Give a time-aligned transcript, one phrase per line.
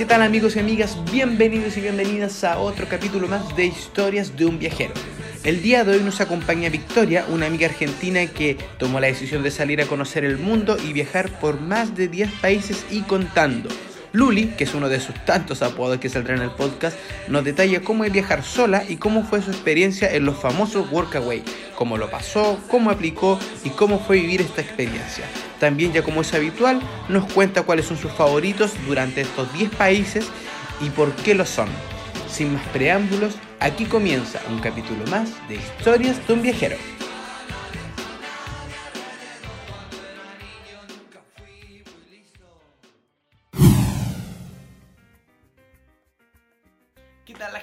[0.00, 0.96] ¿Qué tal amigos y amigas?
[1.12, 4.94] Bienvenidos y bienvenidas a otro capítulo más de Historias de un viajero.
[5.44, 9.50] El día de hoy nos acompaña Victoria, una amiga argentina que tomó la decisión de
[9.50, 13.68] salir a conocer el mundo y viajar por más de 10 países y contando.
[14.12, 16.96] Luli, que es uno de sus tantos apodos que saldrá en el podcast,
[17.28, 21.42] nos detalla cómo es viajar sola y cómo fue su experiencia en los famosos Workaway,
[21.76, 25.24] cómo lo pasó, cómo aplicó y cómo fue vivir esta experiencia.
[25.60, 30.26] También, ya como es habitual, nos cuenta cuáles son sus favoritos durante estos 10 países
[30.80, 31.68] y por qué lo son.
[32.28, 36.76] Sin más preámbulos, aquí comienza un capítulo más de Historias de un viajero.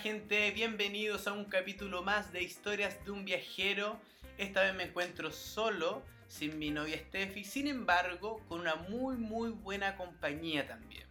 [0.07, 0.52] Gente?
[0.52, 3.99] Bienvenidos a un capítulo más de Historias de un viajero.
[4.38, 9.49] Esta vez me encuentro solo, sin mi novia Steffi, sin embargo, con una muy muy
[9.49, 11.04] buena compañía también.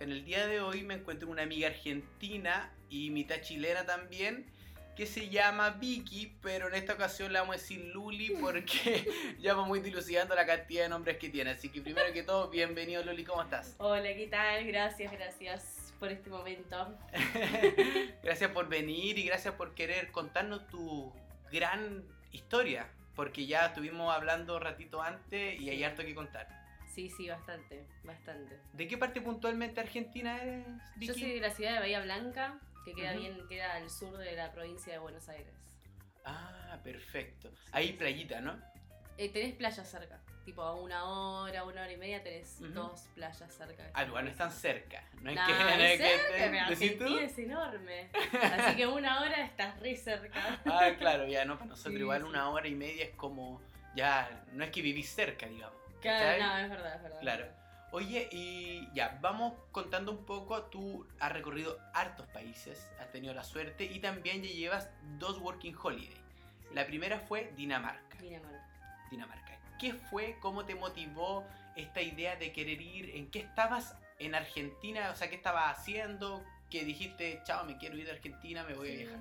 [0.00, 4.44] En el día de hoy me encuentro una amiga argentina y mitad chilena también,
[4.96, 9.08] que se llama Vicky, pero en esta ocasión le vamos a decir Luli porque
[9.40, 11.52] ya vamos muy dilucidando la cantidad de nombres que tiene.
[11.52, 13.76] Así que primero que todo, bienvenido Luli, ¿cómo estás?
[13.78, 14.66] Hola, ¿qué tal?
[14.66, 16.98] Gracias, gracias por este momento.
[18.22, 21.12] gracias por venir y gracias por querer contarnos tu
[21.50, 26.48] gran historia, porque ya estuvimos hablando un ratito antes y hay harto que contar.
[26.94, 28.58] Sí, sí, bastante, bastante.
[28.72, 31.06] ¿De qué parte puntualmente argentina eres, Vicky?
[31.06, 34.32] Yo soy de la ciudad de Bahía Blanca, que queda bien, queda al sur de
[34.32, 35.52] la provincia de Buenos Aires.
[36.24, 37.52] Ah, perfecto.
[37.72, 38.58] Ahí playita, ¿no?
[39.18, 43.52] Eh, tenés playas cerca, tipo a una hora, una hora y media tenés dos playas
[43.52, 43.90] cerca.
[43.92, 45.02] Ah, igual no están cerca.
[45.20, 48.10] No es Nah, que, no es es que cerca, te- es enorme.
[48.42, 50.60] Así que una hora estás re cerca.
[50.64, 52.28] Ah, claro, ya no, para nosotros Sí, igual sí.
[52.28, 53.60] una hora y media es como,
[53.94, 55.76] ya, no es que vivís cerca, digamos.
[56.00, 57.20] Claro, no, es verdad, es verdad.
[57.20, 57.46] Claro.
[57.92, 63.42] Oye, y ya, vamos contando un poco, tú has recorrido hartos países, has tenido la
[63.44, 66.14] suerte y también ya llevas dos Working Holiday.
[66.14, 66.74] Sí.
[66.74, 68.16] La primera fue Dinamarca.
[68.18, 68.66] Dinamarca.
[69.10, 69.55] Dinamarca.
[69.78, 70.36] ¿Qué fue?
[70.40, 71.44] ¿Cómo te motivó
[71.74, 73.16] esta idea de querer ir?
[73.16, 75.10] ¿En qué estabas en Argentina?
[75.10, 76.42] O sea, ¿qué estabas haciendo?
[76.70, 79.20] Que dijiste, chao, me quiero ir de Argentina, me voy a viajar.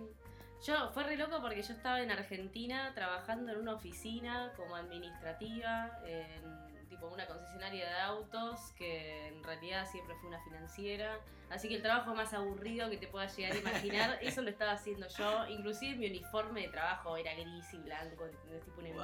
[0.66, 6.00] Yo, fue re loco porque yo estaba en Argentina trabajando en una oficina como administrativa,
[6.06, 11.20] en tipo una concesionaria de autos, que en realidad siempre fue una financiera.
[11.50, 14.72] Así que el trabajo más aburrido que te puedas llegar a imaginar, eso lo estaba
[14.72, 15.48] haciendo yo.
[15.50, 18.64] Inclusive mi uniforme de trabajo era gris y blanco, ¿entendés?
[18.64, 19.04] tipo un Wow.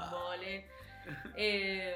[1.35, 1.95] Eh,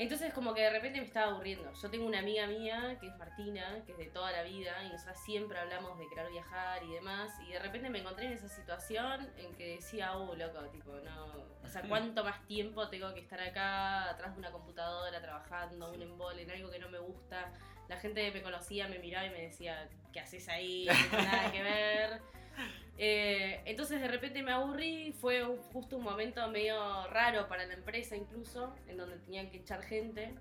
[0.00, 1.70] entonces como que de repente me estaba aburriendo.
[1.74, 4.88] Yo tengo una amiga mía que es Martina, que es de toda la vida, y
[4.88, 8.48] nosotras siempre hablamos de querer viajar y demás, y de repente me encontré en esa
[8.48, 11.26] situación en que decía, oh, loco, tipo, no,
[11.62, 16.00] o sea, ¿cuánto más tiempo tengo que estar acá atrás de una computadora trabajando, un
[16.00, 17.52] embole, en algo que no me gusta?
[17.86, 20.86] La gente que me conocía me miraba y me decía, ¿qué haces ahí?
[20.86, 22.22] No nada que ver.
[23.02, 27.72] Eh, entonces de repente me aburrí, fue un- justo un momento medio raro para la
[27.72, 30.34] empresa incluso, en donde tenían que echar gente.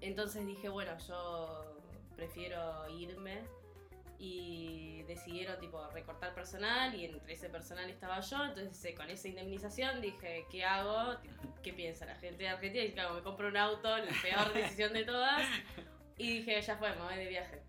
[0.00, 1.80] Entonces dije, bueno, yo
[2.16, 3.38] prefiero irme
[4.18, 9.28] y decidieron tipo recortar personal y entre ese personal estaba yo, entonces eh, con esa
[9.28, 11.16] indemnización dije, ¿qué hago?
[11.62, 12.82] ¿Qué piensa la gente de Argentina?
[12.84, 15.42] Y claro, me compro un auto, la peor decisión de todas.
[16.18, 17.62] Y dije, ya fue, me voy de viaje.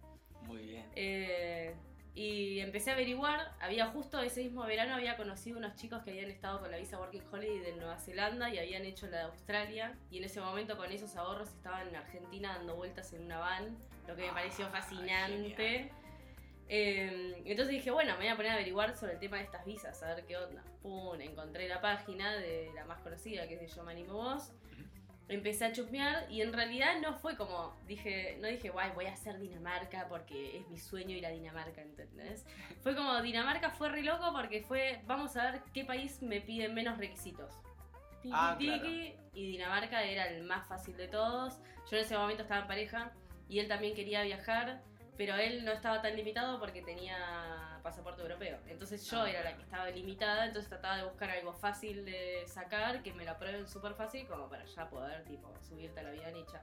[0.44, 0.86] Muy bien.
[0.96, 1.76] Eh,
[2.18, 6.32] y empecé a averiguar, había justo ese mismo verano había conocido unos chicos que habían
[6.32, 9.96] estado con la visa Working Holiday de Nueva Zelanda y habían hecho la de Australia
[10.10, 13.78] y en ese momento con esos ahorros estaban en Argentina dando vueltas en una van,
[14.08, 15.92] lo que me Ah, pareció fascinante.
[16.70, 19.64] Eh, entonces dije, bueno, me voy a poner a averiguar sobre el tema de estas
[19.64, 20.64] visas, a ver qué onda.
[20.82, 24.54] Pum, encontré la página de la más conocida, que es de Yo Me Animo Vos.
[25.30, 29.12] Empecé a chusmear y en realidad no fue como, dije, no dije, guay, voy a
[29.14, 32.46] hacer Dinamarca porque es mi sueño ir a Dinamarca, ¿entendés?
[32.82, 36.70] Fue como, Dinamarca fue re loco porque fue, vamos a ver qué país me pide
[36.70, 37.54] menos requisitos.
[38.22, 41.60] Tiki, Ah, tiki, Y Dinamarca era el más fácil de todos.
[41.92, 43.12] Yo en ese momento estaba en pareja
[43.50, 44.82] y él también quería viajar,
[45.18, 48.58] pero él no estaba tan limitado porque tenía pasaporte europeo.
[48.68, 52.44] Entonces yo Ah, era la que estaba limitada, entonces trataba de buscar algo fácil de
[52.46, 56.36] sacar, que me lo aprueben súper fácil, como para ya poder, tipo, subirte al avión
[56.36, 56.62] y chao.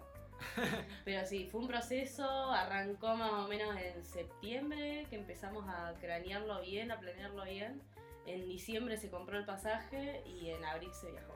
[1.05, 6.61] Pero sí, fue un proceso, arrancó más o menos en septiembre, que empezamos a cranearlo
[6.61, 7.81] bien, a planearlo bien.
[8.27, 11.35] En diciembre se compró el pasaje y en abril se viajó.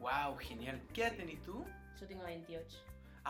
[0.00, 0.80] Wow, genial.
[0.94, 1.64] ¿Qué edad tenés tú?
[2.00, 2.78] Yo tengo 28.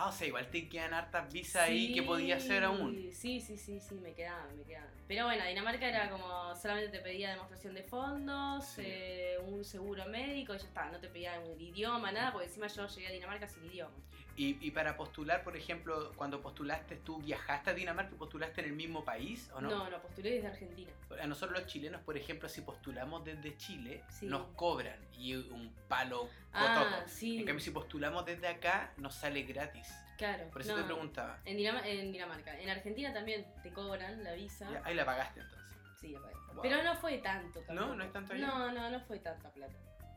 [0.01, 2.95] Ah, o sea, igual te quedan hartas visas ahí que podía hacer aún.
[3.11, 4.87] Sí, sí, sí, sí, me quedaban, me quedaban.
[5.09, 8.81] Pero bueno, Dinamarca era como solamente te pedía demostración de fondos, Sí.
[8.85, 12.67] eh, un seguro médico y ya está, no te pedía un idioma, nada, porque encima
[12.67, 13.91] yo llegué a Dinamarca sin idioma.
[14.39, 18.67] Y, y para postular, por ejemplo, cuando postulaste, ¿tú viajaste a Dinamarca y postulaste en
[18.67, 19.69] el mismo país o no?
[19.69, 20.89] No, no, postulé desde Argentina.
[21.21, 24.27] A nosotros los chilenos, por ejemplo, si postulamos desde Chile, Sí.
[24.27, 29.41] nos cobran y un palo Ah, sí, En cambio, si postulamos desde acá, nos sale
[29.43, 29.93] gratis.
[30.17, 30.45] claro.
[30.51, 30.83] Por eso no.
[30.83, 31.37] te preguntaba.
[31.43, 32.57] En, Dinam- en Dinamarca.
[32.61, 34.71] En Argentina también te cobran la visa.
[34.71, 35.67] Ya, ahí la pagaste entonces.
[35.99, 36.33] Sí, la pagué.
[36.53, 36.61] Wow.
[36.61, 37.87] Pero no fue tanto tampoco.
[37.89, 37.95] ¿No?
[37.95, 38.39] ¿No es tanto ahí?
[38.41, 39.73] No, no, no fue tanta plata.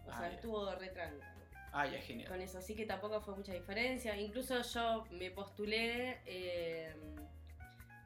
[0.06, 0.34] O Ah, sea, ya.
[0.36, 1.31] estuvo re tranca
[1.72, 2.28] Ah, ya, genial.
[2.28, 4.14] con eso, así que tampoco fue mucha diferencia.
[4.16, 6.94] Incluso yo me postulé, eh,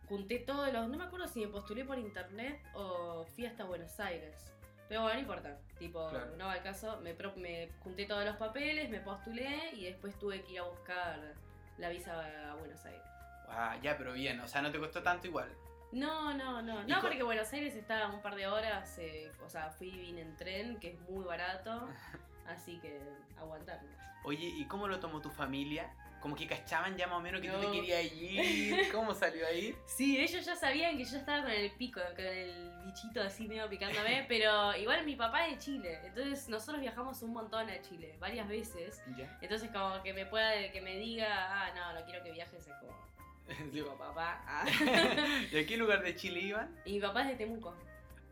[0.08, 0.88] junté todos los.
[0.88, 4.52] No me acuerdo si me postulé por internet o fui hasta Buenos Aires.
[4.88, 5.58] Pero bueno, no importa.
[5.80, 6.36] Tipo, Claro.
[6.36, 7.00] no va al caso.
[7.00, 11.34] Me, me junté todos los papeles, me postulé y después tuve que ir a buscar
[11.78, 12.12] la visa
[12.52, 13.02] a Buenos Aires.
[13.48, 14.38] Ah, ya, pero bien.
[14.40, 15.50] O sea, no te costó tanto igual.
[15.92, 16.82] No, no, no.
[16.82, 18.96] ¿Y No, porque Buenos Aires estaba un par de horas.
[18.98, 21.88] eh, o sea, fui y vine en tren, que es muy barato.
[22.48, 23.00] Así que
[23.38, 23.80] aguantar.
[24.24, 25.90] Oye, ¿y cómo lo tomó tu familia?
[26.20, 27.72] Como que cachaban ya más o menos que tú te No.
[27.72, 28.88] querías ir.
[28.92, 29.76] ¿Cómo salió ahí?
[29.86, 33.68] Sí, ellos ya sabían que yo estaba con el pico, con el bichito así medio
[33.68, 38.16] picándome, pero igual mi papá es de Chile, entonces nosotros viajamos un montón a Chile,
[38.18, 39.00] varias veces.
[39.16, 39.38] Ya.
[39.40, 42.74] Entonces como que me pueda, que me diga, ah, no, no quiero que viajes, es
[42.80, 44.42] como, digo, papá.
[44.48, 44.64] ah.
[45.52, 46.74] ¿Y a qué lugar de Chile iban?
[46.84, 47.76] Y mi papá es de Temuco.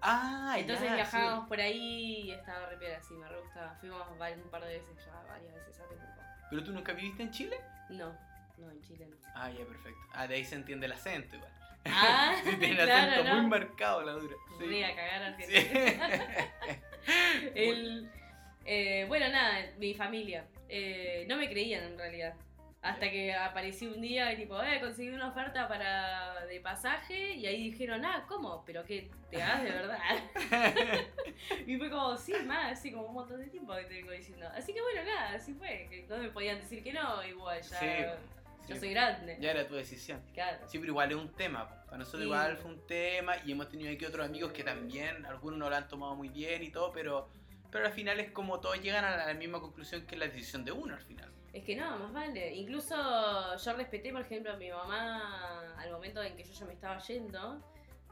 [0.06, 3.74] Ah, Entonces ya, viajábamos por ahí y estaba re piola, sí, me re gustaba.
[3.80, 4.18] Fuimos un
[4.50, 6.22] par de veces ya, varias veces a Temuco.
[6.50, 7.56] ¿Pero tú nunca viviste en Chile?
[7.88, 8.14] No,
[8.58, 9.16] no, en Chile no.
[9.34, 10.00] Ah, ya, perfecto.
[10.12, 11.50] Ah, de ahí se entiende el acento igual.
[11.86, 13.40] Ah, Sí, tiene claro, acento ¿no?
[13.40, 14.36] muy marcado la dura.
[14.58, 14.64] Sí.
[14.66, 15.22] Voy a cagar.
[15.22, 16.18] Argentina.
[17.54, 18.10] El,
[18.64, 20.46] eh, bueno, nada, mi familia.
[20.68, 22.34] Eh, no me creían en realidad.
[22.84, 27.46] Hasta que aparecí un día y tipo, eh, conseguí una oferta para de pasaje y
[27.46, 28.62] ahí dijeron, ah, ¿cómo?
[28.66, 29.10] ¿Pero qué?
[29.30, 29.98] ¿Te das de verdad?
[31.66, 34.46] y fue como, sí, más, así como un montón de tiempo que te vengo diciendo.
[34.54, 35.86] Así que bueno, nada, así fue.
[35.88, 37.80] Que no me podían decir que no, igual ya.
[37.80, 37.86] Sí,
[38.68, 38.80] yo sí.
[38.80, 39.38] soy grande.
[39.40, 40.22] Ya era tu decisión.
[40.34, 40.58] Claro.
[40.68, 41.66] Sí, pero igual es un tema.
[41.86, 42.26] Para nosotros Sí.
[42.26, 45.76] igual fue un tema y hemos tenido aquí otros amigos que también, algunos no lo
[45.76, 47.30] han tomado muy bien y todo, pero,
[47.70, 50.66] pero al final es como todos llegan a la misma conclusión que es la decisión
[50.66, 51.33] de uno al final.
[51.54, 52.52] Es que no, más vale.
[52.54, 52.94] Incluso
[53.56, 56.98] yo respeté, por ejemplo, a mi mamá al momento en que yo ya me estaba
[56.98, 57.62] yendo,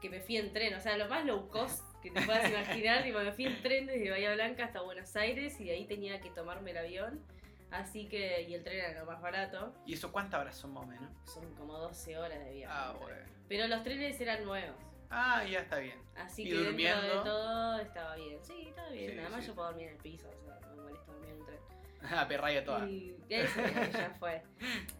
[0.01, 0.73] que me fui en tren.
[0.75, 3.85] O sea, lo más low cost que te puedas imaginar, tipo, me fui en tren
[3.85, 7.21] desde Bahía Blanca hasta Buenos Aires y de ahí tenía que tomarme el avión.
[7.69, 9.73] Así que, y el tren era lo más barato.
[9.85, 11.09] ¿Y eso cuántas horas son más o menos?
[11.25, 12.73] Son como 12 horas de viaje.
[12.73, 13.17] Ah, bueno.
[13.49, 14.77] Pero los trenes eran nuevos.
[15.09, 15.99] Ah, ya está bien.
[16.15, 17.01] Así ¿Y que dentro durmiendo?
[17.01, 18.39] de todo estaba bien.
[18.41, 19.11] Sí, estaba bien.
[19.11, 19.47] Sí, Además sí.
[19.47, 21.59] yo puedo dormir en el piso, o sea, no me molesta dormir en un tren.
[22.11, 22.85] Ah, perraya toda.
[22.87, 23.61] Y eso
[23.93, 24.41] ya fue.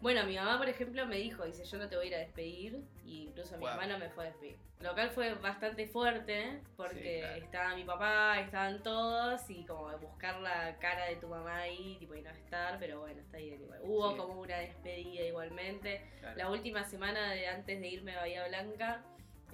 [0.00, 2.18] Bueno, mi mamá, por ejemplo, me dijo, dice, yo no te voy a ir a
[2.18, 2.80] despedir.
[3.04, 3.70] Y incluso mi Wow.
[3.72, 4.56] hermano me fue a despedir.
[4.80, 7.36] Lo cual fue bastante fuerte, porque Sí, claro.
[7.44, 12.14] estaba mi papá, estaban todos, y como buscar la cara de tu mamá ahí, tipo,
[12.14, 13.80] y no estar, pero bueno, está bien igual.
[13.82, 14.16] Hubo Sí.
[14.18, 16.02] como una despedida igualmente.
[16.20, 16.36] Claro.
[16.36, 19.02] La última semana de antes de irme a Bahía Blanca,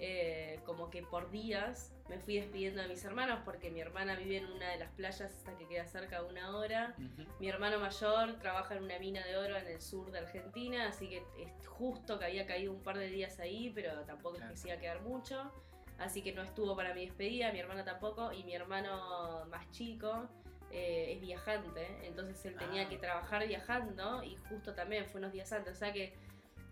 [0.01, 4.39] eh, como que por días me fui despidiendo de mis hermanos, porque mi hermana vive
[4.39, 6.95] en una de las playas hasta que queda cerca de una hora.
[7.39, 11.09] Mi hermano mayor trabaja en una mina de oro en el sur de Argentina, así
[11.09, 14.53] que es justo que había caído un par de días ahí, pero tampoco Claro.
[14.53, 15.53] es que se iba a quedar mucho.
[15.99, 20.29] Así que no estuvo para mi despedida, mi hermana tampoco, y mi hermano más chico
[20.73, 22.89] eh, es viajante, entonces él tenía Ah.
[22.89, 26.15] que trabajar viajando y justo también fue unos días antes, o sea que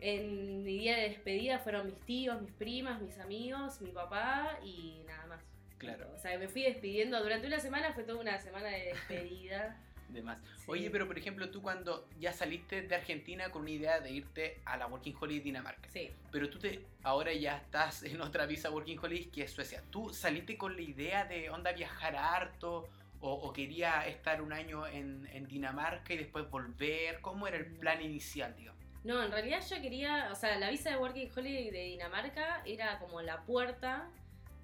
[0.00, 5.00] en mi día de despedida fueron mis tíos, mis primas, mis amigos, mi papá y
[5.06, 5.40] nada más.
[5.78, 6.10] Claro.
[6.14, 7.22] O sea, me fui despidiendo.
[7.22, 9.76] Durante una semana fue toda una semana de despedida.
[10.08, 10.38] De más.
[10.56, 10.64] Sí.
[10.68, 14.58] Oye, pero por ejemplo, tú cuando ya saliste de Argentina con una idea de irte
[14.64, 16.10] a la Working Holiday Dinamarca, Sí.
[16.32, 19.82] pero tú te ahora ya estás en otra visa Working Holiday que es Suecia.
[19.90, 22.88] ¿Tú saliste con la idea de onda viajar harto
[23.20, 27.20] o, o quería estar un año en, en Dinamarca y después volver?
[27.20, 28.77] ¿Cómo era el plan inicial, digamos?
[29.08, 32.98] No, en realidad yo quería, o sea, la visa de Working Holiday de Dinamarca era
[32.98, 34.10] como la puerta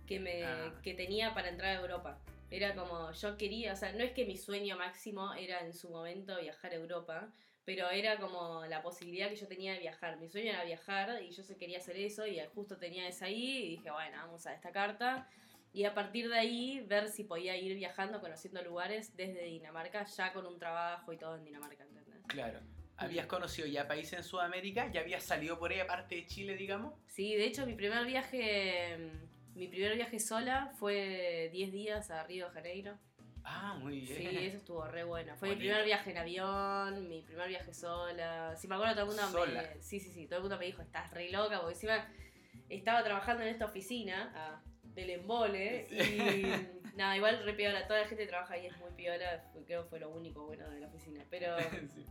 [0.07, 0.71] que me Ah.
[0.83, 2.19] que tenía para entrar a Europa.
[2.51, 5.89] Era como yo quería, o sea, no es que mi sueño máximo era en su
[5.89, 7.33] momento viajar a Europa,
[7.65, 10.19] pero era como la posibilidad que yo tenía de viajar.
[10.19, 13.65] Mi sueño era viajar y yo se quería hacer eso y justo tenía esa ahí
[13.65, 15.27] y dije, bueno, vamos a esta carta.
[15.73, 20.35] Y a partir de ahí ver si podía ir viajando, conociendo lugares desde Dinamarca, ya
[20.35, 22.23] con un trabajo y todo en Dinamarca, ¿entendés?
[22.27, 22.61] Claro.
[22.97, 24.91] ¿Habías conocido ya países en Sudamérica?
[24.93, 26.95] ¿Ya habías salido por ahí aparte de Chile, digamos?
[27.07, 28.97] Sí, de hecho mi primer viaje,
[29.55, 32.99] mi primer viaje sola fue 10 días a Río de Janeiro.
[33.43, 34.17] Ah, muy bien.
[34.17, 35.37] Sí, eso estuvo re bueno.
[35.37, 38.57] Fue mi primer viaje en avión, mi primer viaje sola.
[38.57, 39.63] Si me acuerdo, todo el mundo ¿Sola?
[39.63, 39.83] me.
[39.83, 40.27] Sí, sí, sí.
[40.27, 42.09] Todo el mundo me dijo, estás re loca, porque encima
[42.71, 45.87] estaba trabajando en esta oficina ah, del embole.
[45.91, 45.97] Sí.
[45.97, 47.87] Y nada, igual re piola.
[47.87, 49.45] Toda la gente que trabaja ahí es muy piola.
[49.67, 51.23] Creo que fue lo único bueno de la oficina.
[51.29, 51.59] Pero.
[51.95, 52.07] Sí.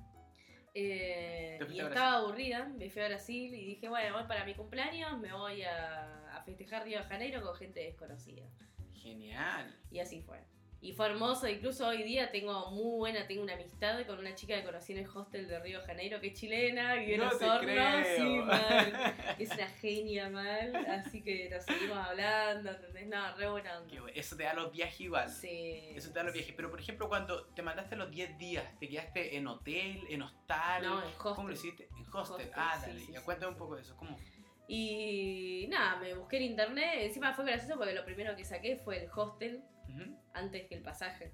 [0.75, 5.19] Eh, y estaba aburrida, me fui a Brasil y dije, bueno, voy para mi cumpleaños,
[5.19, 8.47] me voy a, a festejar Río de Janeiro con gente desconocida.
[8.93, 9.75] Genial.
[9.91, 10.39] Y así fue.
[10.83, 14.57] Y fue hermoso, incluso hoy día tengo muy buena, tengo una amistad con una chica
[14.59, 17.27] que conocí en el hostel de Río de Janeiro, que es chilena, vive en No
[17.29, 18.17] Osorno, creo.
[18.17, 19.15] sí, mal.
[19.39, 23.07] Es una genia mal, así que nos seguimos hablando, ¿entendés?
[23.07, 24.11] No, re buena onda.
[24.13, 25.29] Eso te da los viajes igual.
[25.29, 25.93] Sí.
[25.95, 26.53] Eso te da los viajes.
[26.53, 30.83] Pero por ejemplo, cuando te mandaste los 10 días, ¿te quedaste en hotel, en hostal?
[30.83, 31.33] No, en hostel.
[31.33, 31.87] ¿Cómo lo hiciste?
[31.97, 32.13] En hostel.
[32.13, 32.99] Hostel, ah, dale.
[32.99, 33.95] sí, cuéntame un poco de eso.
[33.95, 34.19] ¿Cómo?
[34.67, 39.01] Y nada, me busqué en internet, encima fue gracioso porque lo primero que saqué fue
[39.01, 40.22] el hostel Ujú.
[40.33, 41.33] Antes que el pasaje.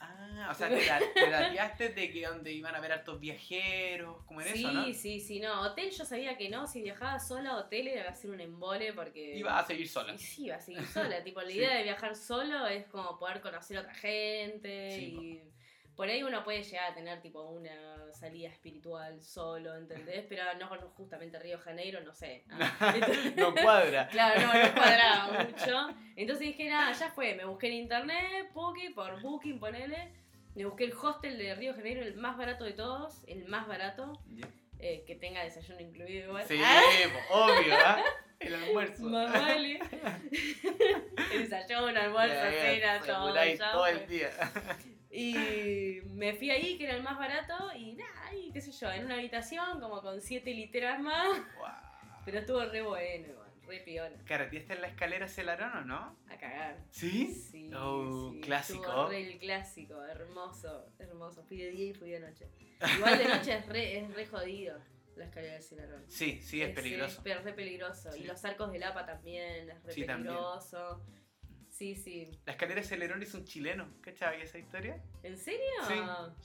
[0.00, 4.46] Ah, o sea, te, dateaste de que donde iban a ver hartos viajeros, como en
[4.46, 4.92] sí, eso, ¿no?
[4.92, 5.62] sí, sí, no.
[5.62, 9.36] Hotel yo sabía que no, si viajaba sola a hotel era hacer un embole porque...
[9.36, 10.14] Iba a seguir sola.
[10.14, 11.22] Y sí, iba a seguir sola.
[11.24, 11.58] tipo, la Sí.
[11.58, 15.42] idea de viajar solo es como poder conocer a otra gente Sí, y
[15.98, 17.72] por ahí uno puede llegar a tener tipo una
[18.12, 20.24] salida espiritual solo, ¿entendés?
[20.28, 22.44] Pero no justamente Río Janeiro, no sé.
[22.80, 24.06] Ah, entonces- no cuadra.
[24.06, 25.88] Claro, no, no cuadraba mucho.
[26.14, 27.34] Entonces dije, nada, ya fue.
[27.34, 30.12] Me busqué en internet, Poki, por Booking, ponele.
[30.54, 34.12] Me busqué el hostel de Río Janeiro, el más barato de todos, el más barato,
[34.78, 36.44] eh, que tenga desayuno incluido igual.
[36.46, 36.80] Sí, Ah,
[37.30, 38.04] obvio, ¿ah?
[38.38, 39.02] El almuerzo.
[39.02, 39.80] más vale.
[41.32, 43.34] el desayuno, almuerzo, cena, todo.
[43.72, 44.30] Todo el día.
[45.10, 48.90] Y me fui ahí, que era el más barato, y nada, y qué sé yo,
[48.92, 51.28] en una habitación como con siete literas más.
[51.56, 51.66] Wow.
[52.24, 53.28] Pero estuvo re bueno,
[53.66, 54.16] re piola.
[54.26, 56.16] ¿Carreteaste en la escalera Celarón o no?
[56.28, 56.76] A cagar.
[56.90, 57.26] ¿Sí?
[57.32, 58.84] Sí, Oh, sí, clásico.
[58.84, 61.42] estuvo re el clásico, hermoso, hermoso.
[61.44, 62.46] Fui de día y fui de noche.
[62.96, 64.78] Igual de noche es re, es re jodido
[65.16, 66.04] la escalera del Cilarón.
[66.08, 67.22] Sí, sí, es peligroso.
[67.24, 68.12] Es, re peligroso.
[68.12, 68.20] Sí.
[68.20, 70.36] Y los arcos del APA también es re Sí, también.
[71.78, 72.28] Sí, sí.
[72.44, 73.86] La escalera Celerón es un chileno.
[74.00, 75.00] ¿Cachai esa historia?
[75.22, 75.60] ¿En serio?
[75.86, 75.94] Sí.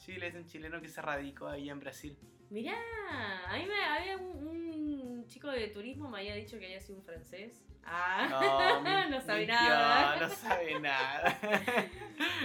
[0.06, 2.16] Chile es un chileno que se radicó ahí en Brasil.
[2.52, 2.76] Mirá,
[3.48, 7.00] a mí me había un, un chico de turismo me había dicho que había sido
[7.00, 7.64] un francés.
[7.84, 10.20] Ah, mi- no sabe mintió, nada.
[10.20, 11.40] No sabe nada.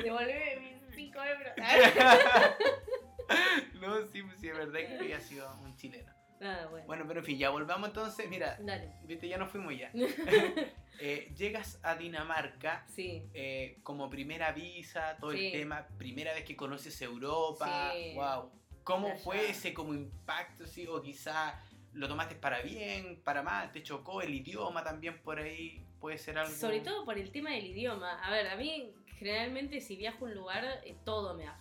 [0.02, 1.52] Devolveme mis 5 euros.
[3.82, 6.10] no, sí, sí, es verdad que había sido un chileno.
[6.40, 6.86] Nada, bueno.
[6.86, 8.28] Bueno, pero en fin, ya volvamos entonces.
[8.28, 8.92] Mira, Dale.
[9.04, 9.90] viste, ya nos fuimos ya.
[11.00, 13.22] Eh, llegas a Dinamarca Sí.
[13.32, 15.46] eh, como primera visa, todo Sí.
[15.46, 17.92] el tema, primera vez que conoces Europa.
[17.94, 18.14] Sí.
[18.16, 18.50] Wow.
[18.82, 19.18] ¿Cómo Allá.
[19.18, 20.66] fue ese como impacto?
[20.66, 20.88] Sí?
[20.88, 25.84] O quizá lo tomaste para bien, para mal, te chocó el idioma también por ahí,
[26.00, 26.52] puede ser algo.
[26.52, 28.18] Sobre todo por el tema del idioma.
[28.20, 31.56] A ver, a mí generalmente si viajo a un lugar, eh, todo me va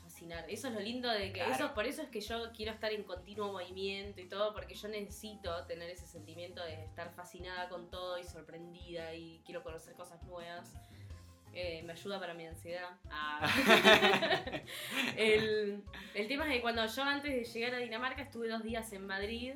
[0.47, 1.39] Eso es lo lindo de que...
[1.39, 1.53] Claro.
[1.53, 4.87] Eso, por eso es que yo quiero estar en continuo movimiento y todo, porque yo
[4.87, 10.21] necesito tener ese sentimiento de estar fascinada con todo y sorprendida y quiero conocer cosas
[10.23, 10.73] nuevas.
[11.53, 12.89] Eh, me ayuda para mi ansiedad.
[13.09, 13.47] Ah.
[15.17, 15.83] el,
[16.13, 19.07] el tema es que cuando yo antes de llegar a Dinamarca estuve dos días en
[19.07, 19.53] Madrid.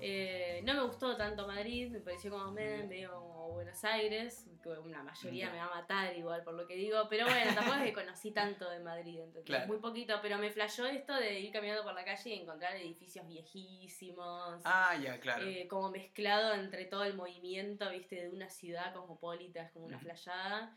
[0.00, 4.68] Eh, no me gustó tanto Madrid, me pareció como me- medio como Buenos Aires, que
[4.68, 7.84] una mayoría me va a matar igual por lo que digo, pero bueno, tampoco es
[7.84, 9.20] que conocí tanto de Madrid.
[9.44, 9.66] Claro.
[9.68, 13.26] Muy poquito, pero me flashó esto de ir caminando por la calle y encontrar edificios
[13.26, 14.60] viejísimos.
[14.64, 15.46] Ah, ya, claro.
[15.46, 19.96] Eh, como mezclado entre todo el movimiento, viste, de una ciudad cosmopolita, es como una
[19.96, 20.04] Ujú.
[20.06, 20.74] flayada.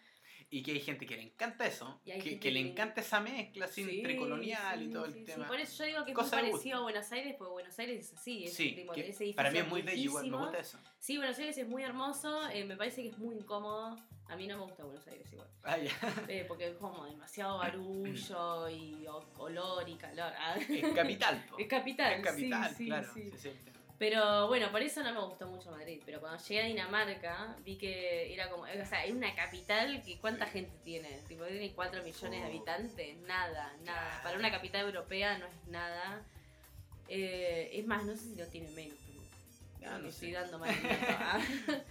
[0.52, 3.66] Y que hay gente que le encanta eso, que, le que le- encanta esa mezcla
[3.66, 5.24] así, Sí, entre colonial y todo el sí.
[5.24, 5.48] tema.
[5.48, 8.14] Por eso yo digo que es muy parecido a Buenos Aires, porque Buenos Aires es
[8.18, 10.80] así, es Sí, tipo, que ese para mí es muy bello igual, me gusta eso.
[10.98, 13.96] Sí, Buenos Aires es muy hermoso, eh, me parece que es muy incómodo.
[14.28, 15.48] A mí no me gusta Buenos Aires igual.
[15.64, 15.78] Ah.
[16.28, 19.06] Eh, porque es como demasiado barullo y
[19.38, 20.34] olor y calor.
[20.36, 20.56] Ah.
[20.58, 21.58] Es capital, po.
[21.60, 23.14] Es capital, Es capital, claro.
[23.16, 23.79] el tema.
[24.00, 26.02] Pero bueno, por eso no me gustó mucho Madrid.
[26.06, 28.64] Pero cuando llegué a Dinamarca, vi que era como.
[28.64, 31.20] O sea, es una capital que ¿cuánta gente tiene?
[31.28, 32.50] Tipo, tiene 4 millones de Oh.
[32.50, 33.18] habitantes.
[33.28, 34.22] Nada, nada.
[34.24, 36.22] Para una capital europea no es nada.
[37.10, 38.96] Eh, es más, no sé si lo tiene menos.
[39.80, 40.36] pero Ah, no estoy sé.
[40.36, 40.70] dando mal.
[41.22, 41.40] Ah.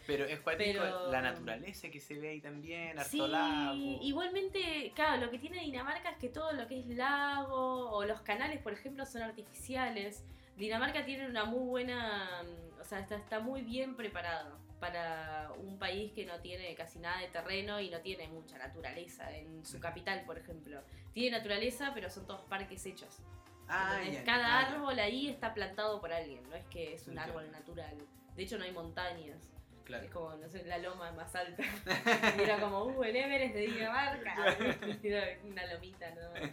[0.07, 3.75] Pero es cuático Pero- la naturaleza que se ve ahí también, harto Sí, lago.
[4.03, 8.21] igualmente, claro, lo que tiene Dinamarca es que todo lo que es lago o los
[8.21, 10.23] canales, por ejemplo, son artificiales.
[10.59, 15.79] Dinamarca tiene una muy buena, mm, o sea, está, está muy bien preparado para un
[15.79, 19.79] país que no tiene casi nada de terreno y no tiene mucha naturaleza en su
[19.79, 20.81] capital, por ejemplo.
[21.13, 23.21] Tiene naturaleza, pero son todos parques hechos.
[23.69, 27.51] Ah, Cada ah, árbol ahí está plantado por alguien, no es que es un árbol
[27.53, 27.97] natural.
[28.35, 29.49] De hecho, no hay montañas.
[29.85, 30.05] Claro.
[30.05, 31.63] Es como, no sé, la loma más alta.
[32.39, 34.35] y era como, uh, el Everest de Dinamarca.
[35.45, 36.51] Una lomita, ¿no?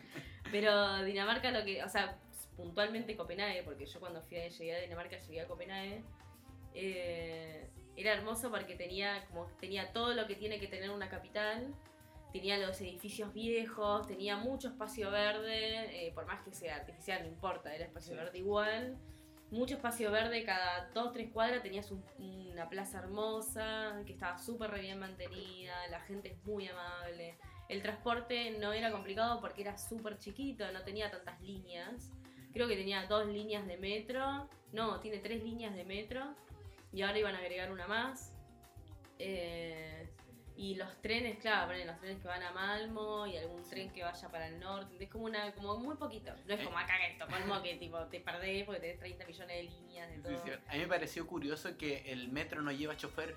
[0.51, 2.17] Pero Dinamarca lo que, o sea,
[2.55, 6.03] puntualmente Copenhague, porque yo cuando fui a, llegué a Dinamarca llegué a Copenhague,
[6.73, 11.73] eh, era hermoso porque tenía, como, tenía todo lo que tiene que tener una capital.
[12.33, 17.29] Tenía los edificios viejos, tenía mucho espacio verde, eh, por más que sea artificial, no
[17.29, 18.17] importa, era espacio Sí.
[18.17, 18.97] verde igual.
[19.51, 22.03] Mucho espacio verde, cada dos, tres cuadras tenías un-
[22.51, 27.37] una plaza hermosa, que estaba súper bien mantenida, la gente es muy amable.
[27.69, 32.11] El transporte no era complicado porque era súper chiquito, no tenía tantas líneas.
[32.55, 36.23] Creo que tenía dos líneas de metro, no, tiene tres líneas de metro
[36.93, 38.33] y ahora iban a agregar una más.
[39.19, 40.07] Eh,
[40.55, 44.03] y los trenes, claro, ponen los trenes que van a Malmo y algún tren que
[44.05, 44.95] vaya para el norte.
[45.03, 46.31] Es como una como muy poquito.
[46.47, 49.63] No es como acá en Estocolmo que tipo te perdés porque tenés 30 millones de
[49.63, 50.31] líneas de todo.
[50.31, 50.51] Sí, sí.
[50.69, 53.35] A mí me pareció curioso que el metro no lleva chofer.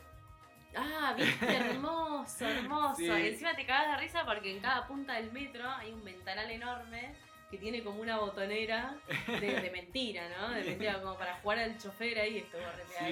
[0.77, 2.95] Ah, viste, hermoso, hermoso.
[2.99, 3.07] Sí.
[3.07, 6.49] Y encima te cagas de risa porque en cada punta del metro hay un ventanal
[6.53, 7.17] enorme
[7.51, 8.95] que tiene como una botonera
[9.27, 10.51] de, de mentira, ¿no?
[10.51, 12.59] De mentira, como para jugar al chofer ahí, esto,
[12.99, 13.05] Sí.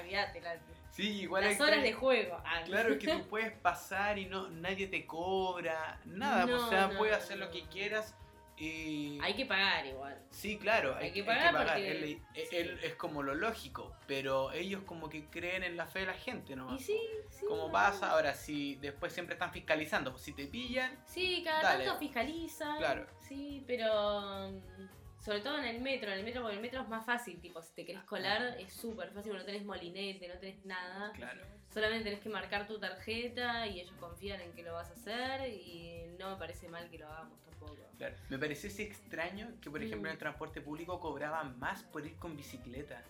[0.00, 0.56] Olvídate, la-
[0.90, 2.40] Sí, igual las horas que- de juego.
[2.44, 6.68] Ah, Claro, es que tú puedes pasar y no nadie te cobra, nada, No, o
[6.68, 8.14] sea, no, puedes hacer lo que quieras
[8.60, 9.18] y...
[9.22, 10.20] Hay que pagar igual.
[10.30, 12.56] Sí, claro, hay, hay que hay pagar porque- Él- sí.
[12.56, 16.14] él es como lo lógico, pero ellos como que creen en la fe de la
[16.14, 16.74] gente, ¿no?
[16.74, 16.98] Y sí,
[17.30, 17.44] sí.
[17.46, 21.84] Como pasa, ahora si después siempre están fiscalizando, si te pillan, Sí, cada Dale.
[21.84, 22.78] tanto fiscalizan.
[22.78, 23.06] Claro.
[23.28, 26.88] Sí, pero mm, sobre todo en el metro, en el metro, porque el metro es
[26.88, 30.64] más fácil, tipo, si te querés colar es súper fácil, no tenés molinete, no tenés
[30.64, 31.12] nada.
[31.12, 31.42] claro.
[31.72, 35.48] Solamente tenés que marcar tu tarjeta y ellos confían en que lo vas a hacer
[35.52, 37.76] y no me parece mal que lo hagamos tampoco.
[37.98, 38.14] Claro.
[38.30, 40.20] Me pareció así extraño que, por ejemplo, en el Mm.
[40.20, 43.02] transporte público cobraban más por ir con bicicleta.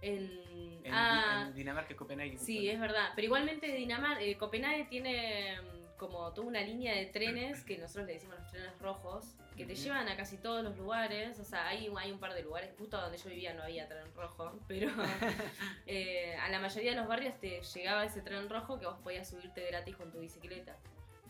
[0.00, 2.36] En, En, ah, en Dinamarca y Copenhague.
[2.38, 3.10] sí, es verdad.
[3.14, 8.06] Pero igualmente Dinamarca, eh, Copenhague tiene mm, como toda una línea de trenes que nosotros
[8.06, 11.38] le decimos los trenes rojos, que te llevan a casi todos los lugares.
[11.38, 14.12] O sea, hay, hay un par de lugares, justo donde yo vivía no había tren
[14.14, 14.90] rojo, pero
[15.86, 19.28] eh, a la mayoría de los barrios te llegaba ese tren rojo que vos podías
[19.28, 20.76] subirte gratis con tu bicicleta.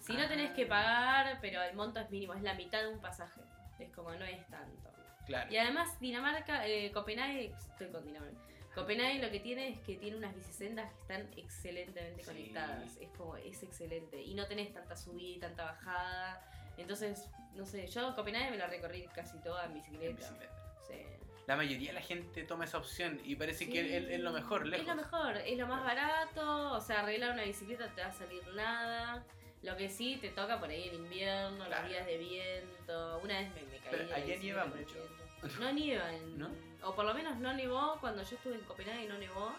[0.00, 0.68] Si no tenés que Ah.
[0.68, 3.40] pagar, pero el monto es mínimo, es la mitad de un pasaje.
[3.78, 4.90] Es como no es tanto.
[5.26, 5.52] Claro.
[5.52, 8.36] Y además Dinamarca, eh, Copenhague, estoy con Dinamarca.
[8.74, 12.28] Copenhague lo que tiene es que tiene unas bicisendas que están excelentemente Sí.
[12.28, 12.96] conectadas.
[13.00, 14.20] Es como, es excelente.
[14.22, 16.42] Y no tenés tanta subida y tanta bajada.
[16.82, 20.06] Entonces, no sé, yo Copenhague me la recorrí casi toda en bicicleta.
[20.06, 20.52] En bicicleta.
[20.86, 20.94] Sí.
[21.46, 23.70] La mayoría de la gente toma esa opción y parece Sí.
[23.72, 24.86] que es, es lo mejor, lejos.
[24.86, 26.72] Es lo mejor, es lo más barato.
[26.72, 29.24] O sea, arreglar una bicicleta te va a salir nada.
[29.62, 31.82] Lo que sí te toca por ahí en invierno, Claro.
[31.82, 33.18] los días de viento.
[33.22, 33.90] Una vez me, me caí.
[33.90, 34.96] Pero allá nieva mucho.
[35.60, 36.50] No nieva, en- ¿No?
[36.84, 39.52] o por lo menos no nevó cuando yo estuve en Copenhague, no nevó.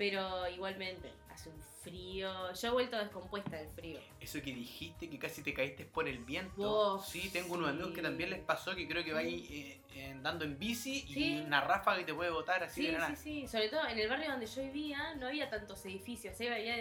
[0.00, 2.54] Pero igualmente, hace un frío.
[2.54, 4.00] Yo he vuelto descompuesta del frío.
[4.18, 6.62] Eso que dijiste, que casi te caíste por el viento.
[6.96, 7.74] Oh, sí, tengo unos sí.
[7.74, 11.40] amigos que también les pasó que creo que va ahí eh, andando en bici y
[11.42, 13.16] una ráfaga que te puede botar así Sí, de la sí, nada.
[13.22, 13.46] sí.
[13.46, 16.34] Sobre todo en el barrio donde yo vivía no había tantos edificios.
[16.34, 16.76] Sí, había,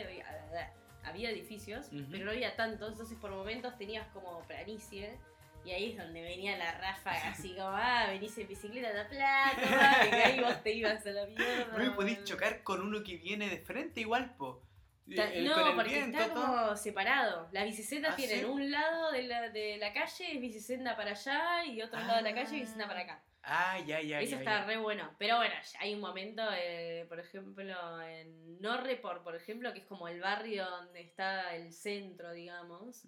[1.04, 2.90] había, edificios, pero no había tantos.
[2.90, 5.18] Entonces por momentos tenías como planicie.
[5.66, 10.08] Y ahí es donde venía la ráfaga, así como, ah, venís en bicicleta de plata,
[10.08, 11.68] y ahí vos te ibas a la mierda.
[11.72, 14.64] No me podéis chocar con uno que viene de frente igual, po.
[15.16, 16.46] Ta- El- no, el porque viento, está todo.
[16.46, 17.50] como separado.
[17.52, 18.46] Las bicisendas ¿Ah, tienen sí?
[18.46, 22.22] un lado de la, de la calle es bicicenda para allá y otro lado de
[22.22, 23.24] la calle es bicicenda para acá.
[23.42, 24.66] Ah, ya, ya, Eso ya, está ya.
[24.66, 25.16] re bueno.
[25.18, 30.08] Pero bueno, hay un momento, eh, por ejemplo, en Norreport, por ejemplo, que es como
[30.08, 33.04] el barrio donde está el centro, digamos.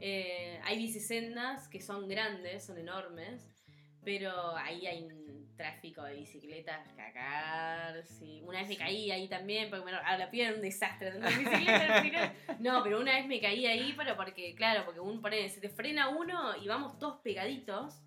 [0.00, 3.48] Eh, hay bicisendas que son grandes, son enormes,
[4.02, 8.02] pero ahí hay un tráfico de bicicletas cagar.
[8.04, 8.40] Sí.
[8.46, 11.12] Una vez me caí ahí también, porque bueno, a la piba era un desastre.
[11.12, 12.34] bicicleta.
[12.60, 15.68] No, pero una vez me caí ahí, pero porque, claro, porque un pone, se te
[15.68, 18.00] frena uno y vamos todos pegaditos.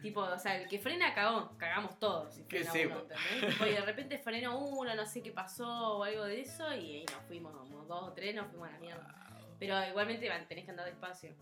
[0.00, 2.34] Tipo, o sea, el que frena cagó, cagamos todos.
[2.34, 3.00] Si Que frena sí, uno, po.
[3.02, 3.52] ¿entendés?
[3.52, 6.96] Tipo, y de repente frenó uno, no sé qué pasó o algo de eso, y
[6.96, 9.31] ahí nos fuimos, como dos o tres, nos fuimos a la mierda.
[9.62, 11.36] Pero igualmente van, tenés que andar despacio.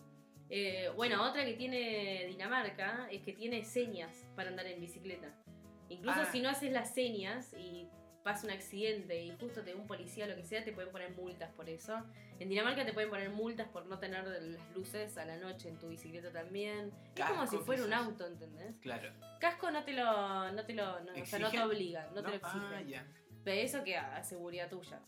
[0.51, 5.35] Eh, bueno, otra que tiene Dinamarca es que tiene señas para andar en bicicleta.
[5.89, 6.29] Incluso Ah.
[6.31, 7.89] si no haces las señas y
[8.23, 11.13] pasa un accidente y justo te un policía o lo que sea, te pueden poner
[11.13, 11.97] multas por eso.
[12.39, 15.79] En Dinamarca te pueden poner multas por no tener las luces a la noche en
[15.79, 16.93] tu bicicleta también.
[17.17, 18.77] es como si Casco, fuera un auto, ¿entendés?
[18.83, 19.15] Claro.
[19.41, 22.29] Casco no te lo, no te lo, no, o sea, no te obliga, no, te
[22.29, 22.95] lo exigen.
[22.97, 23.07] Ah.
[23.43, 25.01] Pero eso queda a seguridad tuya.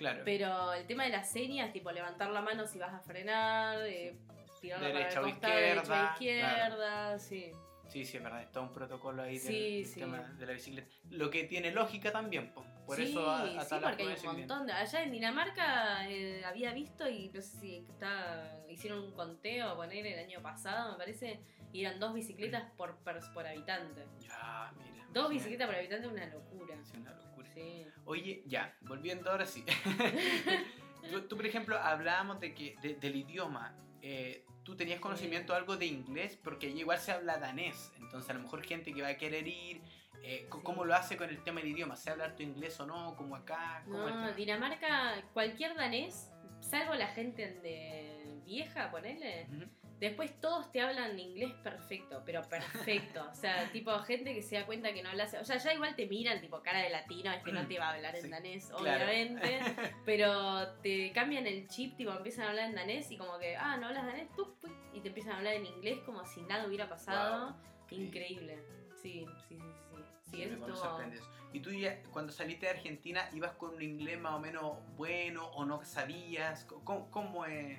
[0.00, 0.22] Claro.
[0.24, 4.16] Pero el tema de las señas, tipo levantar la mano si vas a frenar, eh,
[4.58, 7.52] tirarla Derecha para el costado, derecha izquierda, izquierda, sí.
[7.86, 10.00] Sí, sí, es verdad, está un protocolo ahí del, Sí, del sí.
[10.00, 10.88] tema de la bicicleta.
[11.10, 12.64] Lo que tiene lógica también, po.
[12.90, 14.72] Por sí, eso a, a sí, porque hay un montón de.
[14.72, 20.06] Allá en Dinamarca eh, había visto y no sé si está, hicieron un conteo, poner
[20.06, 21.40] el año pasado, me parece,
[21.72, 24.04] y eran dos bicicletas por, por habitante.
[24.20, 25.06] Ya, mira.
[25.12, 26.74] Dos sí, bicicletas por habitante es una locura.
[26.76, 27.48] Es una locura.
[27.54, 27.86] Sí.
[28.04, 29.64] Oye, ya, volviendo ahora sí.
[31.10, 33.74] tú, tú, por ejemplo, hablábamos de que de- del idioma.
[34.02, 37.92] eh, tú tenías conocimiento algo de inglés porque igual se habla danés.
[37.98, 39.80] Entonces, a lo mejor gente que va a querer ir,
[40.22, 40.58] eh, Sí.
[40.62, 41.96] ¿cómo lo hace con el tema del idioma?
[41.96, 43.14] ¿Se hablar tu inglés o no?
[43.16, 43.82] ¿Como acá?
[43.84, 44.32] ¿Cómo No?
[44.32, 46.30] Dinamarca, cualquier danés,
[46.60, 49.64] salvo la gente de vieja, ponele, Ujú.
[50.00, 53.28] después todos te hablan inglés perfecto, pero perfecto.
[53.30, 55.34] o sea, tipo gente que se da cuenta que no hablas.
[55.40, 57.90] O sea, ya igual te miran, tipo cara de latino, es que no te va
[57.90, 59.04] a hablar en Sí, danés, claro.
[59.04, 59.60] obviamente.
[60.04, 63.76] pero te cambian el chip, tipo empiezan a hablar en danés y como que, ah,
[63.76, 66.66] no hablas danés, tú, tú, y te empiezan a hablar en inglés como si nada
[66.66, 67.56] hubiera pasado.
[67.90, 68.58] Increíble.
[69.00, 70.02] Sí, sí, sí, sí.
[70.30, 70.76] Sí, eso me- me estuvo.
[70.76, 71.26] sorprende eso.
[71.52, 75.46] ¿Y tú ya, cuando saliste de Argentina, ibas con un inglés más o menos bueno
[75.48, 76.64] o no sabías?
[76.84, 77.78] ¿Cómo, cómo es?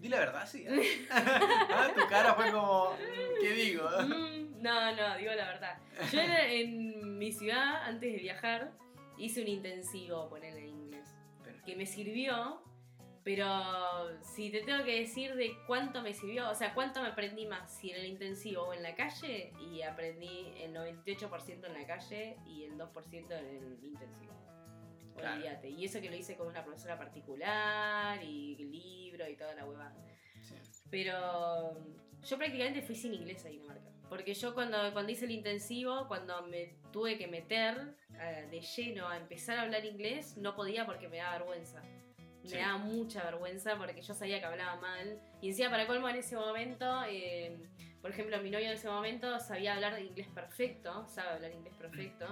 [0.00, 0.66] Di la verdad, sí.
[1.10, 2.96] Ah, Tu cara fue como,
[3.40, 3.88] ¿qué digo?
[4.02, 5.78] Mm, no, no, digo la verdad.
[6.10, 8.72] Yo era en mi ciudad, antes de viajar,
[9.16, 11.08] hice un intensivo ponerle en inglés.
[11.64, 12.60] Que me sirvió,
[13.24, 17.46] pero si te tengo que decir de cuánto me sirvió, o sea, cuánto me aprendí
[17.46, 21.86] más, si en el intensivo o en la calle, y aprendí el 98% en la
[21.86, 24.32] calle y el 2% en el intensivo.
[25.16, 25.36] Claro.
[25.36, 25.70] Olvídate.
[25.70, 29.94] Y eso que lo hice con una profesora particular y libro y toda la huevada.
[30.40, 30.54] Sí.
[30.90, 31.76] Pero
[32.22, 33.90] yo prácticamente fui sin inglés a Dinamarca.
[34.08, 39.08] Porque yo cuando, cuando hice el intensivo, cuando me tuve que meter eh, de lleno
[39.08, 41.82] a empezar a hablar inglés, no podía porque me daba vergüenza.
[42.50, 45.20] Me daba mucha vergüenza porque yo sabía que hablaba mal.
[45.40, 47.56] Y encima, para colmo, en ese momento, eh,
[48.00, 52.26] por ejemplo, mi novio en ese momento sabía hablar inglés perfecto, sabe hablar inglés perfecto.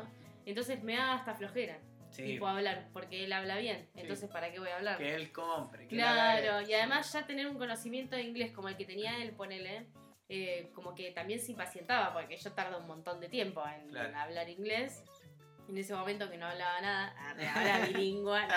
[0.45, 1.79] Entonces me da hasta flojera,
[2.11, 3.89] Sí, tipo hablar, porque él habla bien.
[3.95, 4.99] Entonces, ¿para qué voy a hablar?
[4.99, 5.87] que él compre.
[5.87, 9.31] Que Claro, y además ya tener un conocimiento de inglés como el que tenía él,
[9.33, 9.87] ponele,
[10.29, 14.09] eh, como que también se impacientaba, porque yo tardo un montón de tiempo en, Claro.
[14.09, 15.05] en hablar inglés.
[15.71, 18.41] En ese momento que no hablaba nada, ahora bilingüe.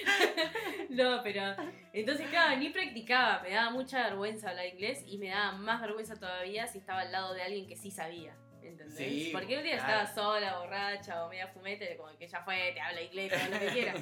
[0.90, 1.54] No, pero
[1.92, 6.16] entonces, claro, ni practicaba, me daba mucha vergüenza hablar inglés y me daba más vergüenza
[6.16, 8.36] todavía si estaba al lado de alguien que sí sabía.
[8.60, 8.96] ¿Entendés?
[8.96, 10.02] Sí, Porque un día claro.
[10.02, 13.58] estaba sola, borracha o media fumete, como que ya fue, te habla inglés, todo lo
[13.58, 13.94] que quiera.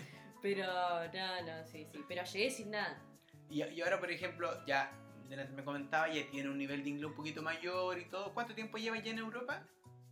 [0.42, 2.00] Pero no, no, sí, sí.
[2.08, 2.98] Pero llegué sin nada.
[3.50, 4.90] Y, y ahora, por ejemplo, ya
[5.28, 8.32] me comentaba, ya tiene un nivel de inglés un poquito mayor y todo.
[8.32, 9.62] ¿Cuánto tiempo lleva ya en Europa?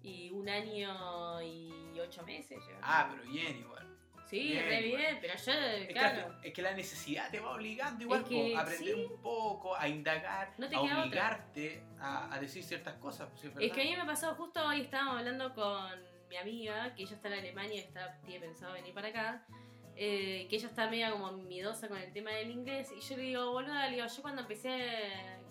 [0.07, 2.59] Y un año y ocho meses.
[2.66, 2.79] llevo.
[2.83, 3.87] Ah, pero bien igual.
[4.29, 5.03] sí, bien, re igual.
[5.03, 6.27] bien, pero yo, Es, que, claro.
[6.27, 9.05] al- es que la necesidad te va obligando igual Es que a aprender sí.
[9.05, 13.29] un poco, a indagar, No te a obligarte a, a decir ciertas cosas.
[13.31, 15.90] pues, ¿sí es Es que a mí me pasó, justo hoy estábamos hablando con
[16.29, 19.47] mi amiga, que ella está en Alemania y está, tiene pensado venir para acá,
[19.97, 23.23] eh, que ella está media como miedosa con el tema del inglés, y yo le
[23.23, 25.01] digo, boluda, le digo, yo cuando empecé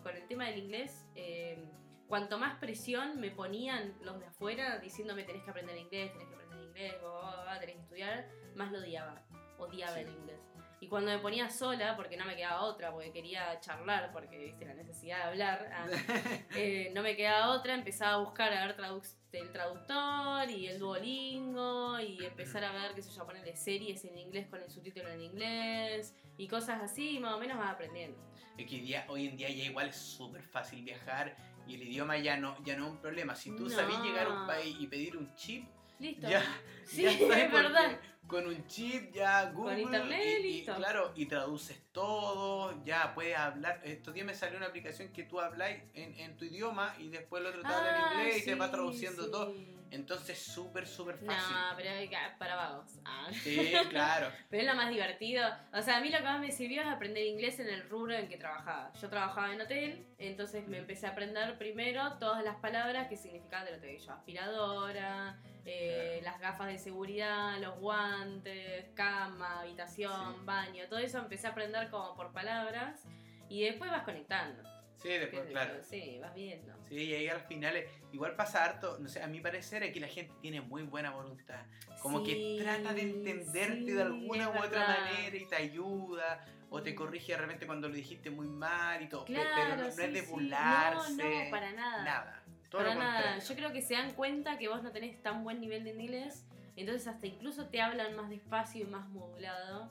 [0.04, 1.64] con el tema del inglés, eh,
[2.08, 6.34] cuanto más presión me ponían los de afuera diciéndome tenés que aprender inglés, tenés que
[6.36, 9.22] aprender inglés, bla, tenés que estudiar, más lo odiaba,
[9.58, 10.00] odiaba Sí.
[10.02, 10.40] el inglés.
[10.82, 14.66] Y cuando me ponía sola, porque no me quedaba otra, porque quería charlar, porque viste
[14.66, 15.88] la necesidad de hablar, ah,
[16.56, 20.78] eh, no me quedaba otra, empezaba a buscar a ver traduc- el traductor y el
[20.80, 25.08] Duolingo y empezar a ver, qué sé yo, ponerle series en inglés con el subtítulo
[25.10, 28.18] en inglés y cosas así, y más o menos vas aprendiendo.
[28.58, 31.36] Es que hoy en día ya igual es súper fácil viajar
[31.68, 33.36] y el idioma ya no, ya no es un problema.
[33.36, 33.70] Si tú No.
[33.70, 35.66] sabes llegar a un país y pedir un chip,
[36.00, 36.28] Listo.
[36.28, 36.44] ya,
[36.86, 38.00] Sí, ya es verdad.
[38.28, 40.76] Con un chip ya Google internet, y, y listo.
[40.76, 43.80] claro, y traduces todo, ya puedes hablar.
[43.84, 47.42] Estos días me salió una aplicación que tú habláis en, en tu idioma y después
[47.42, 49.32] el otro te habla Ah, en inglés y te va traduciendo sí.
[49.32, 49.54] todo.
[49.92, 51.56] Entonces súper, súper No, fácil.
[51.78, 53.00] pero hay que- para vagos.
[53.06, 53.28] Ah.
[53.32, 54.30] Sí, claro.
[54.50, 55.48] Pero es lo más divertido.
[55.74, 58.14] O sea, a mí lo que más me sirvió es aprender inglés en el rubro
[58.14, 58.92] en que trabajaba.
[59.02, 63.66] Yo trabajaba en hotel, entonces me empecé a aprender primero todas las palabras que significaban
[63.66, 63.98] del hotel.
[64.00, 70.42] Yo, aspiradora, eh, las gafas de seguridad, los guantes, cama, habitación, Sí.
[70.46, 73.04] baño, todo eso empecé a aprender como por palabras
[73.50, 74.64] y después vas conectando.
[75.02, 75.84] Sí, después, sé claro.
[75.84, 76.74] Sí, vas viendo.
[76.90, 80.00] Sí, y ahí al final eh, igual pasa harto, no sé, a mi parecer aquí
[80.00, 81.66] la gente tiene muy buena voluntad.
[82.02, 85.56] Como que Sí, trata de entenderte sí, de alguna es u otra manera y te
[85.56, 89.26] ayuda o te corrige de repente cuando lo dijiste muy mal y todo.
[89.26, 91.14] Claro, pero no, no sí, es de burlarse.
[91.24, 92.04] No, no, para nada.
[92.04, 92.44] Nada.
[92.70, 93.44] Todo Para lo nada, contrario.
[93.48, 96.46] yo creo que se dan cuenta que vos no tenés tan buen nivel de inglés,
[96.76, 99.90] entonces hasta incluso te hablan más despacio y más modulado.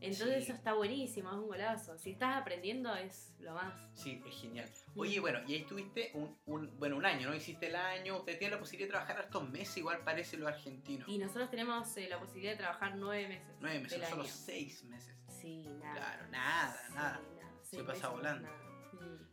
[0.00, 0.42] Entonces Sí.
[0.44, 1.98] eso está buenísimo, es un golazo.
[1.98, 3.74] Si estás aprendiendo es lo más.
[3.94, 4.68] Sí, es genial.
[4.94, 7.34] Oye, bueno, y ahí estuviste un, un- bueno, un año, ¿no?
[7.34, 11.04] Hiciste el año, usted tiene la posibilidad de trabajar estos meses, igual parece lo argentino.
[11.08, 13.56] Y nosotros tenemos eh, la posibilidad de trabajar nueve meses.
[13.60, 14.30] Nueve meses, solo año.
[14.32, 15.14] seis meses.
[15.28, 15.94] Sí, nada.
[15.94, 17.20] Claro, nada, Sí, nada.
[17.20, 18.48] Se Se pasa volando.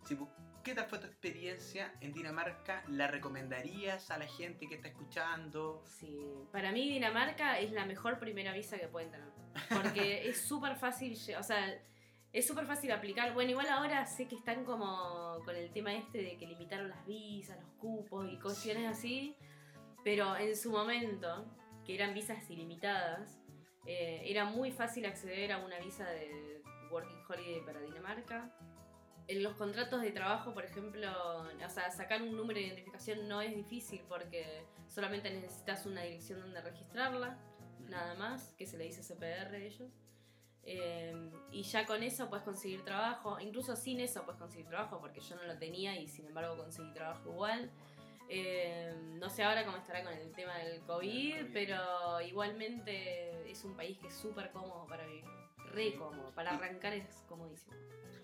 [0.03, 0.29] Sí, pues,
[0.63, 2.83] ¿Qué tal fue tu experiencia en Dinamarca?
[2.87, 5.83] ¿La recomendarías a la gente que está escuchando?
[5.85, 6.19] Sí,
[6.51, 9.29] para mí Dinamarca es la mejor primera visa que pueden tener.
[9.69, 11.79] Porque es súper fácil, o sea,
[12.33, 13.33] es súper fácil aplicar.
[13.33, 17.05] Bueno, igual ahora sé que están como con el tema este de que limitaron las
[17.05, 19.37] visas, los cupos y cuestiones así.
[20.03, 21.45] Pero en su momento,
[21.85, 23.39] que eran visas ilimitadas,
[23.85, 26.54] eh, era muy fácil acceder a una visa de
[26.95, 28.49] Working Holiday para Dinamarca.
[29.27, 31.09] En los contratos de trabajo, por ejemplo,
[31.41, 36.39] o sea, sacar un número de identificación no es difícil porque solamente necesitas una dirección
[36.39, 37.37] donde registrarla,
[37.89, 39.91] nada más, que se le dice CPR a ellos.
[40.63, 45.19] Eh, y ya con eso puedes conseguir trabajo, incluso sin eso puedes conseguir trabajo, porque
[45.19, 47.71] yo no lo tenía y sin embargo conseguí trabajo igual.
[48.29, 51.53] Eh, no sé ahora cómo estará con el tema del COVID, COVID.
[51.53, 55.25] pero igualmente es un país que es súper cómodo para vivir,
[55.75, 57.75] re cómodo, para Y- arrancar es comodísimo.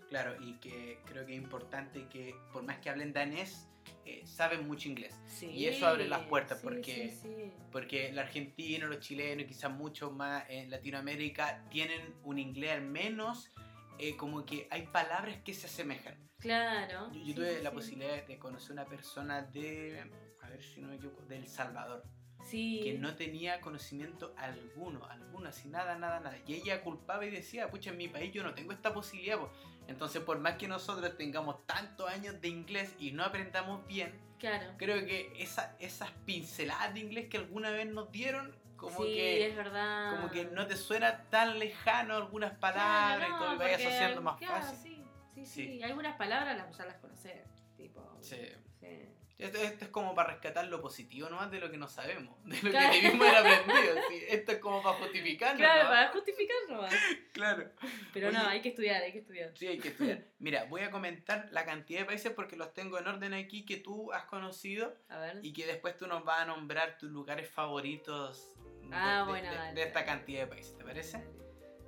[0.10, 3.68] Claro, y que creo que es importante que, por más que hablen danés,
[4.06, 5.16] eh, saben mucho inglés.
[5.26, 7.52] Sí, Y eso abre las puertas, sí, porque- sí.
[7.72, 13.52] Porque el argentino, los chilenos quizás muchos más en Latinoamérica tienen un inglés al menos,
[14.00, 16.16] eh, como que hay palabras que se asemejan.
[16.40, 17.12] Claro.
[17.14, 20.04] Yo, yo tuve la posibilidad de conocer una persona de,
[20.42, 22.04] a ver si no me equivoco, de El Salvador,
[22.52, 22.82] Sí.
[22.84, 26.38] que no tenía conocimiento alguno, alguno, así nada, nada, nada.
[26.46, 29.38] Y ella culpaba y decía, pucha, en mi país yo no tengo esta posibilidad.
[29.40, 29.50] po".
[29.88, 34.74] Entonces, por más que nosotros tengamos tantos años de inglés y no aprendamos bien, Claro.
[34.78, 39.48] creo que esa, esas pinceladas de inglés que alguna vez nos dieron, como sí, que
[39.48, 40.16] es verdad.
[40.16, 44.22] como que no te suena tan lejano algunas palabras Claro, y todo, y vayas asociando
[44.24, 45.04] más claro, fácil.
[45.36, 45.68] Sí, sí, Sí.
[45.78, 45.84] sí.
[45.84, 47.48] Algunas palabras las, ya las conoces.
[47.78, 48.18] Tipo.
[48.22, 48.38] Sí.
[48.80, 49.08] sí.
[49.41, 52.62] Esto, esto es como para rescatar lo positivo nomás de lo que no sabemos, de
[52.62, 52.91] lo Claro.
[52.93, 53.95] que debimos haber aprendido.
[54.10, 54.23] sí.
[54.30, 55.58] Esto es como para justificarlo.
[55.58, 56.93] Claro, para justificar nomás.
[57.34, 57.71] Claro.
[58.13, 59.51] Pero no, hay que estudiar, hay que estudiar.
[59.58, 60.25] Sí, hay que estudiar.
[60.39, 63.77] Mira, voy a comentar la cantidad de países porque los tengo en orden aquí que
[63.77, 65.39] tú has conocido A ver.
[65.41, 69.49] y que después tú nos vas a nombrar tus lugares favoritos de, Ah, de- bueno,
[69.49, 71.23] de- dale, de esta cantidad de países, ¿te parece?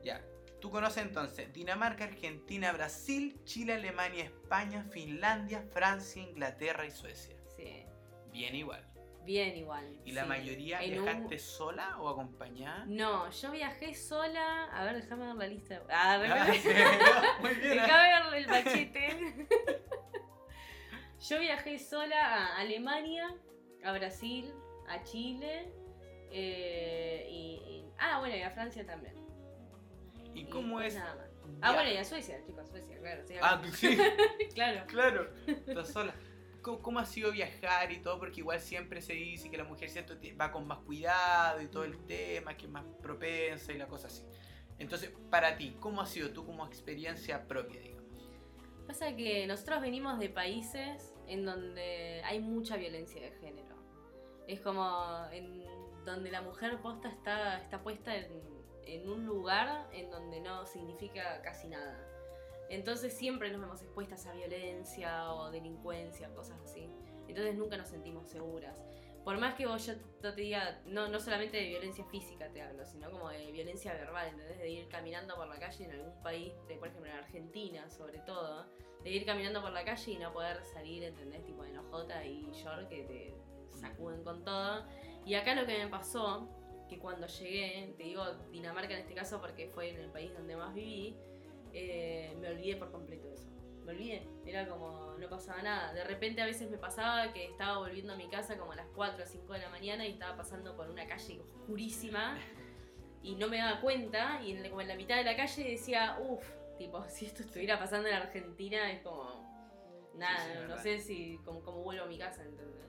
[0.04, 0.24] Ya.
[0.62, 7.36] Tú conoces entonces Dinamarca, Argentina, Brasil, Chile, Alemania, España, Finlandia, Francia, Inglaterra y Suecia.
[8.34, 8.40] Sí.
[8.40, 8.86] Bien igual.
[9.26, 9.86] Bien igual.
[10.04, 10.28] ¿Y la sí.
[10.30, 12.84] mayoría En un- viajaste sola o acompañada?
[12.88, 14.66] No, yo viajé sola.
[14.66, 15.82] A ver, déjame ver la lista.
[15.90, 16.64] Ah, Ah, déjame-
[17.40, 17.70] no, muy bien.
[17.78, 19.48] Déjame ver el machete.
[21.30, 23.34] Yo viajé sola a Alemania,
[23.86, 24.54] a Brasil,
[24.90, 25.72] a Chile
[26.32, 29.16] eh, y, y- Ah, bueno, y a Francia también.
[30.34, 31.00] ¿Y cómo pues es?
[31.00, 31.28] nada más.
[31.62, 33.24] Ah, bueno, y a Suecia, chicos, Suecia, claro.
[33.26, 33.98] sí, Ah, sí,
[34.54, 34.84] claro.
[34.88, 35.30] claro.
[35.48, 36.14] Estás sola.
[36.64, 38.18] ¿Cómo, cómo ha sido viajar y todo?
[38.18, 40.16] Porque igual siempre se dice que la mujer ¿cierto?
[40.40, 44.08] Va con más cuidado y todo el tema, que es más propensa y la cosa
[44.08, 44.24] así.
[44.80, 48.04] Entonces, para ti, ¿cómo ha sido tú como experiencia propia, digamos?
[48.88, 53.76] Pasa que nosotros venimos de países en donde hay mucha violencia de género.
[54.48, 55.64] Es como en
[56.06, 58.42] donde la mujer posta está, está puesta en,
[58.86, 62.13] en un lugar en donde no significa casi nada.
[62.74, 66.90] Entonces siempre nos vemos expuestas a violencia o delincuencia, cosas así.
[67.28, 68.84] Entonces nunca nos sentimos seguras.
[69.24, 69.90] Por más que vos
[70.22, 74.28] te diga, no, no solamente de violencia física te hablo, sino como de violencia verbal,
[74.28, 74.58] ¿entendés?
[74.58, 78.18] De ir caminando por la calle en algún país, de, por ejemplo en Argentina sobre
[78.20, 78.66] todo,
[79.04, 81.46] de ir caminando por la calle y no poder salir, ¿entendés?
[81.46, 83.36] Tipo de enojota y short que te
[83.80, 84.86] sacuden con todo.
[85.26, 86.50] Y acá lo que me pasó,
[86.90, 90.56] que cuando llegué, te digo Dinamarca en este caso porque fue en el país donde
[90.58, 91.16] más viví,
[91.74, 93.50] eh, me olvidé por completo de eso.
[93.86, 95.94] Me olvidé, era como no pasaba nada.
[95.94, 98.88] De repente a veces me pasaba que estaba volviendo a mi casa como a las
[98.96, 102.38] 4 o 5 de la mañana y estaba pasando por una calle oscurísima
[103.22, 106.18] y no me daba cuenta y en, como en la mitad de la calle decía,
[106.22, 106.46] uff,
[106.78, 109.52] tipo, si esto estuviera pasando en Argentina es como...
[110.16, 112.84] Nada, Sí, sí, no sé si cómo, cómo vuelvo a mi casa, ¿entendés?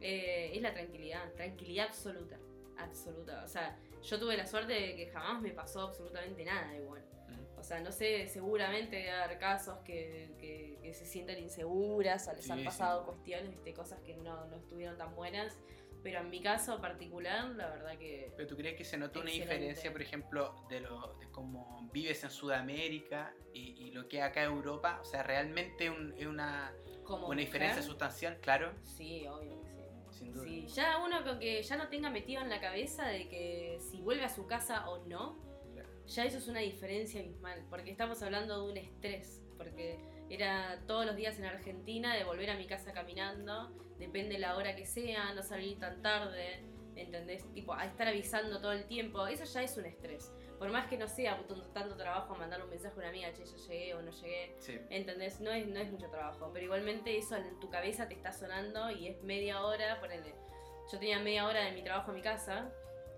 [0.00, 2.38] Eh, es la tranquilidad, tranquilidad absoluta,
[2.76, 3.42] absoluta.
[3.44, 7.02] O sea, yo tuve la suerte de que jamás me pasó absolutamente nada igual.
[7.21, 7.21] Mm.
[7.62, 12.32] O sea, no sé, seguramente debe haber casos que, que- que se sienten inseguras o
[12.32, 12.64] les Sí, han sí.
[12.64, 13.72] pasado cuestiones, ¿viste?
[13.72, 15.56] cosas que no, no estuvieron tan buenas.
[16.02, 18.32] Pero en mi caso particular, la verdad que...
[18.36, 19.54] ¿Pero tú crees que se una Excelente.
[19.54, 24.42] diferencia, por ejemplo, de, lo, de cómo vives en Sudamérica y, y lo que acá
[24.42, 24.98] en Europa?
[25.00, 26.74] O sea, ¿realmente un- es una,
[27.08, 28.38] una diferencia mujer, sustancial?
[28.40, 29.68] Claro, Sí, obvio que
[30.10, 30.18] sí.
[30.18, 30.44] sin duda.
[30.44, 34.00] Sí, ya uno con que ya no tenga metido en la cabeza de que si
[34.00, 35.38] vuelve a su casa o no,
[36.06, 41.06] ya eso es una diferencia abismal, porque estamos hablando de un estrés, porque era todos
[41.06, 45.32] los días en Argentina de volver a mi casa caminando, depende la hora que sea,
[45.34, 46.64] no salir tan tarde,
[46.96, 47.50] ¿entendés?
[47.52, 50.32] Tipo, a estar avisando todo el tiempo, eso ya es un estrés.
[50.58, 53.56] Por más que no sea tanto trabajo mandar un mensaje a una amiga, che, yo
[53.56, 54.56] llegué o no llegué,
[54.90, 55.40] ¿entendés?
[55.40, 58.90] No es, no es mucho trabajo, pero igualmente eso en tu cabeza te está sonando
[58.90, 60.34] y es media hora, ponele.
[60.90, 62.72] Yo tenía media hora de mi trabajo a mi casa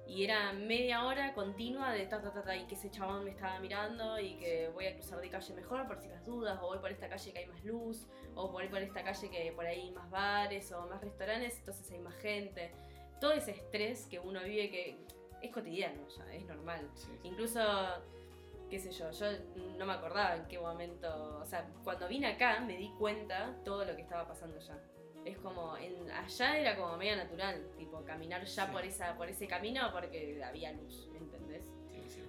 [0.06, 3.30] y era media hora continua de ta ta ta ta y que ese chabón me
[3.30, 6.66] estaba mirando y que voy a cruzar de calle mejor por si las dudas, o
[6.66, 9.64] voy por esta calle que hay más luz, o voy por esta calle que por
[9.64, 12.72] ahí hay más bares o más restaurantes, entonces hay más gente.
[13.20, 14.98] Todo ese estrés que uno vive que
[15.40, 16.90] es cotidiano ya, es normal.
[17.22, 17.60] Incluso,
[18.68, 19.26] qué sé yo, yo
[19.78, 23.84] no me acordaba en qué momento, o sea, cuando vine acá me di cuenta todo
[23.84, 24.78] lo que estaba pasando ya.
[25.24, 29.46] Es como, en, allá era como media natural, tipo caminar ya por, esa, por ese
[29.46, 31.62] camino porque había luz, ¿entendés?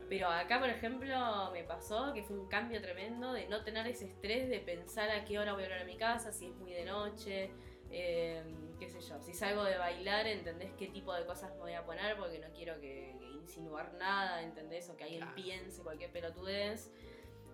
[0.08, 4.06] Pero acá, por ejemplo, me pasó que fue un cambio tremendo de no tener ese
[4.06, 6.74] estrés de pensar a qué hora voy a volver a mi casa, si es muy
[6.74, 7.50] de noche,
[7.90, 8.44] eh,
[8.80, 9.20] qué sé yo.
[9.22, 12.16] Si salgo de bailar, ¿entendés qué tipo de cosas me voy a poner?
[12.18, 14.90] Porque no quiero que, insinuar nada, ¿entendés?
[14.90, 16.92] O que alguien piense cualquier pelotudez.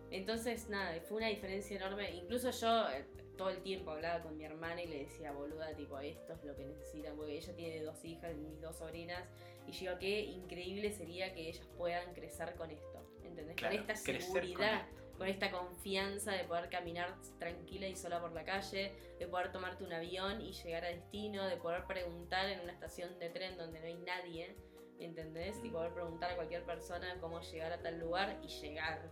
[0.10, 2.12] Entonces, nada, fue una diferencia enorme.
[2.12, 3.06] Incluso yo eh,
[3.38, 6.56] todo el tiempo hablaba con mi hermana y le decía, boluda, tipo, esto es lo
[6.56, 9.28] que necesitan, porque ella tiene dos hijas, mis dos sobrinas,
[9.67, 13.56] y yo qué increíble sería que ellas puedan crecer con esto, ¿entendés?
[13.56, 18.91] con esta seguridad, con, esta confianza de poder caminar tranquila y sola por la calle,
[19.20, 23.17] de poder tomarte un avión y llegar a destino, de poder preguntar en una estación
[23.20, 24.56] de tren donde no hay nadie,
[25.00, 25.60] ¿entendés?
[25.63, 29.10] Y poder preguntar a cualquier persona cómo llegar a tal lugar y llegar.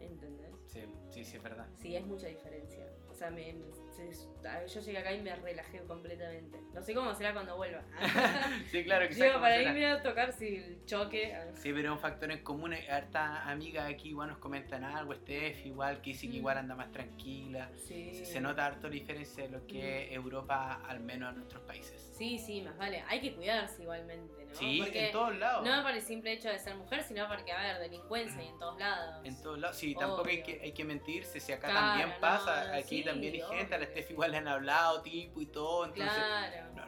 [0.00, 0.47] ¿entendés?
[0.80, 1.66] Sí, sí, sí, es verdad.
[1.80, 2.86] Sí, es mucha diferencia.
[3.10, 3.54] O sea, me,
[4.72, 6.58] yo llegué acá y me relajé completamente.
[6.72, 7.82] No sé cómo será cuando vuelva.
[8.70, 9.20] sí, claro que sí.
[9.20, 11.36] para irme a tocar si el choque.
[11.54, 12.74] Sí, pero un factor en común.
[12.88, 16.60] Harta amiga aquí igual nos comentan algo, Steph igual, que dice que igual mm.
[16.60, 17.70] anda más tranquila.
[17.86, 18.24] Sí.
[18.24, 20.14] Se nota harto la diferencia de lo que es mm.
[20.14, 22.12] Europa, al menos en nuestros países.
[22.16, 23.02] Sí, sí, más vale.
[23.08, 24.54] Hay que cuidarse igualmente, ¿no?
[24.54, 25.66] Sí, en todos lados.
[25.66, 28.58] No por el simple hecho de ser mujer, sino porque, a ver, delincuencia y en
[28.58, 29.24] todos lados.
[29.24, 33.02] En todos lados, sí tampoco hay que, hay que mentirse, si acá también pasa, aquí
[33.02, 36.22] también hay gente, a la Steph igual le han hablado tipo y todo, entonces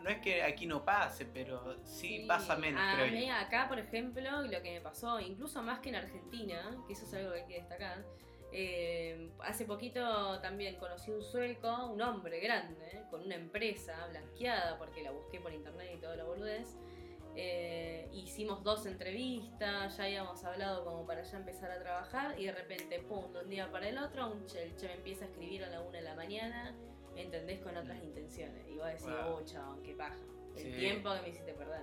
[0.03, 3.79] no, es que aquí no pase, pero sí, pasa menos, a creo mí, Acá, por
[3.79, 7.40] ejemplo, lo que me pasó, incluso más que en Argentina, que eso es algo que
[7.40, 8.05] hay que destacar,
[8.53, 15.03] eh, hace poquito también conocí un sueco, un hombre grande, con una empresa blanqueada, porque
[15.03, 16.77] la busqué por internet y todo lo boludez,
[18.31, 23.01] hicimos dos entrevistas, ya habíamos hablado como para ya empezar a trabajar y de repente,
[23.01, 25.81] pum, de un día para el otro, un che, me empieza a escribir a la
[25.81, 26.73] una de la mañana,
[27.16, 27.59] ¿entendés?
[27.59, 28.69] Con otras intenciones.
[28.69, 30.16] Y vos decís, oh, chabón, qué paja.
[30.57, 31.83] El tiempo que me hiciste perder.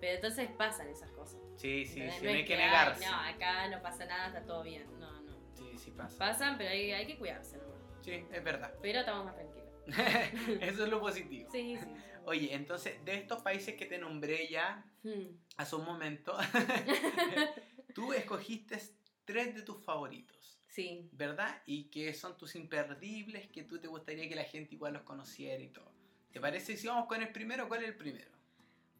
[0.00, 1.40] Pero entonces pasan esas cosas.
[1.56, 3.04] Sí, sí, sí no, hay que, negarse.
[3.04, 4.86] no, acá no pasa nada, está todo bien.
[4.98, 5.36] No, no.
[5.52, 6.16] Sí, sí pasa.
[6.18, 7.64] Pasan, pero hay, hay que cuidarse, ¿no?
[8.00, 8.72] Sí, es verdad.
[8.80, 9.68] Pero estamos más tranquilos.
[10.62, 11.50] Eso es lo positivo.
[11.52, 11.94] Sí, sí.
[12.26, 15.36] Oye, entonces, de estos países que te nombré ya hmm.
[15.56, 16.36] hace un momento,
[17.94, 18.78] tú escogiste
[19.24, 20.58] tres de tus favoritos.
[20.68, 21.08] Sí.
[21.12, 21.62] ¿Verdad?
[21.66, 25.62] Y que son tus imperdibles, que tú te gustaría que la gente igual los conociera
[25.62, 25.92] y todo.
[26.32, 27.68] ¿Te parece si vamos con el primero?
[27.68, 28.30] ¿Cuál es el primero?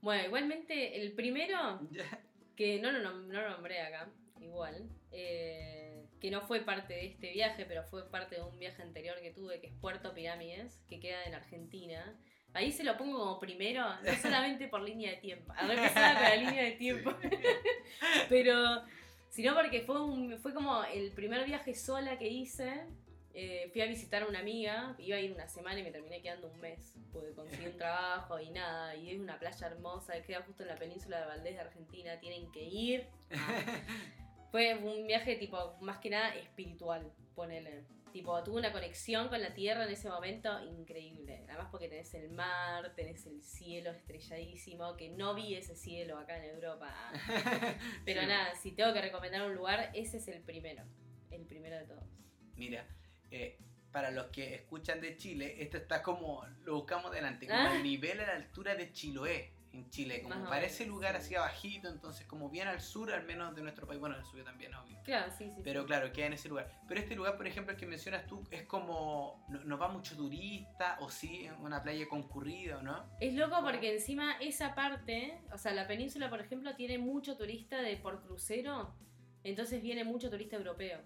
[0.00, 1.80] Bueno, igualmente, el primero,
[2.54, 4.08] que no lo, no lo nombré acá,
[4.40, 8.82] igual, eh, que no fue parte de este viaje, pero fue parte de un viaje
[8.82, 12.16] anterior que tuve, que es Puerto Pirámides, que queda en Argentina.
[12.54, 15.88] Ahí se lo pongo como primero, no solamente por línea de tiempo, a ver qué
[15.88, 17.12] con la línea de tiempo,
[18.28, 18.82] pero
[19.28, 22.86] sino porque fue, un, fue como el primer viaje sola que hice.
[23.36, 26.22] Eh, fui a visitar a una amiga, iba a ir una semana y me terminé
[26.22, 30.42] quedando un mes, porque conseguí un trabajo y nada, y es una playa hermosa, queda
[30.42, 33.08] justo en la península de Valdés de Argentina, tienen que ir.
[34.52, 37.82] Fue un viaje tipo, más que nada espiritual, ponele.
[38.14, 41.42] Tipo, tuve una conexión con la tierra en ese momento increíble.
[41.48, 46.38] Además porque tenés el mar, tenés el cielo estrelladísimo, que no vi ese cielo acá
[46.38, 46.94] en Europa.
[48.04, 50.84] Pero nada, si tengo que recomendar un lugar, ese es el primero.
[51.32, 52.04] El primero de todos.
[52.54, 52.86] Mira,
[53.32, 53.58] eh,
[53.90, 58.20] para los que escuchan de Chile, esto está como, lo buscamos delante, como el nivel
[58.20, 62.68] a la altura de Chiloé en Chile, como parece lugar así abajito, entonces como bien
[62.68, 64.98] al sur al menos de nuestro país, bueno, el sur también, obvio.
[65.04, 65.60] Claro, sí, sí.
[65.64, 66.70] Pero claro, queda en ese lugar.
[66.88, 70.96] Pero este lugar, por ejemplo, el que mencionas tú, es como, no, va mucho turista,
[71.00, 73.04] o sí, una playa concurrida, ¿no?
[73.20, 77.80] Es loco porque encima esa parte, o sea, la península, por ejemplo, tiene mucho turista
[77.82, 78.94] de por crucero,
[79.42, 81.00] entonces viene mucho turista europeo.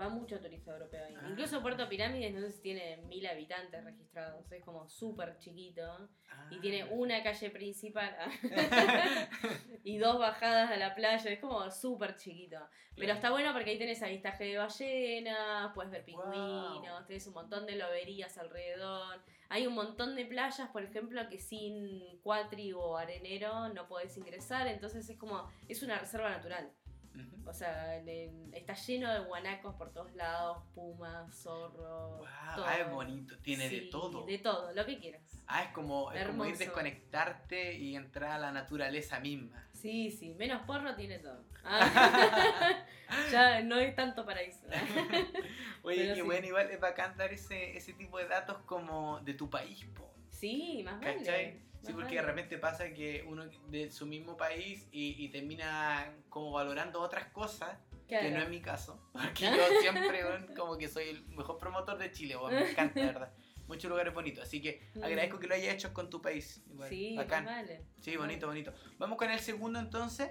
[0.00, 1.14] Va mucho turista europeo ahí.
[1.20, 1.26] Ah.
[1.30, 4.50] Incluso Puerto Pirámides, no sé si tiene mil habitantes registrados.
[4.50, 6.08] Es como súper chiquito.
[6.50, 6.88] Y tiene Ah.
[6.92, 8.16] una calle principal
[9.84, 11.30] y dos bajadas a la playa.
[11.30, 12.58] Es como súper chiquito.
[12.96, 16.30] Pero está bueno porque ahí tenés avistaje de ballenas, puedes ver Wow.
[16.30, 19.20] pingüinos, tenés un montón de loberías alrededor.
[19.48, 24.66] Hay un montón de playas, por ejemplo, que sin cuatri o arenero no podés ingresar.
[24.68, 26.70] Entonces es como, es una reserva natural.
[27.14, 27.50] Ujú.
[27.50, 32.20] O sea, en- está lleno de guanacos por todos lados, pumas, zorros.
[32.54, 32.64] Todo.
[32.66, 34.24] ah, es bonito, tiene de Sí, todo.
[34.24, 35.22] De todo, lo que quieras.
[35.46, 39.66] Ah, es como, es como ir desconectarte y entrar a la naturaleza misma.
[39.72, 41.44] Sí, sí, menos porro tiene todo.
[41.64, 42.84] Ah,
[43.30, 44.66] ya no es tanto paraíso.
[45.82, 46.20] Oye, qué sí.
[46.22, 50.10] bueno, igual es bacán dar ese, ese tipo de datos como de tu país, po.
[50.30, 51.60] Sí, más vale.
[51.82, 56.52] Sí, porque de repente pasa que uno de su mismo país y, y termina como
[56.52, 57.76] valorando otras cosas,
[58.08, 58.26] Claro.
[58.28, 59.00] que no es mi caso.
[59.12, 60.22] Porque yo siempre
[60.56, 63.32] como que soy el mejor promotor de Chile, weón, me encanta, de verdad.
[63.68, 65.04] Muchos lugares bonitos, así que Mm.
[65.04, 66.62] agradezco que lo hayas hecho con tu país.
[66.68, 66.88] Igual.
[66.90, 67.44] Sí, bacán.
[67.46, 67.86] vale.
[68.02, 68.74] Sí, bonito, bonito.
[68.98, 70.30] Vamos con el segundo entonces,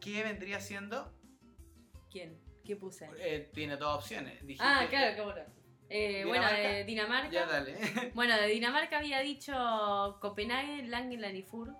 [0.00, 1.14] que vendría siendo,
[2.10, 2.38] ¿Quién?
[2.64, 3.08] ¿Qué puse?
[3.18, 4.40] eh, tiene dos opciones.
[4.44, 5.42] Dijiste- Ah, claro, qué bueno.
[5.88, 7.30] Eh, bueno, de Dinamarca.
[7.30, 7.76] Ya dale.
[8.14, 11.74] Bueno, de Dinamarca había dicho Copenhague, Langeland y Fur.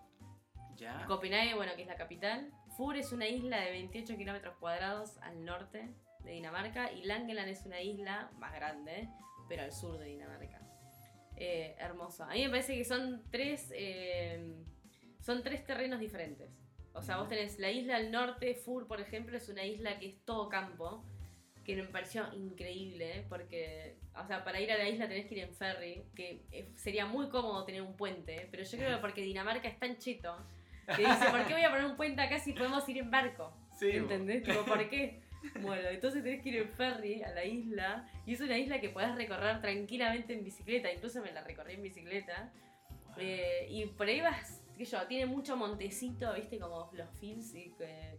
[0.77, 1.05] ya.
[1.07, 2.51] Copenhague, bueno, que es la capital.
[2.77, 5.89] Fur es una isla de 28 kilómetros cuadrados al norte
[6.25, 9.09] de Dinamarca y Langeland es una isla más grande,
[9.49, 10.61] pero al sur de Dinamarca.
[11.37, 12.25] Eh, hermoso.
[12.25, 14.55] A mí me parece que son tres, eh,
[15.21, 16.51] son tres terrenos diferentes.
[16.93, 20.07] O sea, vos tenés la isla al norte, Fur, por ejemplo, es una isla que
[20.07, 21.05] es todo campo,
[21.65, 25.45] que me pareció increíble, porque, o sea, para ir a la isla tenés que ir
[25.45, 29.23] en ferry, que eh, sería muy cómodo tener un puente, pero yo creo que porque
[29.23, 30.37] Dinamarca es tan cheto,
[30.87, 33.53] que dice, ¿por qué voy a poner un puente acá si podemos ir en barco?
[33.79, 34.43] Sí, ¿Entendés?
[34.43, 35.21] Tipo, ¿por qué?
[35.61, 38.89] Bueno, entonces tenés que ir en ferry a la isla, y es una isla que
[38.91, 42.53] podés recorrer tranquilamente en bicicleta, incluso me la recorrí en bicicleta,
[43.09, 43.17] Wow.
[43.21, 47.55] eh, y por ahí vas, qué sé yo, tiene mucho montecito, viste, como los films
[47.55, 48.17] y que...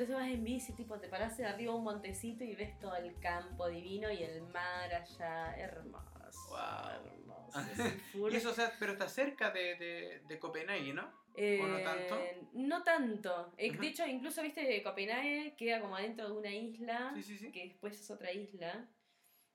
[0.00, 2.96] Entonces vas en bici, tipo, te parás de arriba de un montecito y ves todo
[2.96, 6.48] el campo divino y el mar allá, hermoso.
[6.48, 7.04] Wow.
[7.52, 7.82] Hermoso.
[8.32, 11.12] Y eso, o sea, pero está cerca de, de, de Copenhague, ¿no?
[11.36, 12.18] Eh, ¿O no tanto?
[12.54, 13.52] No tanto.
[13.58, 13.78] Eh, Ajá.
[13.82, 17.52] De hecho, incluso, viste, Copenhague queda como adentro de una isla, Sí, sí, sí.
[17.52, 18.88] que después es otra isla.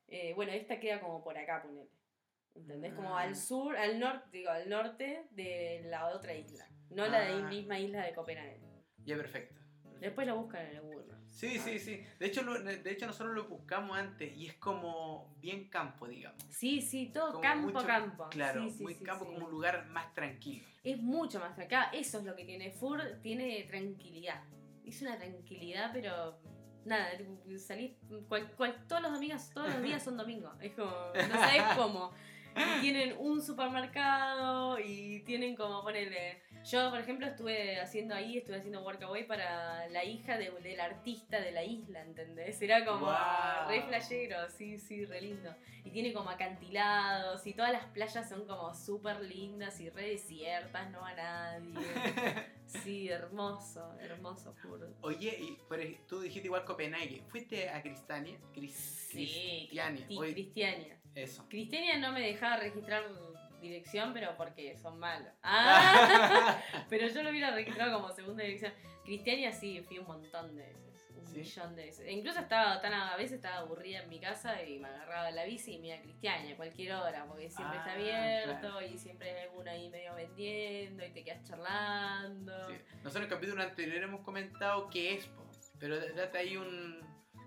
[0.07, 1.89] Eh, bueno, esta queda como por acá, ponele.
[2.53, 2.93] ¿Entendés?
[2.93, 3.21] Como Ah.
[3.23, 6.69] al sur, al norte, digo, al norte de la otra isla.
[6.91, 7.39] No la de Ah.
[7.39, 8.59] la misma isla de Copenhague.
[9.05, 9.55] Ya, perfecto.
[9.99, 11.21] Después lo buscan en el Google Maps.
[11.31, 12.01] Sí, sí, sí.
[12.19, 16.41] De hecho, lo- de hecho, nosotros lo buscamos antes y es como bien campo, digamos.
[16.49, 18.29] Sí, sí, todo Como campo, mucho- campo.
[18.29, 20.65] Claro, Sí, sí, muy sí, campo, como un lugar más tranquilo.
[20.83, 21.89] Es mucho más acá.
[21.93, 22.71] Eso es lo que tiene.
[22.71, 24.43] Fur tiene tranquilidad.
[24.85, 26.39] Es una tranquilidad, pero
[26.85, 27.93] nada, tipo, salís
[28.27, 30.53] cual- cual- todos los domingos, todos los días son domingos.
[30.61, 32.11] Es como, no sabes cómo.
[32.79, 36.41] Y tienen un supermercado y tienen como ponerle.
[36.69, 41.39] Yo, por ejemplo, estuve haciendo ahí, estuve haciendo workaway para la hija de- del artista
[41.39, 42.59] de la isla, ¿entendés?
[42.61, 43.67] Era como Guau.
[43.69, 45.53] re flashero, sí, sí, re lindo.
[45.83, 50.89] Y tiene como acantilados y todas las playas son como súper lindas y re desiertas,
[50.91, 51.75] no va nadie.
[52.65, 54.87] Sí, hermoso, hermoso, puro.
[55.01, 57.21] Oye, y por tú dijiste igual Copenhague.
[57.27, 58.39] ¿Fuiste a Cristania?
[58.55, 60.07] Cris- Sí, Cristiania.
[60.07, 60.97] Cristiania.
[61.13, 61.45] eso.
[61.47, 63.03] Cristiania no me dejaba registrar
[63.65, 65.31] dirección, pero porque son malos.
[65.43, 68.73] Ah, pero yo lo hubiera registrado como segunda dirección.
[69.03, 70.81] Cristiania sí, fui un montón de veces.
[71.17, 71.39] Un ¿Sí?
[71.39, 72.05] millón de veces.
[72.07, 75.43] E incluso estaba tan a veces estaba aburrida en mi casa y me agarraba la
[75.45, 78.81] bici y me iba a Cristiania a cualquier hora, porque siempre está Ah, abierto claro.
[78.85, 82.53] y siempre hay uno ahí medio vendiendo y te quedas charlando.
[82.69, 82.75] Sí.
[83.03, 85.29] Nosotros en el capítulo anterior hemos comentado qué es,
[85.79, 86.99] pero date ahí un,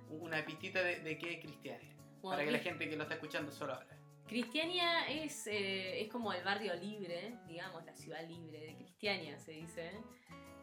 [0.09, 1.95] una pistita de, de qué es Cristiania.
[2.21, 3.97] Bueno, para que la gente que lo está escuchando solo habla.
[4.29, 9.53] Cristiania es, eh, es como el barrio libre, digamos, la ciudad libre de Cristiania, se
[9.53, 9.91] dice.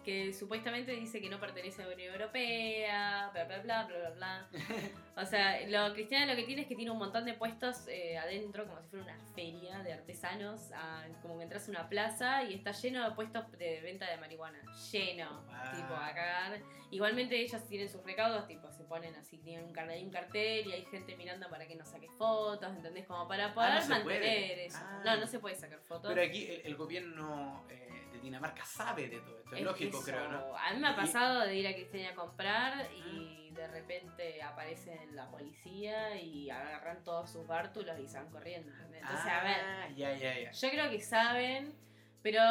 [0.05, 4.09] Que supuestamente dice que no pertenece a la Unión Europea, bla, bla, bla, bla, bla,
[4.11, 4.47] bla.
[5.17, 8.17] O sea, lo Cristiania lo que tiene es que tiene un montón de puestos eh,
[8.17, 10.71] adentro, como si fuera una feria de artesanos.
[10.75, 14.17] ah, como que entras a una plaza y está lleno de puestos de venta de
[14.17, 14.59] marihuana.
[14.91, 15.75] Lleno, Wow.
[15.75, 16.59] tipo, a cagar.
[16.91, 20.67] Igualmente ellos tienen sus recaudos, tipo, se ponen así, tienen un, car- hay un cartel
[20.67, 23.07] y hay gente mirando para que no saques fotos, ¿entendés?
[23.07, 24.77] Como para poder Ah, no mantener eso.
[24.81, 25.01] Ah.
[25.05, 26.11] No, no se puede sacar fotos.
[26.13, 27.94] Pero aquí el, el gobierno eh,
[28.26, 29.51] Dinamarca sabe de todo esto.
[29.55, 30.05] Es, Es lógico, eso.
[30.05, 30.57] creo, ¿no?
[30.57, 35.15] A mí me ha pasado de ir a Cristiania a comprar y de repente aparecen
[35.15, 38.71] la policía y agarran todos sus bártulos y se van corriendo.
[38.93, 40.51] Entonces, a ver, Ah, ya, ya, ya.
[40.51, 41.73] yo creo que saben,
[42.21, 42.41] pero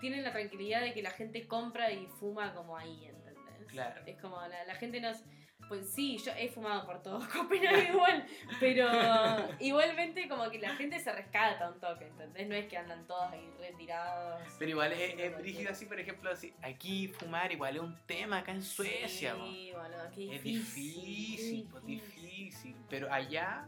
[0.00, 3.66] tienen la tranquilidad de que la gente compra y fuma como ahí, ¿entendés?
[3.68, 4.00] Claro.
[4.06, 5.22] Es como la, la gente nos...
[5.68, 8.26] Pues sí, yo he fumado por todo Copenhague igual,
[8.60, 8.86] pero
[9.60, 12.48] igualmente como que la gente se rescata un toque, ¿entendés?
[12.48, 14.42] No es que andan todos ahí retirados.
[14.58, 18.38] Pero igual es, es brígido así, por ejemplo, así, aquí fumar igual es un tema
[18.38, 19.34] acá en Suecia.
[19.34, 20.94] Sí, boludo, qué Es difícil.
[21.04, 22.76] difícil, difícil.
[22.90, 23.66] Pero allá,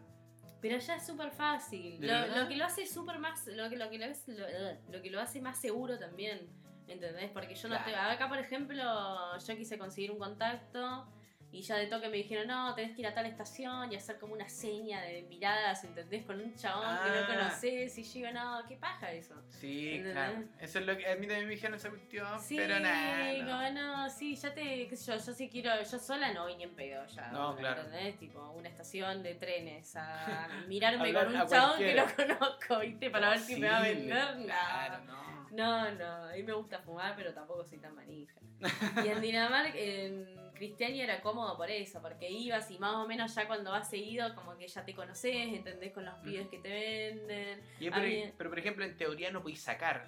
[0.60, 2.00] Pero ya es súper fácil.
[2.00, 5.02] ¿De Lo, lo que lo hace súper más, lo que lo, que lo, lo, lo
[5.02, 6.48] que lo hace más seguro también,
[6.88, 7.30] ¿entendés?
[7.30, 7.90] Porque yo no Claro.
[7.90, 11.08] te, acá por ejemplo, yo quise conseguir un contacto
[11.52, 14.18] y ya de toque me dijeron, no, tenés que ir a tal estación y hacer
[14.18, 16.24] como una seña de miradas, ¿entendés?
[16.26, 17.26] Con un chabón que no Ah.
[17.26, 19.34] conoces y yo digo, no, qué paja eso.
[19.48, 20.12] sí, ¿Entendés?
[20.14, 20.44] claro.
[20.60, 23.32] Eso es lo que a mí también me dijeron esa cuestión, Sí, pero nada.
[23.32, 23.46] no.
[23.50, 26.56] como, no, sí, ya te, qué sé yo, yo sí quiero, yo sola no voy
[26.56, 27.28] ni en pedo ya.
[27.28, 27.82] No, claro.
[27.82, 28.18] ¿entendés?
[28.18, 33.08] Tipo, una estación de trenes a mirarme con un chabón que no conozco, ¿viste?
[33.10, 34.36] Para ver si me va a vender.
[34.36, 34.44] No.
[34.44, 35.45] Claro, no.
[35.52, 38.40] No, no, a mí me gusta fumar, pero tampoco soy tan manija.
[39.04, 43.34] Y en Dinamarca, en Cristiania era cómodo por eso, porque ibas y más o menos
[43.34, 46.68] ya cuando vas seguido, como que ya te conoces, entendés con los pibes que te
[46.70, 47.60] venden.
[47.78, 50.06] Y pero, mí- pero, por ejemplo, en teoría no podéis sacar,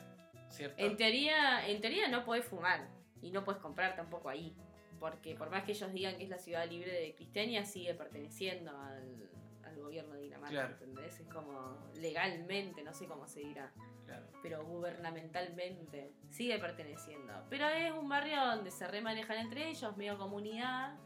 [0.48, 0.82] ¿cierto?
[0.82, 2.88] En teoría, en teoría no podés fumar
[3.20, 4.54] y no podés comprar tampoco ahí.
[4.98, 8.70] Porque por más que ellos digan que es la ciudad libre de Cristiania, sigue perteneciendo
[8.76, 9.28] al,
[9.64, 10.72] al gobierno de Dinamarca, Claro.
[10.72, 11.20] ¿entendés?
[11.20, 13.70] Es como legalmente, no sé cómo se dirá,
[14.08, 14.26] Claro.
[14.42, 17.44] pero gubernamentalmente sigue perteneciendo.
[17.50, 20.96] Pero es un barrio donde se remanejan entre ellos, medio comunidad.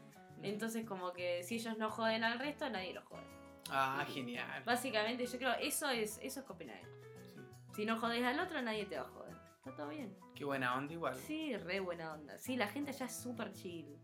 [0.41, 3.23] Entonces como que si ellos no joden al resto, nadie los jode.
[3.69, 4.63] Ah, genial.
[4.65, 6.85] Básicamente yo creo eso es, eso es Copenhague.
[7.21, 7.35] Sí.
[7.75, 9.35] Si no jodes al otro, nadie te va a joder.
[9.57, 10.15] Está todo bien.
[10.35, 11.15] Qué buena onda igual.
[11.15, 12.37] Sí, re buena onda.
[12.37, 13.97] Sí, la gente allá es súper chill.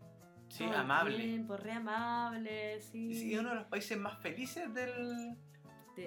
[0.48, 1.16] Sí, Todo amable.
[1.16, 3.14] tiempo, re amable, sí.
[3.14, 5.36] Sí, uno de los países más felices del,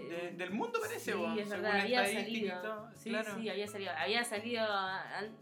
[0.02, 2.62] De- de- del mundo, parece, Sí, vos, es verdad, había salido.
[2.62, 3.36] todo, Sí, claro.
[3.36, 3.91] sí, había salido.
[3.98, 4.68] Había salido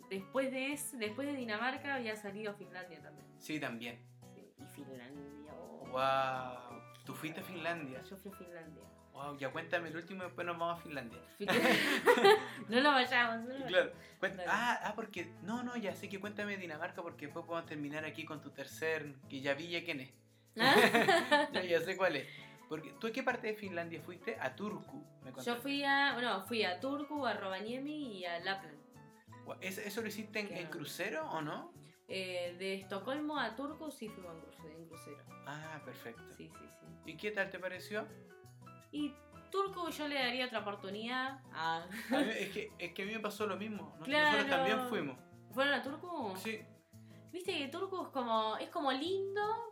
[0.10, 3.28] después de ese- después de Dinamarca había salido Finlandia también.
[3.40, 4.00] Sí, también.
[4.36, 5.54] Sí, y Finlandia.
[5.54, 5.88] oh.
[5.92, 6.82] Wow.
[7.06, 8.02] Tú fuiste a Finlandia.
[8.04, 8.84] Yo fui a Finlandia.
[9.14, 11.20] Wow, ya cuéntame el último y después nos vamos a Finlandia.
[12.70, 13.92] No lo vayamos, no lo Claro.
[14.22, 14.44] Dale.
[14.48, 15.32] ah, ah, porque.
[15.44, 19.14] No, no, ya sé que cuéntame Dinamarca porque después podemos terminar aquí con tu tercer.
[19.30, 20.12] Que ya vi ya quién es.
[20.56, 20.76] vayamos.
[21.54, 22.28] Ya, ya sé cuál es.
[22.72, 24.38] Porque, ¿Tú a qué parte de Finlandia fuiste?
[24.40, 28.80] A Turku, me Yo fui a, bueno, fui a Turku, a Rovaniemi y a Lapland.
[29.60, 31.74] ¿Eso, lo hiciste en, crucero o no?
[32.08, 35.18] Eh, de Estocolmo a Turku sí fuimos en cruce- en crucero.
[35.46, 36.24] Ah, perfecto.
[36.38, 37.12] Sí, sí, sí.
[37.12, 38.08] ¿Y qué tal te pareció?
[38.94, 39.14] Y
[39.52, 41.42] Turku yo le daría otra oportunidad.
[41.52, 41.86] Ah.
[42.10, 43.94] A mí- es, que, es que a mí me pasó lo mismo.
[44.00, 44.38] Nos- Claro.
[44.38, 45.18] Nosotros también fuimos.
[45.54, 46.34] ¿Fueron a Turku?
[46.38, 46.62] Sí.
[47.34, 49.71] Viste que Turku es como, es como lindo,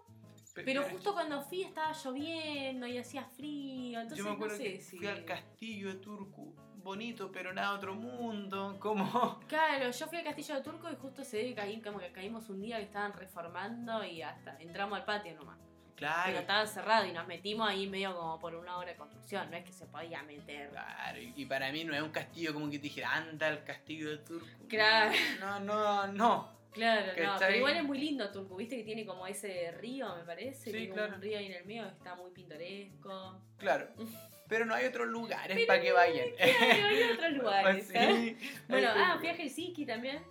[0.54, 4.00] pero pero justo cuando fui estaba lloviendo y hacía frío.
[4.02, 4.98] Entonces Yo me acuerdo no sé que si.
[4.98, 6.56] fui al castillo de Turku.
[6.82, 8.78] Bonito, pero nada otro mundo.
[8.80, 9.40] Como.
[9.48, 12.12] Claro, yo fui al castillo de Turku y justo se ve que ahí como que
[12.12, 15.58] caímos un día que estaban reformando y hasta entramos al patio nomás.
[15.96, 16.40] Pero Claro.
[16.40, 19.66] estaba cerrado y nos metimos ahí medio como por una hora de construcción, no es
[19.66, 20.70] que se podía meter.
[20.70, 23.66] Claro, y y para mí no es un castillo como que te dijera, anda al
[23.66, 24.68] castillo de Turku.
[24.70, 25.12] Claro.
[25.42, 26.59] No, no, no.
[26.72, 30.24] Claro, no, pero igual es muy lindo Turku, viste que tiene como ese río, me
[30.24, 31.16] parece, Sí, claro.
[31.16, 33.42] un río ahí en el medio está muy pintoresco.
[33.58, 33.88] Claro.
[34.48, 36.28] Pero no hay otros lugares para que vayan.
[36.38, 37.88] Claro, hay otros lugares.
[37.88, 37.94] Sí.
[37.96, 38.38] ¿eh?
[38.68, 39.36] Bueno, ah, fui a.
[39.36, 40.24] Helsinki también.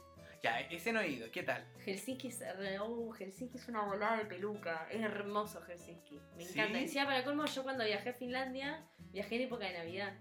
[0.43, 1.31] Ya, ese no he ido.
[1.31, 1.65] ¿Qué tal?
[1.85, 2.43] Helsinki es,
[2.81, 4.89] uh, Helsinki es una volada de peluca.
[4.91, 6.19] Es hermoso Helsinki.
[6.37, 6.59] Me ¿Sí?
[6.59, 6.81] encanta.
[6.81, 10.13] Encima, para colmo, yo cuando viajé a Finlandia, viajé en época de Navidad.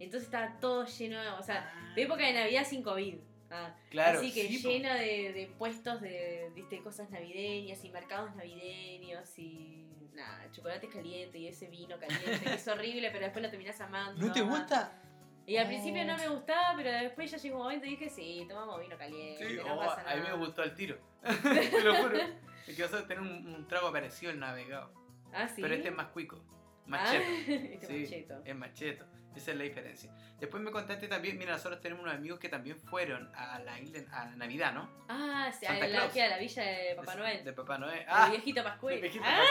[0.00, 1.28] Entonces estaba todo lleno de.
[1.28, 3.16] O sea, de época de Navidad sin COVID.
[3.50, 8.34] Ah, Claro, así que sí, lleno de, de puestos de, viste, cosas navideñas y mercados
[8.36, 13.50] navideños y nada, chocolate caliente y ese vino caliente que es horrible, pero después lo
[13.50, 14.26] terminás amando.
[14.26, 14.92] ¿No te gusta?
[15.46, 15.68] Y al Oh.
[15.68, 18.98] principio no me gustaba, pero después ya llegó un momento y dije, sí, tomamos vino
[18.98, 20.36] caliente, Sí, no oh, pasa a mí nada.
[20.36, 20.98] me gustó el tiro.
[21.42, 22.18] Te lo juro.
[22.66, 24.92] Es que vas a tener un, un trago parecido al navegado.
[25.32, 25.62] Ah, sí.
[25.62, 26.38] Pero este es más cuico.
[26.84, 27.12] Más Ah,
[27.46, 27.52] cheto.
[27.64, 28.42] este Sí, macheto.
[28.44, 29.06] es macheto.
[29.36, 30.10] Esa es la diferencia.
[30.40, 34.00] Después me contaste también, mira, nosotros tenemos unos amigos que también fueron a la isla,
[34.12, 34.88] a Navidad, ¿no?
[35.08, 37.44] Ah, sí, Santa a la, que a la villa de Papá De- Noel.
[37.44, 37.98] De Papá Noel.
[38.00, 38.94] El Ah, viejito Pascual.
[38.96, 39.44] de viejito Ah.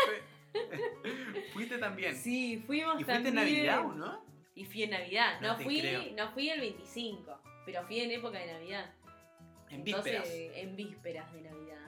[1.54, 2.16] Fuiste también.
[2.16, 3.38] Sí, fuimos ¿Y fuiste también.
[3.38, 4.26] en Navidad o no?
[4.56, 5.40] Y fui en Navidad.
[5.42, 6.04] No No, fui, creo.
[6.16, 8.92] no fui el 25, pero fui en época de Navidad.
[9.70, 10.58] En Entonces, vísperas.
[10.58, 11.87] en vísperas de Navidad.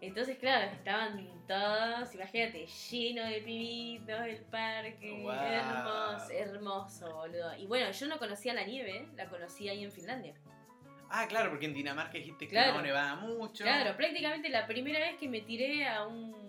[0.00, 5.20] Entonces, claro, estaban todos, imagínate, lleno de pibitos el parque.
[5.22, 5.32] Wow.
[5.32, 7.56] Hermoso, hermoso, boludo.
[7.58, 10.34] Y bueno, yo no conocía la nieve, la conocí ahí en Finlandia.
[11.10, 12.74] Ah, claro, porque en Dinamarca dijiste que Claro.
[12.74, 13.64] no nevaba mucho.
[13.64, 16.39] Claro, prácticamente la primera vez que me tiré a un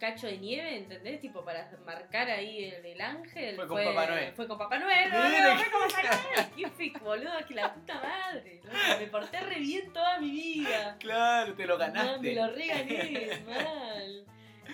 [0.00, 1.20] cacho de nieve, ¿entendés?
[1.20, 3.54] Tipo para marcar ahí el, el ángel.
[3.54, 4.32] Fue con Papá Noel.
[4.34, 6.46] Fue con Papá Noel, boludo, fue con Papá Noel.
[6.56, 8.60] Qué fic, boludo, que la puta madre.
[8.98, 10.96] Me porté re bien toda mi vida.
[10.98, 12.20] Claro, te lo No, ganaste.
[12.20, 14.24] me lo regané, mal.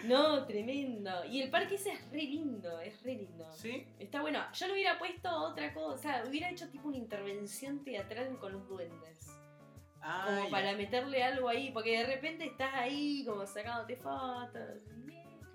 [0.04, 1.24] No, tremendo.
[1.24, 3.50] Y el parque ese es re lindo, es re lindo.
[3.52, 3.84] ¿Sí?
[3.98, 4.44] Está bueno.
[4.52, 9.26] Yo le hubiera puesto otra cosa, hubiera hecho tipo una intervención teatral con los duendes.
[10.08, 10.50] Ah, como ya.
[10.50, 14.82] para meterle algo ahí, porque de repente estás ahí como sacándote fotos.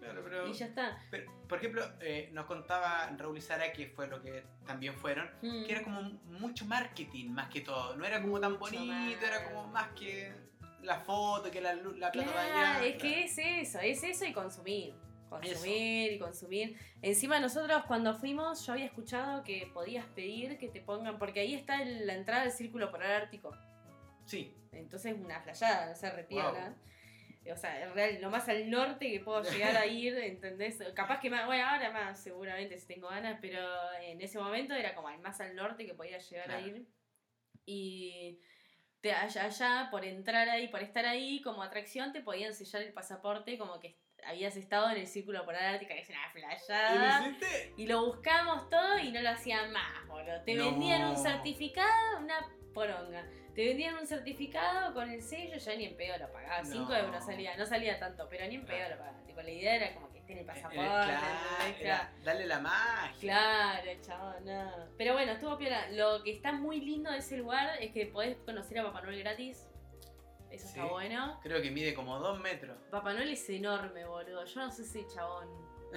[0.01, 0.97] Claro, pero, Y ya está.
[1.11, 5.29] pero, por ejemplo, eh, nos contaba Raúl y Sara, que fue lo que también fueron,
[5.43, 5.63] Mm.
[5.65, 7.95] que era como mucho marketing más que todo.
[7.95, 9.23] No era como tan bonito, más.
[9.23, 10.33] era como más que
[10.81, 12.39] la foto, que la, la plata Claro,
[12.79, 12.83] allá.
[12.85, 14.95] es que es eso, es eso y consumir.
[15.29, 16.77] Consumir y consumir.
[17.01, 21.53] Encima nosotros cuando fuimos yo había escuchado que podías pedir que te pongan, porque ahí
[21.53, 23.55] está la entrada del círculo polar ártico.
[24.25, 26.75] Sí, Entonces una flayada, no se repiola.
[27.51, 30.77] O sea, real, lo más al norte que puedo llegar a ir, ¿entendés?
[30.93, 33.59] Capaz que más, bueno, ahora más seguramente si tengo ganas, pero
[34.01, 36.67] en ese momento era como el más al norte que podía llegar a Claro.
[36.67, 36.85] ir.
[37.65, 38.39] Y
[39.01, 42.93] te, allá, allá, por entrar ahí, por estar ahí como atracción, te podían sellar el
[42.93, 47.27] pasaporte como que habías estado en el círculo polar ártica, que es una ¿Y flayada.
[47.27, 47.73] hiciste?
[47.77, 50.43] Y lo buscamos todo y no lo hacían más, boludo.
[50.43, 50.65] Te No.
[50.65, 52.35] vendían un certificado, una
[52.71, 53.25] poronga.
[53.55, 56.63] Te vendían un certificado con el sello, ya ni en pedo lo pagaba.
[56.63, 56.95] 5 No.
[56.97, 59.23] euros salía, no salía tanto, pero ni en pedo lo pagaba.
[59.25, 60.79] Tipo, la idea era como que esté en el pasaporte.
[61.81, 63.19] claro, darle la magia.
[63.19, 64.71] Claro, chabón, no.
[64.97, 65.89] Pero bueno, estuvo piola.
[65.89, 69.19] Lo que está muy lindo de ese lugar es que podés conocer a Papá Noel
[69.19, 69.67] gratis.
[70.49, 71.39] Eso está bueno.
[71.43, 72.77] Creo que mide como dos metros.
[72.89, 74.43] Papá Noel es enorme, boludo.
[74.45, 75.47] Yo no sé si chabón.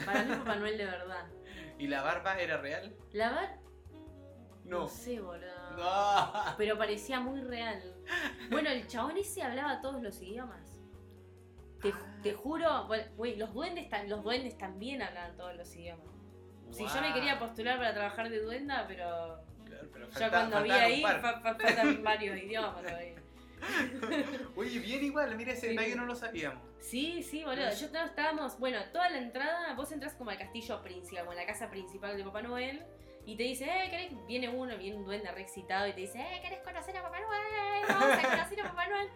[0.04, 1.26] Para mí Papá Noel de verdad.
[1.78, 2.94] ¿Y la barba era real?
[3.12, 3.58] ¿La bar?
[4.64, 4.80] No.
[4.80, 5.70] No sé, boludo.
[5.76, 6.32] No.
[6.58, 7.82] Pero parecía muy real.
[8.50, 10.78] Bueno, el chabón ese hablaba todos los idiomas.
[11.82, 12.16] Te, Ah.
[12.22, 16.06] te juro, bueno, güey, los duendes, ta- los duendes también hablaban todos los idiomas.
[16.70, 20.70] Si yo me quería postular para trabajar de duenda, pero Claro, pero falta- cuando vi
[20.70, 23.14] ahí fa- faltan varios idiomas todavía.
[24.56, 25.76] Oye, bien igual, mira ese Sí.
[25.76, 26.62] detalle no lo sabíamos.
[26.80, 27.70] Sí, sí, boludo.
[27.70, 31.34] Yo todos estábamos, bueno, toda la entrada, vos entras como al castillo principal, como a
[31.34, 32.82] la casa principal de Papá Noel,
[33.26, 34.12] y te dice, eh, ¿querés?
[34.26, 37.20] Viene uno, viene un duende re excitado y te dice, eh, ¿querés conocer a Papá
[37.20, 37.42] Noel?
[37.88, 39.08] Vamos a conocer a Papá Noel.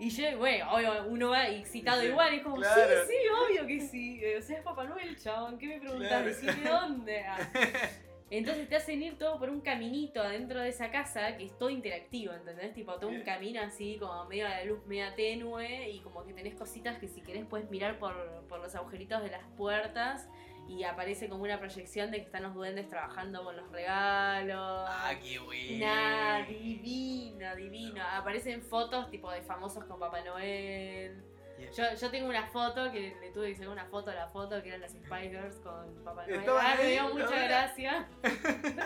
[0.00, 3.06] Y yo, bueno, obvio, uno va excitado Sí, igual, y es como, claro.
[3.06, 4.20] sí, sí, obvio que sí.
[4.36, 6.08] O sea, es Papá Noel, chabón, ¿qué me preguntás?
[6.08, 6.26] Claro.
[6.26, 7.24] Decime dónde.
[7.26, 7.38] Ah.
[8.30, 11.70] Entonces te hacen ir todo por un caminito adentro de esa casa que es todo
[11.70, 12.74] interactivo, ¿entendés?
[12.74, 16.34] Tipo todo un camino así como medio a la luz media tenue y como que
[16.34, 18.14] tenés cositas que si querés puedes mirar por,
[18.46, 20.28] por los agujeritos de las puertas
[20.68, 24.86] y aparece como una proyección de que están los duendes trabajando con los regalos.
[24.88, 25.86] Ah, qué bueno.
[25.86, 28.02] Nah, divino, divino.
[28.12, 31.24] Aparecen fotos tipo de famosos con Papá Noel.
[31.58, 31.70] Yeah.
[31.72, 34.62] Yo, yo tengo una foto que le tuve que sacar una foto a la foto
[34.62, 36.44] que eran las Spice Girls con Papá Noel.
[36.48, 37.30] Ah, me dio mucha ¿no?
[37.30, 38.08] gracia.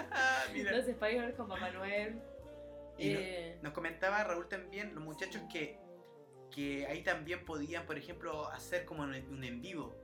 [0.54, 2.20] Los Spice Girls con Papá Noel.
[2.98, 5.78] Y no- Eh, nos comentaba Raúl también, los muchachos que,
[6.50, 9.14] que ahí también podían, por ejemplo, hacer como un
[9.44, 9.96] en vivo.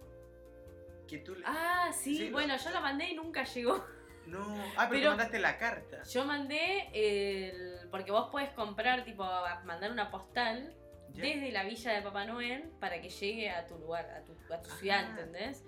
[1.09, 3.85] Que tú le- Ah, sí, Sí, bueno, yo lo mandé y nunca llegó.
[4.27, 4.45] No.
[4.77, 6.03] Ah, pero, pero- tú mandaste la carta.
[6.05, 7.89] Yo mandé el.
[7.91, 9.25] Porque vos podés comprar, tipo,
[9.65, 10.75] mandar una postal
[11.15, 11.23] Ya.
[11.23, 14.61] desde la villa de Papá Noel para que llegue a tu lugar, a tu, a
[14.61, 15.11] tu ciudad, Ah.
[15.13, 15.65] ¿entendés?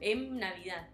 [0.00, 0.88] En Navidad.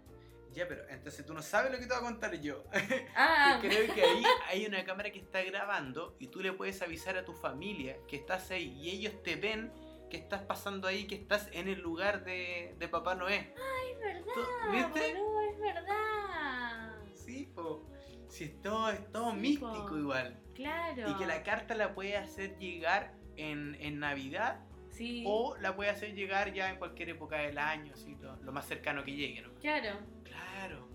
[0.53, 2.63] Ya, pero entonces tú no sabes lo que te voy a contar yo.
[3.15, 6.81] Ah, Que creo que ahí hay una cámara que está grabando y tú le puedes
[6.81, 9.71] avisar a tu familia que estás ahí y ellos te ven
[10.09, 13.53] que estás pasando ahí, que estás en el lugar de, de Papá Noé.
[13.91, 15.13] es verdad, ¿Tú- ¿Viste?
[15.13, 16.95] boludo, es verdad.
[17.13, 17.85] Sí, po.
[18.27, 19.97] Si es todo, es todo Sí, místico po.
[19.97, 20.39] igual.
[20.55, 21.09] Claro.
[21.09, 25.23] Y que la carta la puede hacer llegar en, en Navidad Sí.
[25.25, 28.67] o la puede hacer llegar ya en cualquier época del año, así, lo, lo más
[28.67, 29.53] cercano que llegue, ¿no?
[29.59, 29.97] Claro.
[30.23, 30.87] Claro,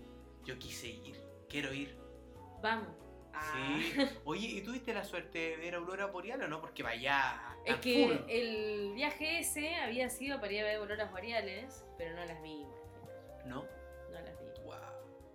[0.43, 1.97] yo quise ir, quiero ir.
[2.61, 2.89] Vamos.
[3.33, 3.51] Ah.
[3.53, 3.95] Sí.
[4.25, 6.61] Oye, ¿y tuviste la suerte de ver Aurora Boreal o no?
[6.61, 7.54] Porque vaya.
[7.65, 8.29] Es que full.
[8.29, 12.65] el viaje ese había sido para ir a ver auroras boreales, pero no las vi.
[13.45, 13.63] ¿No?
[14.11, 14.45] No las vi.
[14.63, 14.75] Wow,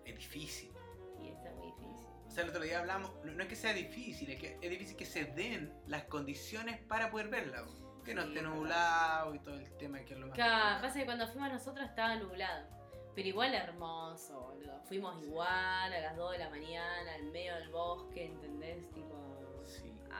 [0.04, 0.72] es difícil.
[1.20, 2.06] Y está muy difícil.
[2.26, 4.70] O sea, el otro día hablamos, no, no es que sea difícil, es que es
[4.70, 7.64] difícil que se den las condiciones para poder verla.
[8.04, 10.34] Que no esté nublado y todo el tema que es lo más.
[10.34, 12.66] Claro, pasa que cuando fuimos nosotros estaba nublado.
[13.14, 14.80] Pero igual hermoso, boludo.
[14.84, 18.88] Fuimos igual a las 2 de la mañana, al medio del bosque, ¿entendés?
[18.92, 19.29] Tipo.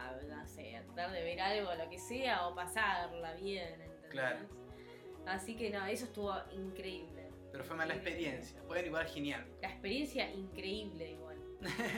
[0.09, 4.11] A, no sé, a tratar de ver algo, lo que sea, o pasarla bien, ¿entendés?
[4.11, 4.39] Claro.
[5.27, 7.29] Así que no, eso estuvo increíble.
[7.53, 8.61] Pero fue mala experiencia.
[8.63, 9.47] Bueno, igual genial.
[9.61, 11.37] La experiencia increíble igual.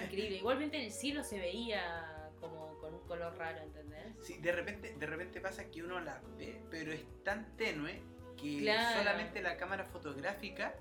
[0.04, 0.36] Increíble.
[0.38, 4.16] Igualmente el cielo se veía como con un color raro, ¿entendés?
[4.22, 8.02] Sí, de repente, de repente pasa que uno la ve, pero es tan tenue
[8.36, 8.98] que Claro.
[8.98, 10.74] solamente la cámara fotográfica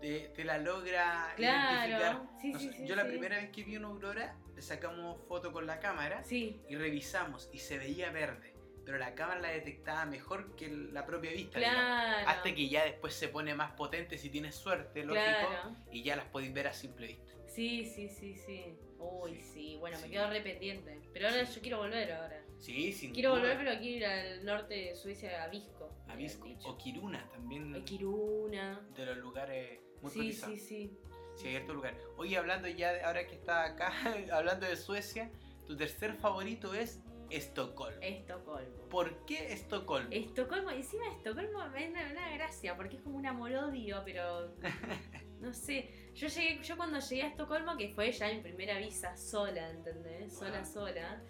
[0.00, 1.74] te, te la logra Claro.
[1.86, 2.22] identificar.
[2.40, 5.20] Sí, No sí, sé, sí, yo la primera vez que vi una aurora, le sacamos
[5.28, 6.60] foto con la cámara Sí.
[6.68, 8.54] y revisamos y se veía verde.
[8.84, 11.58] pero la cámara la detectaba mejor que la propia vista.
[11.58, 12.28] Claro.
[12.28, 15.76] Hasta que ya después se pone más potente si tienes suerte, lógico, Claro.
[15.90, 17.32] y ya las podéis ver a simple vista.
[17.48, 18.78] Sí, sí, sí, sí.
[19.00, 19.42] Uy, Sí.
[19.52, 19.76] sí.
[19.80, 20.04] Bueno, Sí.
[20.04, 21.00] me quedo re pendiente.
[21.12, 22.40] Pero ahora yo quiero volver ahora.
[22.58, 23.40] Sí, sin Quiero duda.
[23.40, 25.92] volver, pero quiero ir al norte de Suecia, a Visco.
[26.06, 26.48] A Visco.
[26.64, 27.74] O Kiruna también.
[27.74, 28.86] A Kiruna.
[28.94, 30.58] De los lugares muy Sí, cotizados.
[30.60, 30.98] sí, sí.
[31.44, 32.00] Hartos lugares.
[32.16, 33.92] Oye, hablando ya, de, ahora que está acá,
[34.32, 35.30] hablando de Suecia,
[35.66, 37.98] tu tercer favorito es Estocolmo.
[38.02, 38.88] Estocolmo.
[38.88, 40.08] ¿Por qué Estocolmo?
[40.12, 44.54] Estocolmo, encima Estocolmo me da una gracia, porque es como un amor-odio, pero
[45.40, 46.10] no sé.
[46.14, 50.36] Yo llegué, yo cuando llegué a Estocolmo, que fue ya mi primera visa sola, ¿entendés?
[50.38, 50.72] Sola, Wow.
[50.72, 51.22] sola.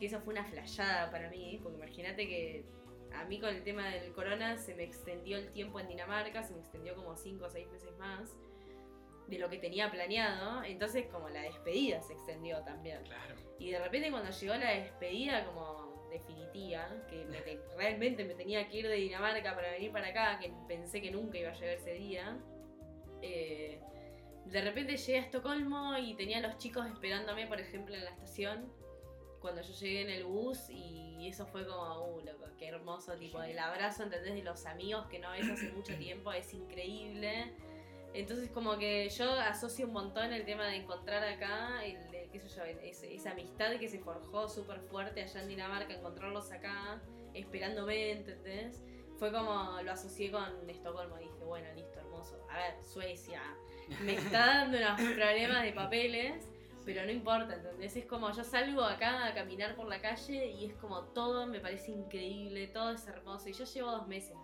[0.00, 2.64] Que eso fue una flayada para mí, porque imagínate que
[3.14, 6.54] a mí con el tema del corona se me extendió el tiempo en Dinamarca, se
[6.54, 8.34] me extendió como 5 o 6 meses más
[9.28, 13.02] de lo que tenía planeado, entonces como la despedida se extendió también.
[13.04, 13.34] Claro.
[13.58, 18.68] Y de repente cuando llegó la despedida como definitiva, que me te- realmente me tenía
[18.68, 21.74] que ir de Dinamarca para venir para acá, que pensé que nunca iba a llegar
[21.74, 22.38] ese día,
[23.22, 23.80] eh,
[24.46, 28.10] de repente llegué a Estocolmo y tenía a los chicos esperándome, por ejemplo, en la
[28.10, 28.72] estación.
[29.40, 33.42] Cuando yo llegué en el bus y eso fue como, uh, loco, qué hermoso, tipo,
[33.42, 34.34] el abrazo, ¿entendés?
[34.34, 37.52] De los amigos que no ves hace mucho tiempo, es increíble.
[38.14, 41.96] Entonces como que yo asocio un montón el tema de encontrar acá, el,
[42.30, 46.50] qué sé yo, es- esa amistad que se forjó súper fuerte allá en Dinamarca, encontrarlos
[46.52, 47.00] acá,
[47.34, 48.82] esperándome, ¿entendés?
[49.18, 52.44] Fue como lo asocié con Estocolmo, dije, bueno, listo, hermoso.
[52.50, 53.40] A ver, Suecia,
[54.04, 56.48] me está dando unos problemas de papeles,
[56.84, 57.96] pero no importa, ¿entendés?
[57.96, 61.60] Es como yo salgo acá a caminar por la calle y es como todo me
[61.60, 63.48] parece increíble, todo es hermoso.
[63.48, 64.36] Y yo llevo dos meses.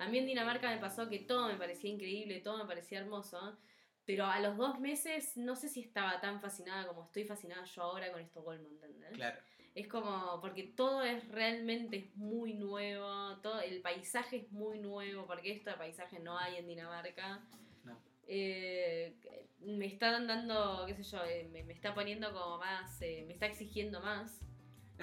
[0.00, 3.58] A mí en Dinamarca me pasó que todo me parecía increíble, todo me parecía hermoso.
[4.04, 7.82] Pero a los dos meses no sé si estaba tan fascinada como estoy fascinada yo
[7.82, 9.12] ahora con Estocolmo, ¿entendés?
[9.12, 9.38] Claro.
[9.74, 15.26] Es como, porque todo es realmente es muy nuevo, todo, el paisaje es muy nuevo,
[15.26, 17.44] porque esto de paisaje no hay en Dinamarca.
[17.84, 17.98] No.
[18.26, 19.14] Eh,
[19.60, 23.34] me está dando, qué sé yo, eh, me, me está poniendo como más, eh, me
[23.34, 24.40] está exigiendo más.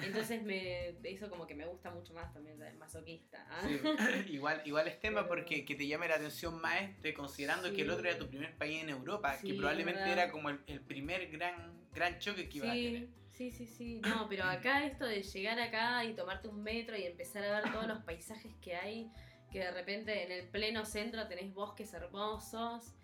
[0.02, 2.76] Entonces me, eso como que me gusta mucho más también, ¿sabes?
[2.76, 3.46] masoquista.
[3.50, 3.62] ¿ah?
[3.66, 3.80] Sí,
[4.34, 7.76] igual, igual es tema porque que te llame la atención más este, considerando Sí.
[7.76, 10.12] que el otro era tu primer país en Europa, Sí, que probablemente verdad.
[10.24, 13.08] era como el, el primer gran, gran choque que ibas a tener.
[13.32, 14.00] Sí, sí, sí, sí.
[14.00, 17.72] No, pero acá esto de llegar acá y tomarte un metro y empezar a ver
[17.72, 19.10] todos los paisajes que hay,
[19.50, 22.94] que de repente en el pleno centro tenés bosques hermosos.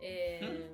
[0.00, 0.70] eh,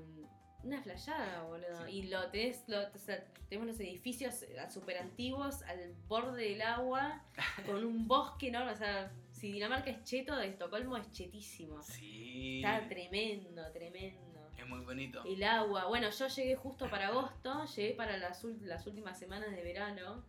[0.64, 1.86] Una flayada, boludo.
[1.86, 1.92] Sí.
[1.98, 7.22] Y lo tenés, lo, o sea, tenemos los edificios súper antiguos al borde del agua,
[7.66, 8.72] con un bosque enorme.
[8.72, 11.82] O sea, si Dinamarca es cheto, de Estocolmo es chetísimo.
[11.82, 12.62] Sí.
[12.64, 14.48] Está tremendo, tremendo.
[14.56, 15.22] Es muy bonito.
[15.24, 15.86] El agua.
[15.86, 20.24] Bueno, yo llegué justo para agosto, llegué para las, las últimas semanas de verano.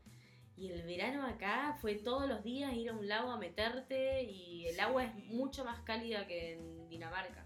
[0.57, 4.65] Y el verano acá fue todos los días ir a un lago a meterte y
[4.67, 4.79] el Sí.
[4.79, 7.44] agua es mucho más cálida que en Dinamarca.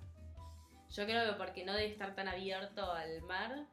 [0.89, 3.67] Yo creo que porque no debe estar tan abierto al mar,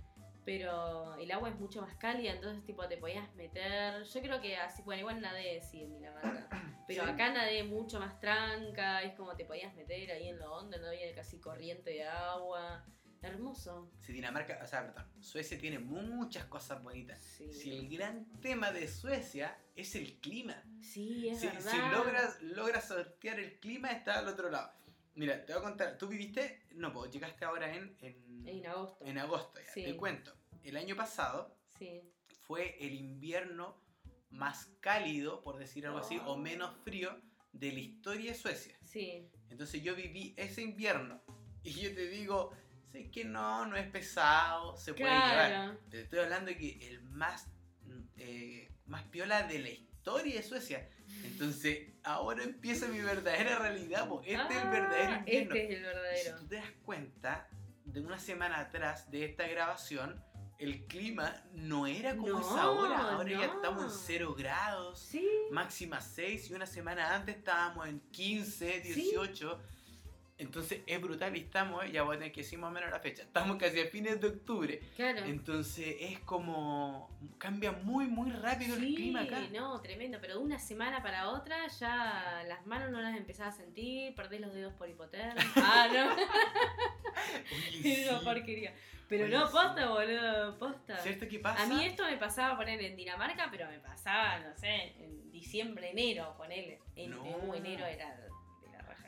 [0.44, 4.04] pero el agua es mucho más cálida, entonces tipo te podías meter.
[4.04, 6.48] Yo creo que así, bueno, igual nadé sí en Dinamarca,
[6.86, 7.10] pero Sí.
[7.10, 10.86] acá nadé mucho más tranca, es como te podías meter ahí en lo hondo, no
[10.88, 12.84] había casi corriente de agua.
[13.22, 13.90] Hermoso.
[14.02, 17.20] Si Dinamarca, o sea, perdón, Suecia tiene muchas cosas bonitas.
[17.20, 20.62] Sí, Si el gran tema de Suecia es el clima.
[20.80, 21.70] Sí, es Si, verdad.
[21.72, 24.70] si logras, logras sortear el clima, está al otro lado.
[25.16, 29.04] Mira, te voy a contar, tú viviste, no, pues llegaste ahora en, en, En agosto.
[29.04, 29.82] en agosto, ya, Sí.
[29.84, 30.32] te cuento.
[30.62, 32.02] El año pasado Sí.
[32.42, 33.82] fue el invierno
[34.30, 36.32] más cálido, por decir algo así, Oh.
[36.32, 37.18] o menos frío
[37.52, 38.76] de la historia de Suecia.
[38.84, 39.30] Sí.
[39.48, 41.22] Entonces yo viví ese invierno
[41.62, 42.52] y yo te digo,
[42.92, 45.48] sé que no, no es pesado, se puede llevar.
[45.50, 45.78] Claro.
[45.90, 47.48] Te estoy hablando de que el más,
[47.82, 50.90] mm, eh, más piola de la historia de Suecia.
[51.24, 54.20] Entonces, ahora empieza mi verdadera realidad, po.
[54.24, 55.54] este es el Ah, verdadero invierno.
[55.54, 56.36] Este es el Si verdadero.
[56.38, 57.48] tú te das cuenta,
[57.84, 60.22] de una semana atrás de esta grabación,
[60.58, 62.98] el clima no era como No, es ahora.
[63.12, 65.28] Ahora ya estamos en 0 grados, Sí.
[65.50, 69.60] máxima 6, y una semana antes estábamos en 15, 18.
[70.38, 72.90] Entonces es brutal y estamos, eh, ya voy a tener que decir más o menos
[72.90, 74.80] la fecha, estamos casi a fines de octubre.
[74.94, 75.24] Claro.
[75.24, 77.08] Entonces es como.
[77.38, 79.40] cambia muy, muy rápido el Sí, clima acá.
[79.52, 83.56] no, tremendo, pero de una semana para otra ya las manos no las empezás a
[83.56, 85.34] sentir, perdés los dedos por hipotermia.
[85.56, 86.12] Ah, no,
[87.56, 88.06] Oye, sí.
[88.24, 88.74] porquería.
[89.08, 89.52] Pero Oye, no, sí.
[89.52, 90.98] posta, boludo, posta.
[90.98, 91.62] ¿Cierto que pasa?
[91.62, 95.90] A mí esto me pasaba poner en Dinamarca, pero me pasaba, no sé, en diciembre,
[95.92, 96.80] enero, ponele.
[96.96, 97.54] En No.
[97.54, 98.14] enero era.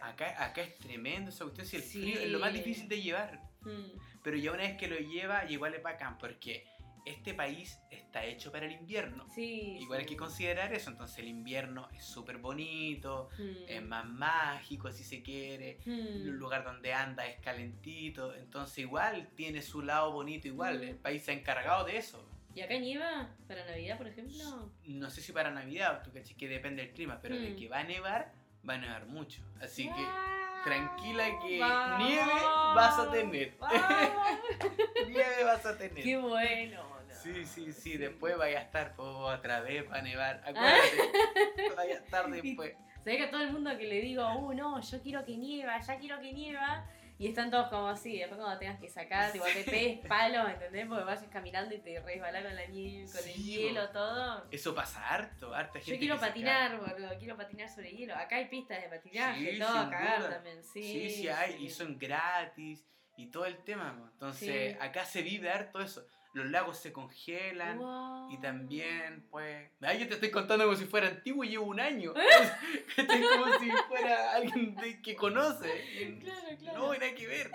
[0.03, 1.67] Acá, acá es tremendo esa cuestión.
[1.67, 2.03] Si el Sí.
[2.03, 3.41] frío es lo más difícil de llevar.
[3.63, 6.67] Mm, Pero ya una vez que lo lleva, igual es bacán, porque
[7.07, 9.27] este país está hecho para el invierno.
[9.35, 9.79] Sí.
[9.81, 10.11] Igual hay sí.
[10.11, 13.43] que considerar eso, entonces el invierno es súper bonito, Mm.
[13.69, 15.91] es más mágico si se quiere, Mm.
[16.27, 20.83] el lugar donde anda es calentito, entonces igual tiene su lado bonito igual, Mm.
[20.83, 22.29] el país se ha encargado de eso.
[22.55, 23.35] ¿Y acá nieva?
[23.47, 24.73] ¿Para Navidad, por ejemplo?
[24.85, 27.57] No sé si para Navidad, tú que depende del clima, pero de Mm.
[27.57, 28.33] que va a nevar,
[28.69, 29.43] va a nevar mucho.
[29.61, 30.65] Así que ¡Wow!
[30.65, 32.09] tranquila que ¡Vamos!
[32.09, 32.43] nieve
[32.75, 33.57] vas a tener.
[35.09, 36.05] Nieve vas a tener.
[36.05, 36.83] ¡Qué bueno!
[36.83, 36.99] no.
[37.23, 40.41] Sí, sí, sí, después vaya a estar otra vez, va a nevar.
[40.47, 42.75] Acuérdate, vaya a estar después.
[43.05, 45.81] Sabés que a todo el mundo que le digo, uh, no, yo quiero que nieva,
[45.81, 46.85] ya quiero que nieva.
[47.21, 50.87] Y están todos como así, después cuando tengas que sacar, tipo, te pegues palos, ¿entendés?
[50.87, 53.89] Porque vayas caminando y te resbalás con la nieve, con el hielo, bo.
[53.89, 54.47] todo.
[54.53, 55.91] Eso pasa harto, harta gente.
[55.93, 58.15] Yo quiero patinar, boludo, quiero patinar sobre hielo.
[58.15, 60.31] Acá hay pistas de patinaje, Sí, todo a cagar duda.
[60.31, 60.83] también, sí.
[60.83, 62.85] Sí, sí, hay, y son gratis
[63.17, 64.11] y todo el tema.
[64.13, 64.79] Entonces, Sí.
[64.81, 66.07] acá se vive harto eso.
[66.35, 67.79] Los lagos se congelan.
[67.79, 68.31] Wow.
[68.33, 69.71] Y también, pues.
[69.81, 72.13] Ay, yo te estoy contando como si fuera antiguo y llevo un año.
[72.97, 76.19] Estoy como si fuera alguien de- que conoce.
[76.23, 76.79] Claro, claro.
[76.79, 77.51] No, nada que ver.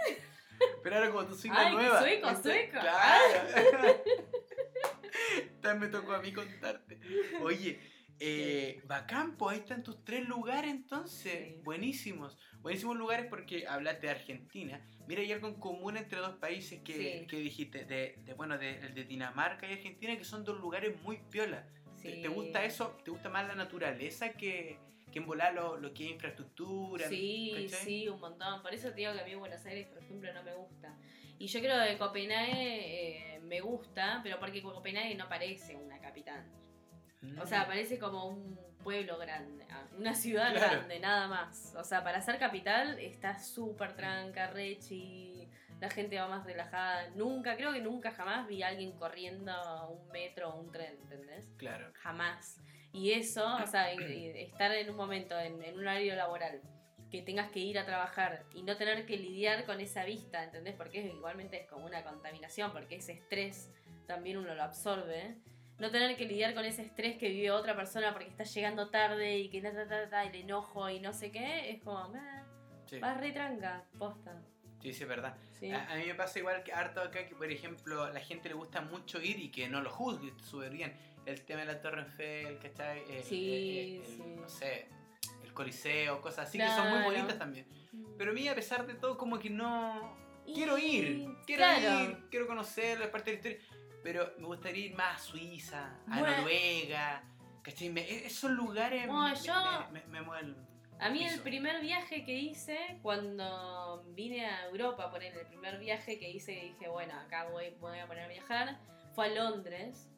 [0.81, 1.99] Pero ahora, como tú soy la Ay, qué nueva.
[1.99, 2.79] sueco, entonces, sueco.
[2.79, 4.03] Claro.
[5.61, 6.99] También me tocó a mí contarte.
[7.41, 7.79] Oye.
[8.19, 11.33] Eh, bacán, pues ahí están tus tres lugares entonces.
[11.33, 11.61] Sí.
[11.63, 12.37] Buenísimos.
[12.63, 14.81] Buenísimos lugares porque hablaste de Argentina.
[15.05, 17.27] Mira, hay algo en común entre dos países que, Sí.
[17.27, 20.99] que dijiste, de, de, bueno, de, el de Dinamarca y Argentina, que son dos lugares
[21.01, 21.67] muy piola.
[22.01, 22.21] ¿Te, Sí.
[22.21, 22.97] te gusta eso?
[23.03, 24.79] ¿Te gusta más la naturaleza que,
[25.11, 27.07] que en volar lo, lo que es infraestructura?
[27.09, 27.85] Sí, ¿cachai?
[27.85, 28.61] sí, un montón.
[28.63, 30.97] Por eso te digo que a mí Buenos Aires, por ejemplo, no me gusta.
[31.39, 36.45] Y yo creo que Copenhague eh, me gusta, pero porque Copenhague no parece una capital.
[37.21, 37.39] Mm.
[37.39, 39.65] O sea, parece como un pueblo grande,
[39.97, 40.71] una ciudad Claro.
[40.77, 41.73] grande, nada más.
[41.77, 45.47] O sea, para ser capital está súper tranca, rechi,
[45.79, 47.09] la gente va más relajada.
[47.15, 49.53] Nunca, creo que nunca jamás vi a alguien corriendo
[49.89, 51.45] un metro o un tren, ¿entendés?
[51.57, 51.91] Claro.
[51.95, 52.61] Jamás.
[52.91, 56.61] Y eso, o sea, estar en un momento, en, en un horario laboral,
[57.09, 60.75] que tengas que ir a trabajar y no tener que lidiar con esa vista, ¿entendés?
[60.75, 63.69] Porque es- igualmente es como una contaminación, porque ese estrés
[64.07, 65.37] también uno lo absorbe.
[65.83, 69.37] No tener que lidiar con ese estrés que vive otra persona porque está llegando tarde
[69.37, 72.21] y que ta, ta, ta, ta, el enojo y no sé qué, es como, "Meh,
[72.85, 74.41] Sí, vas re tranca, posta.
[74.81, 75.35] sí, sí, es verdad.
[75.59, 75.69] Sí.
[75.71, 78.55] A, a mí me pasa igual que harto acá que, por ejemplo, la gente le
[78.55, 80.95] gusta mucho ir y que no lo juzgue, súper bien.
[81.25, 82.99] El tema de la Torre Eiffel, ¿cachai?
[83.09, 84.23] Eh, Sí, eh, el- sí.
[84.39, 84.87] No sé,
[85.43, 87.65] el Coliseo, cosas así que son muy bonitas también.
[88.17, 90.15] Pero a mí, a pesar de todo, como que no...
[90.45, 92.03] Quiero ir, quiero claro.
[92.03, 93.72] ir, quiero conocerlo, es parte de la historia.
[94.03, 96.37] Pero me gustaría ir más a Suiza, a Bueno.
[96.37, 97.23] Noruega,
[97.61, 97.89] ¿cachai?
[97.89, 100.55] Me- e- esos lugares Bueno, me, yo- me, me- me mueven.
[100.99, 106.19] A mí el primer viaje que hice cuando vine a Europa, por el primer viaje
[106.19, 108.77] que hice y dije, bueno, acá voy, voy a poner a viajar,
[109.15, 110.09] fue a Londres.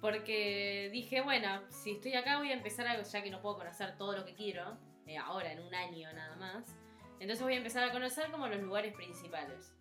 [0.00, 3.96] Porque dije, bueno, si estoy acá voy a empezar algo, ya que no puedo conocer
[3.96, 6.76] todo lo que quiero, eh, ahora en un año nada más.
[7.18, 9.72] Entonces voy a empezar a conocer como los lugares principales.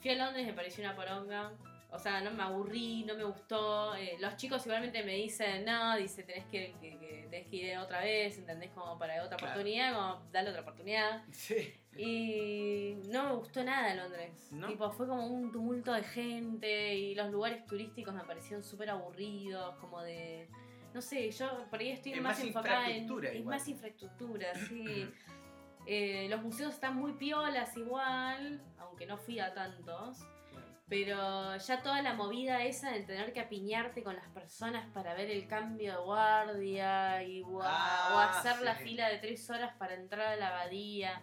[0.00, 1.52] Fui a Londres, me pareció una poronga.
[1.94, 3.94] O sea, no me aburrí, no me gustó.
[3.94, 7.78] Eh, los chicos igualmente me dicen, no, dice, tenés que, que- que- tenés que ir
[7.78, 8.70] otra vez, ¿entendés?
[8.72, 9.52] Como para otra Claro.
[9.54, 11.22] oportunidad, como dale otra oportunidad.
[11.32, 11.72] Sí.
[11.96, 14.48] Y no me gustó nada Londres.
[14.50, 14.66] ¿No?
[14.66, 19.76] Tipo, fue como un tumulto de gente y los lugares turísticos me parecieron súper aburridos,
[19.76, 20.48] como de...
[20.92, 23.44] No sé, yo por ahí estoy Es más, más enfocada en...
[23.44, 25.08] más infraestructura, sí.
[25.86, 30.26] Eh, los museos están muy piolas igual, aunque no fui a tantos.
[30.88, 35.30] Pero ya toda la movida esa de tener que apiñarte con las personas para ver
[35.30, 40.26] el cambio de guardia y Ah, o hacer la fila de tres horas para entrar
[40.26, 41.22] a la abadía.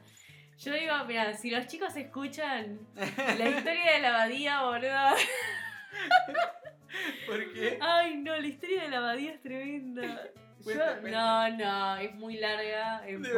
[0.57, 4.89] Yo digo, mira, si los chicos escuchan la historia de la abadía, boludo.
[7.27, 7.77] ¿Por qué?
[7.81, 10.23] Ay, no, la historia de la abadía es tremenda.
[10.65, 13.07] Yo- no, no, es muy larga.
[13.07, 13.29] es ¿De?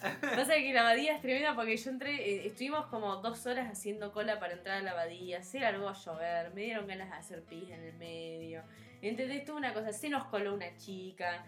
[0.00, 4.12] Pasa que la abadía es tremenda porque yo entré, eh, estuvimos como dos horas haciendo
[4.12, 7.42] cola para entrar a la abadía, se largó a llover, me dieron ganas de hacer
[7.44, 8.62] pis en el medio.
[9.02, 9.44] ¿Entendés?
[9.44, 11.44] Toda una cosa, se nos coló una chica.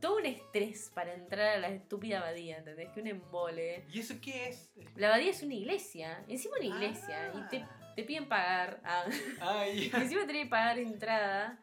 [0.00, 2.88] Todo un estrés para entrar a la estúpida abadía, ¿entendés?
[2.90, 3.84] Que un embole.
[3.92, 4.70] ¿Y eso qué es?
[4.94, 7.64] La abadía es una iglesia, encima una iglesia, y te,
[7.96, 8.80] te piden pagar.
[8.84, 9.04] ah,
[9.40, 11.58] Ay, y encima tenés que pagar entrada.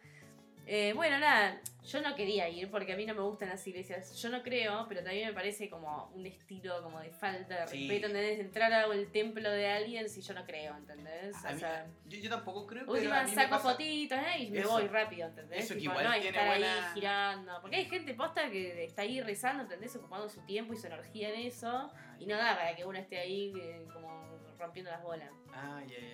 [0.68, 4.20] Eh, bueno, nada, yo no quería ir porque a mí no me gustan las iglesias.
[4.20, 7.78] Yo no creo, pero también me parece como un estilo como de falta de Sí.
[7.88, 8.40] respeto, ¿entendés?
[8.40, 11.36] Entrar a el templo de alguien si yo no creo, ¿entendés?
[11.48, 14.40] O mí- sea, yo, yo tampoco creo, pero a última me saco pasa- fotitos ¿eh?
[14.40, 14.70] y me Eso.
[14.72, 15.66] voy rápido, ¿entendés?
[15.66, 17.62] Eso que Tipo, igual no hay que tiene estar ahí girando.
[17.62, 19.96] Porque hay gente posta que está ahí rezando, ¿entendés?
[19.96, 21.92] Ocupando su tiempo y su energía en eso.
[22.20, 24.26] Y no da para que uno esté ahí eh, como
[24.58, 25.30] rompiendo las bolas.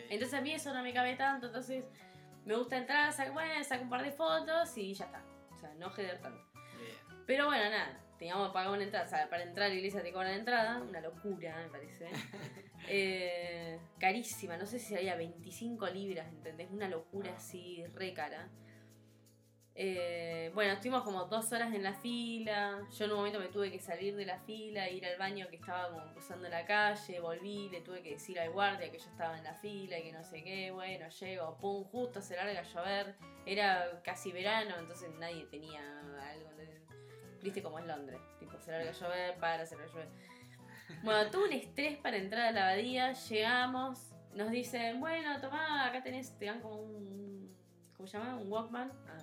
[0.09, 1.85] Entonces a mí eso no me cabe tanto, entonces
[2.45, 5.23] Me gusta entrar, saco, bueno, saco un par de fotos y ya está.
[5.51, 6.43] O sea, no jeder tanto.
[6.77, 6.97] Bien.
[7.27, 9.05] Pero bueno, nada, teníamos que pagar una entrada.
[9.05, 12.07] O sea, para entrar a la iglesia te cobran entrada, una locura, me parece.
[12.87, 16.67] Eh, carísima, no sé si había 25 libras, ¿entendés?
[16.71, 17.37] Una locura Ah.
[17.37, 18.49] así, re cara.
[19.73, 22.81] Eh, bueno, estuvimos como dos horas en la fila.
[22.91, 25.55] Yo en un momento me tuve que salir de la fila, ir al baño que
[25.55, 29.37] estaba como cruzando la calle, volví, le tuve que decir al guardia que yo estaba
[29.37, 30.71] en la fila y que no sé qué.
[30.71, 33.15] Bueno, llego, pum, justo se larga a llover.
[33.45, 36.51] Era casi verano, entonces nadie tenía algo.
[37.41, 40.09] Viste como es Londres, tipo, se larga a llover, para, se larga a llover.
[41.03, 46.03] Bueno, tuve un estrés para entrar a la abadía, llegamos, nos dicen, bueno, tomá, acá
[46.03, 47.30] tenés, te dan como un,
[48.01, 48.35] ¿cómo se llama?
[48.37, 48.91] Un Walkman.
[49.07, 49.17] Ah.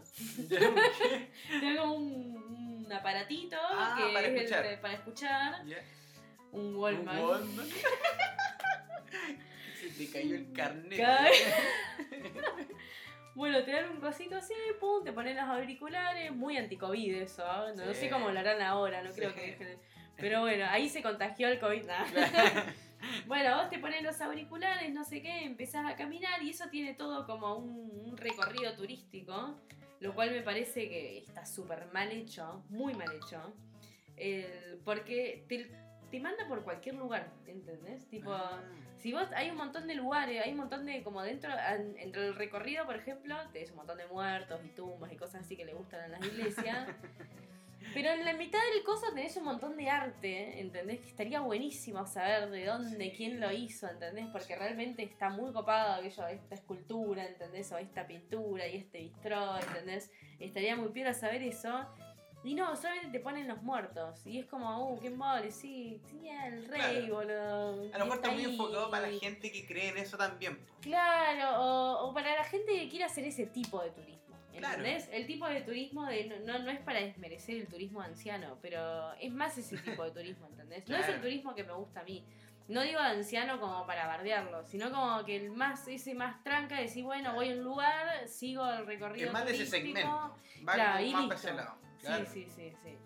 [0.49, 0.55] Te
[1.67, 4.63] dan como un, un aparatito Ah, que para es el escuchar.
[4.69, 5.63] de- para escuchar,
[6.53, 7.19] un Walkman.
[7.19, 7.69] Un Walkman.
[9.81, 11.01] Se te cayó el carnet.
[13.35, 17.67] Bueno, te dan un cosito así, pum, te ponen los auriculares, muy anticovid eso, ¿ah?
[17.77, 19.79] no, sé cómo lo harán ahora, no creo que
[20.17, 21.85] Pero bueno, ahí se contagió el COVID.
[21.85, 22.05] nah.
[23.27, 26.95] Bueno, vos te pones los auriculares, no sé qué, empezás a caminar y eso tiene
[26.95, 29.55] todo como un, un recorrido turístico,
[30.01, 33.41] lo cual me parece que está súper mal hecho, muy mal hecho,
[34.17, 35.71] El- porque te,
[36.11, 38.09] te manda por cualquier lugar, ¿entendés?
[38.09, 38.61] Tipo, Ah.
[38.97, 42.27] si vos hay un montón de lugares, hay un montón de como dentro an- entre
[42.27, 45.65] el recorrido, por ejemplo, tenés un montón de muertos y tumbas y cosas así que
[45.65, 46.89] le gustan a las iglesias.
[47.95, 51.01] Pero en la mitad del coso tenés un montón de arte, ¿entendés?
[51.01, 53.17] Que estaría buenísimo saber de dónde, Sí.
[53.17, 54.27] quién lo hizo, ¿entendés?
[54.33, 57.71] Porque realmente está muy copado aquello, esta escultura, ¿entendés?
[57.73, 60.11] O esta pintura y este bistró, ¿entendés?
[60.39, 61.87] Estaría muy piola saber eso.
[62.45, 64.25] Y no, solamente te ponen los muertos.
[64.25, 67.15] Y es como, uh, qué mole, sí, sí, el rey, Claro.
[67.17, 67.95] boludo.
[67.95, 70.57] A lo mejor está muy enfocado para la gente que cree en eso también.
[70.81, 74.28] Claro, o, o para la gente que quiere hacer ese tipo de turismo.
[74.59, 74.79] Claro.
[74.79, 75.09] ¿Entendés?
[75.13, 79.33] El tipo de turismo de no, no, es para desmerecer el turismo anciano, pero es
[79.33, 80.89] más ese tipo de turismo, ¿entendés?
[80.89, 82.25] No es el turismo que me gusta a mí.
[82.69, 86.83] No digo anciano como para bardearlo, sino como que el más, ese más tranca de
[86.83, 89.29] decir, bueno, voy a un lugar, sigo el recorrido.
[89.29, 90.35] Es más de ese segmento.
[90.69, 91.55] Va Claro, y más listo.
[91.55, 91.75] lado.
[92.01, 92.27] Claro.
[92.27, 92.99] Sí, sí, sí, sí.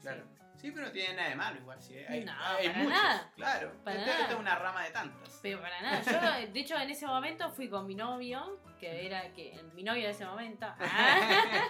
[0.00, 0.24] Claro.
[0.56, 1.82] Sí, pero no tiene nada de malo igual.
[1.82, 3.02] Sí, hay, No, hay para muchos.
[3.02, 3.30] nada.
[3.34, 3.72] Claro.
[3.84, 4.20] Para nada.
[4.20, 5.38] esta es una rama de tantas.
[5.42, 6.00] Pero para nada,
[6.46, 10.02] yo de hecho en ese momento fui con mi novio, que era que mi novio
[10.02, 10.66] de ese momento.
[10.80, 11.68] ah,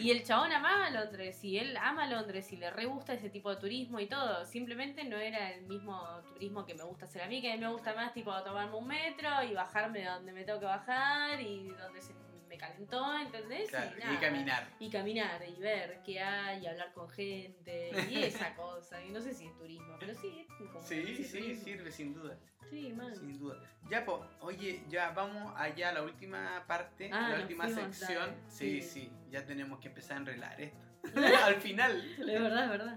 [0.00, 3.50] y el chabón amaba Londres y él ama Londres y le re gusta ese tipo
[3.50, 4.44] de turismo y todo.
[4.44, 6.00] Simplemente no era el mismo
[6.32, 8.76] turismo que me gusta hacer a mí, que a mí me gusta más tipo tomarme
[8.76, 12.14] un metro y bajarme de donde me tengo que bajar y donde se
[12.54, 13.68] me calentó, ¿entendés?
[13.70, 14.20] Claro, y nada.
[14.20, 14.68] caminar.
[14.78, 19.02] Y caminar y ver qué hay, y hablar con gente y esa cosa.
[19.04, 21.64] Y no sé si es turismo, pero sí, es como Sí, sí, turismo.
[21.64, 22.38] sirve sin duda.
[22.70, 23.14] Sí, man.
[23.14, 23.60] Sin duda.
[23.90, 28.30] Ya, pues, oye, ya vamos allá a la última parte, Ah, la última fuimos, sección.
[28.30, 28.42] dale.
[28.48, 28.88] Sí, Sí.
[29.02, 30.78] sí, ya tenemos que empezar a enrelar esto.
[31.44, 32.02] Al final.
[32.18, 32.96] Es verdad, es verdad.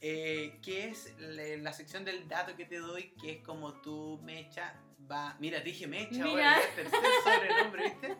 [0.00, 4.18] Eh, que es la, la sección del dato que te doy, que es como tu
[4.22, 4.74] mecha
[5.10, 5.34] va.
[5.40, 6.54] Mira, te dije mecha Mira.
[6.54, 8.16] ahora, tercer sobrenombre, ¿viste?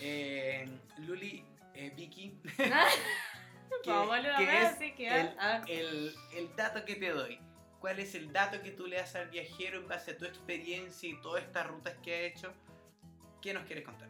[0.00, 0.68] Eh,
[0.98, 1.44] Luli,
[1.74, 2.40] eh, Vicky,
[3.84, 5.62] que, es Sí, que el, ah.
[5.68, 7.38] el, el dato que te doy.
[7.80, 11.08] ¿Cuál es el dato que tú le das al viajero en base a tu experiencia
[11.08, 12.52] y todas estas rutas que ha hecho?
[13.40, 14.08] ¿Qué nos quieres contar?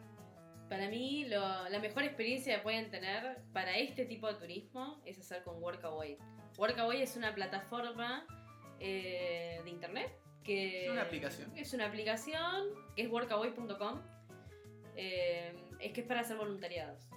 [0.69, 5.19] Para mí, lo- la mejor experiencia que pueden tener para este tipo de turismo es
[5.19, 6.17] hacer con Workaway.
[6.57, 8.25] Workaway es una plataforma
[8.79, 10.11] eh, de internet
[10.43, 11.53] que Es una aplicación.
[11.57, 14.01] Es una aplicación que es workaway.com.
[14.95, 17.07] Eh, es que es para hacer voluntariados.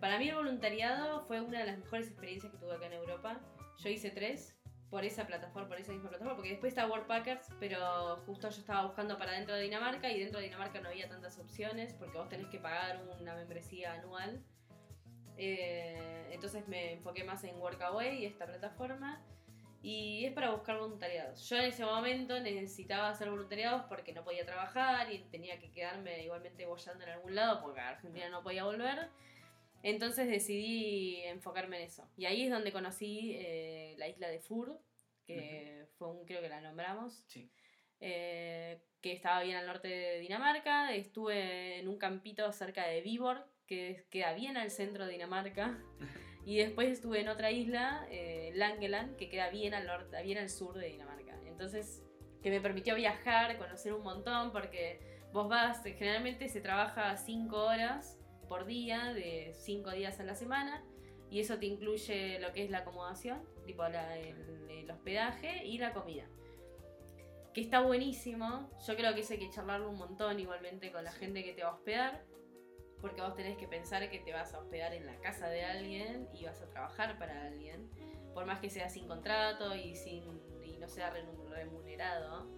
[0.00, 3.40] Para mí el voluntariado fue una de las mejores experiencias que tuve acá en Europa.
[3.78, 4.54] Yo hice tres
[4.90, 8.86] por esa plataforma, por esa misma plataforma, porque después está Worldpackers, pero justo yo estaba
[8.86, 12.28] buscando para dentro de Dinamarca y dentro de Dinamarca no había tantas opciones porque vos
[12.28, 14.40] tenés que pagar una membresía anual.
[15.36, 19.20] Eh, entonces me enfoqué más en Workaway y esta plataforma.
[19.86, 21.46] Y es para buscar voluntariados.
[21.46, 26.24] Yo en ese momento necesitaba hacer voluntariados porque no podía trabajar y tenía que quedarme
[26.24, 29.10] igualmente bollando en algún lado porque a Argentina no podía volver.
[29.82, 32.08] Entonces decidí enfocarme en eso.
[32.16, 34.80] Y ahí es donde conocí eh, la isla de Fur,
[35.26, 37.50] que fue un, creo que la nombramos, Sí.
[38.00, 40.94] eh, que estaba bien al norte de Dinamarca.
[40.94, 45.78] Estuve en un campito cerca de Viborg, que queda bien al centro de Dinamarca.
[46.46, 50.50] Y después estuve en otra isla, eh, Langeland, que queda bien al norte, bien al
[50.50, 51.38] sur de Dinamarca.
[51.46, 52.02] Entonces,
[52.42, 55.00] que me permitió viajar, conocer un montón, porque
[55.32, 60.84] vos vas, generalmente se trabaja 5 horas por día, de 5 días a la semana,
[61.30, 65.78] y eso te incluye lo que es la acomodación, tipo la- el, el hospedaje y
[65.78, 66.26] la comida.
[67.54, 68.68] Que está buenísimo.
[68.86, 71.62] Yo creo que eso hay que charlarlo un montón igualmente con la gente que te
[71.62, 72.22] va a hospedar.
[73.04, 76.26] Porque vos tenés que pensar que te vas a hospedar en la casa de alguien
[76.32, 77.90] y vas a trabajar para alguien,
[78.32, 82.48] por más que sea sin contrato y, sin, y no sea remunerado.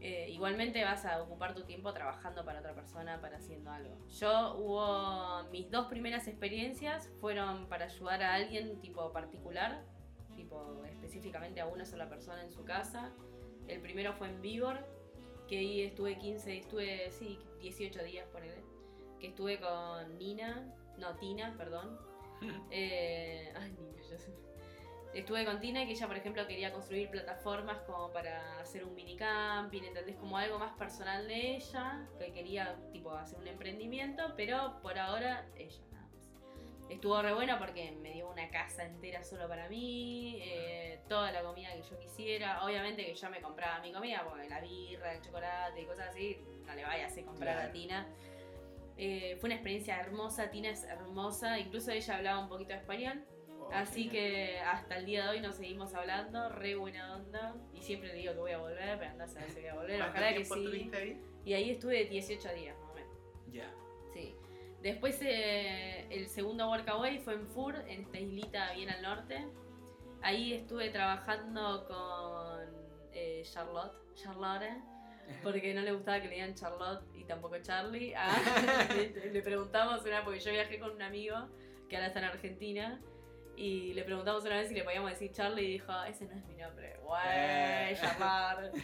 [0.00, 3.94] Eh, igualmente vas a ocupar tu tiempo trabajando para otra persona, para haciendo algo.
[4.06, 9.84] Yo hubo mis dos primeras experiencias fueron para ayudar a alguien tipo particular,
[10.34, 13.12] tipo específicamente a una sola persona en su casa.
[13.66, 14.78] El primero fue en Vigor,
[15.46, 18.54] que ahí estuve 15, estuve, sí, 18 días por él,
[19.18, 21.98] que estuve con Nina, no, Tina, perdón.
[22.70, 24.32] eh, ay, Nina, ya sé.
[25.14, 29.16] Estuve con Tina que ella, por ejemplo, quería construir plataformas como para hacer un mini
[29.16, 30.16] camping, ¿entendés?
[30.16, 35.46] Como algo más personal de ella, que quería tipo hacer un emprendimiento, pero por ahora
[35.56, 36.30] ella nada más.
[36.90, 41.42] Estuvo re buena porque me dio una casa entera solo para mí, eh, toda la
[41.42, 42.64] comida que yo quisiera.
[42.64, 46.38] Obviamente que yo me compraba mi comida, porque la birra, el chocolate y cosas así,
[46.66, 48.06] no le vayas a comprar a Tina.
[48.98, 53.24] Eh, fue una experiencia hermosa, Tina es hermosa, incluso ella hablaba un poquito de español.
[53.72, 57.54] Así que hasta el día de hoy nos seguimos hablando, re buena onda.
[57.74, 60.02] Y siempre digo que voy a volver, pero anda a saber si voy a volver.
[60.02, 60.90] Ojalá que sí.
[60.94, 61.22] ahí?
[61.44, 63.16] Y ahí estuve 18 días, más o menos.
[63.52, 63.72] Ya.
[64.12, 64.34] Sí.
[64.82, 69.46] Después eh, el segundo workaway fue en Fur, en esta islita bien al norte.
[70.22, 72.74] Ahí estuve trabajando con
[73.12, 74.70] eh, Charlotte, Charlotte,
[75.42, 78.14] porque no le gustaba que le digan Charlotte y tampoco Charlie.
[78.16, 78.36] Ah,
[78.96, 81.48] le, le preguntamos una, porque yo viajé con un amigo
[81.88, 83.00] que ahora está en Argentina.
[83.56, 86.44] Y le preguntamos una vez si le podíamos decir Charlie y dijo, ese no es
[86.46, 86.96] mi nombre.
[87.02, 87.24] Guay,
[87.92, 87.98] Eh.
[88.00, 88.70] llamar.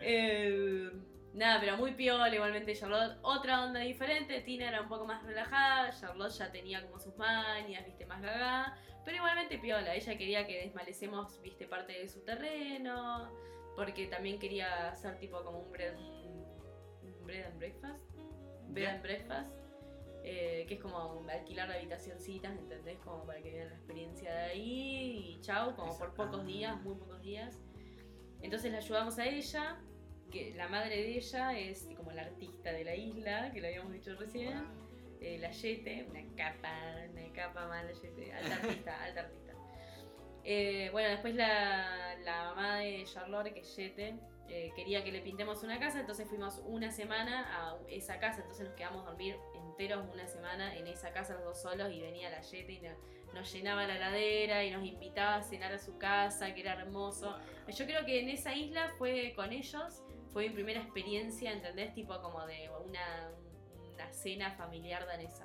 [0.00, 0.90] Eh,
[1.32, 3.18] nada, pero muy piola, igualmente Charlotte.
[3.22, 7.84] Otra onda diferente, Tina era un poco más relajada, Charlotte ya tenía como sus mañas,
[7.86, 8.76] viste, más gaga.
[9.04, 13.32] Pero igualmente piola, ella quería que desmalecemos, viste, parte de su terreno.
[13.76, 18.02] Porque también quería hacer tipo como un bread, un bread and breakfast.
[18.68, 18.90] Bed Ya.
[18.94, 19.52] and breakfast.
[20.28, 22.98] eh, que es como alquilar habitacioncitas, ¿entendés?
[22.98, 26.96] Como para que vean la experiencia de ahí y chau, como por pocos días, muy
[26.96, 27.60] pocos días.
[28.42, 29.78] Entonces la ayudamos a ella,
[30.32, 33.92] que la madre de ella es como la artista de la isla, que lo habíamos
[33.92, 34.58] dicho recién.
[34.64, 35.18] Wow.
[35.20, 36.74] Eh, la Yete, una capa,
[37.12, 39.45] una capa más la Yete, alta artista, alta artista.
[40.48, 44.14] Eh, bueno, después la, la mamá de Charlotte, que es Yete,
[44.48, 48.64] eh, quería que le pintemos una casa, entonces fuimos una semana a esa casa, entonces
[48.64, 52.30] nos quedamos a dormir enteros una semana en esa casa los dos solos y venía
[52.30, 52.96] la Yete y no-
[53.34, 57.36] nos llenaba la ladera y nos invitaba a cenar a su casa, que era hermoso.
[57.68, 61.92] Yo creo que en esa isla fue con ellos, fue mi primera experiencia, ¿entendés?
[61.92, 63.32] Tipo como de una,
[63.92, 65.44] una cena familiar danesa.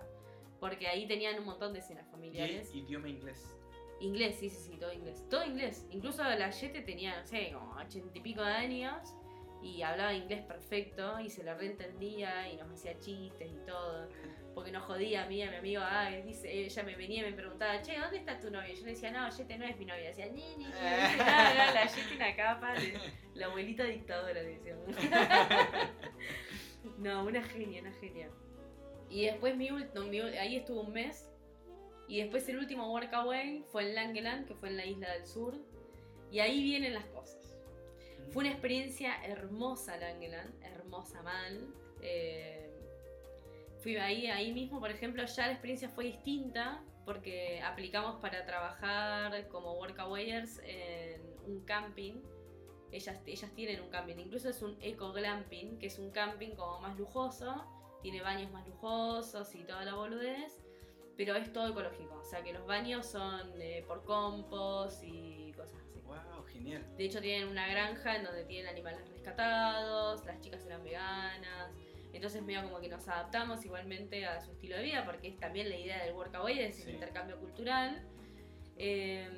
[0.59, 2.69] Porque ahí tenían un montón de cenas Y familiares.
[2.69, 3.57] el idioma inglés.
[4.01, 5.23] Inglés, sí, sí, sí, todo inglés.
[5.29, 5.85] Todo inglés.
[5.91, 9.13] Incluso la Yete tenía, no sé, como ochenta y pico de años
[9.61, 14.09] y hablaba inglés perfecto y se lo reentendía y nos hacía chistes y todo.
[14.55, 15.81] Porque nos jodía a mí, a mi amigo,
[16.25, 18.73] dice, ella me venía y me preguntaba, che, ¿dónde está tu novia?
[18.73, 20.07] Yo le decía, no, Yete no es mi novia.
[20.07, 20.65] Decía, ni, ni, ni.
[20.65, 22.93] No, no, la Yete una capa, le-
[23.35, 24.87] la abuelita dictadora, le decíamos.
[26.97, 28.29] no, una genia, una genia.
[29.09, 30.05] Y después mi último,
[30.39, 31.30] ahí estuvo un mes.
[32.11, 35.57] Y después el último workaway fue en Langeland, que fue en la isla del sur.
[36.29, 37.57] Y ahí vienen las cosas.
[38.31, 41.73] Fue una experiencia hermosa Langeland, hermosa mal.
[42.01, 42.69] Eh,
[43.79, 49.47] fui ahí, ahí mismo, por ejemplo, ya la experiencia fue distinta porque aplicamos para trabajar
[49.47, 52.15] como workawayers en un camping.
[52.91, 56.81] Ellas, ellas tienen un camping, incluso es un eco glamping, que es un camping como
[56.81, 57.65] más lujoso,
[58.01, 60.61] tiene baños más lujosos y toda la boludez,
[61.17, 65.79] pero es todo ecológico, o sea que los baños son eh, por compost y cosas
[65.81, 66.01] así.
[66.01, 66.85] Wow, genial.
[66.97, 71.71] De hecho tienen una granja en donde tienen animales rescatados, las chicas eran veganas,
[72.13, 75.69] entonces medio como que nos adaptamos igualmente a su estilo de vida, porque es también
[75.69, 76.83] la idea del workaway, es Sí.
[76.83, 78.05] el intercambio cultural.
[78.77, 79.29] Eh,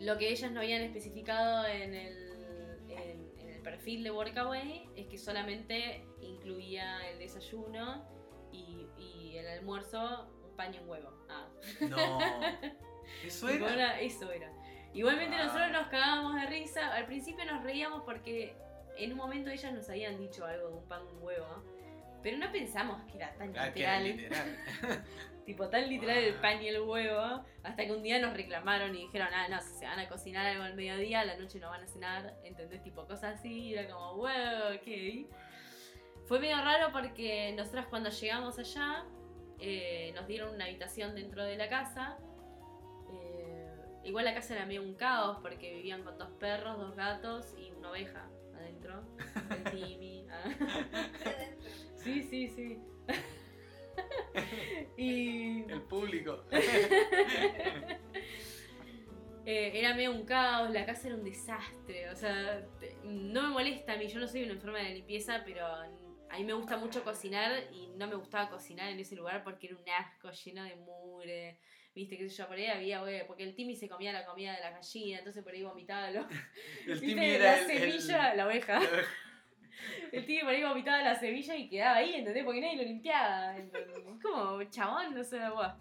[0.00, 5.06] lo que ellas no habían especificado en el, en- en el perfil de workaway es
[5.06, 8.04] que solamente incluía el desayuno
[8.52, 11.10] y, y el almuerzo, paño en huevo.
[11.28, 11.46] Ah.
[11.88, 12.18] No.
[13.24, 13.72] Eso era.
[13.74, 14.50] era- eso era.
[14.92, 15.44] Igualmente Wow.
[15.46, 16.94] nosotros nos cagábamos de risa.
[16.94, 18.56] Al principio nos reíamos porque
[18.96, 21.62] en un momento ellas nos habían dicho algo de un pan con huevo.
[22.22, 24.56] Pero no pensamos que era tan Ah, que era literal.
[25.44, 26.40] Tipo tan literal el Wow.
[26.40, 27.44] pan y el huevo.
[27.62, 30.46] Hasta que un día nos reclamaron y dijeron, ah, no, si se van a cocinar
[30.46, 32.34] algo al mediodía, a la noche no van a cenar.
[32.44, 32.82] ¿Entendés?
[32.82, 33.52] Tipo cosas así.
[33.52, 35.28] Y era como, wow, ok.
[36.26, 39.04] Fue medio raro porque nosotras cuando llegamos allá
[39.60, 42.18] eh, nos dieron una habitación dentro de la casa.
[43.12, 43.66] Eh,
[44.04, 47.70] igual la casa era medio un caos porque vivían con dos perros, dos gatos y
[47.72, 49.02] una oveja adentro.
[49.50, 50.26] El Timmy.
[50.30, 50.44] ah.
[51.96, 52.78] Sí, sí, sí.
[54.96, 56.44] y El público.
[59.46, 62.10] eh, era medio un caos, la casa era un desastre.
[62.10, 65.42] O sea, te- no me molesta a mí, yo no soy una enferma de limpieza,
[65.44, 65.66] pero
[66.30, 69.68] a mí me gusta mucho cocinar y no me gustaba cocinar en ese lugar porque
[69.68, 71.58] era un asco lleno de mugre.
[71.94, 74.52] Viste, qué sé yo, por ahí había, güey, porque el Timmy se comía la comida
[74.54, 76.26] de la gallina, entonces por ahí vomitaba lo,
[76.86, 77.06] El ¿Viste?
[77.06, 78.80] Timmy la era el- el- semilla, la oveja.
[80.12, 82.44] El Timmy por ahí vomitaba la semilla y quedaba ahí, ¿entendés?
[82.44, 83.56] Porque nadie lo limpiaba.
[83.58, 83.70] Es
[84.22, 85.72] como chabón, no sé, guau.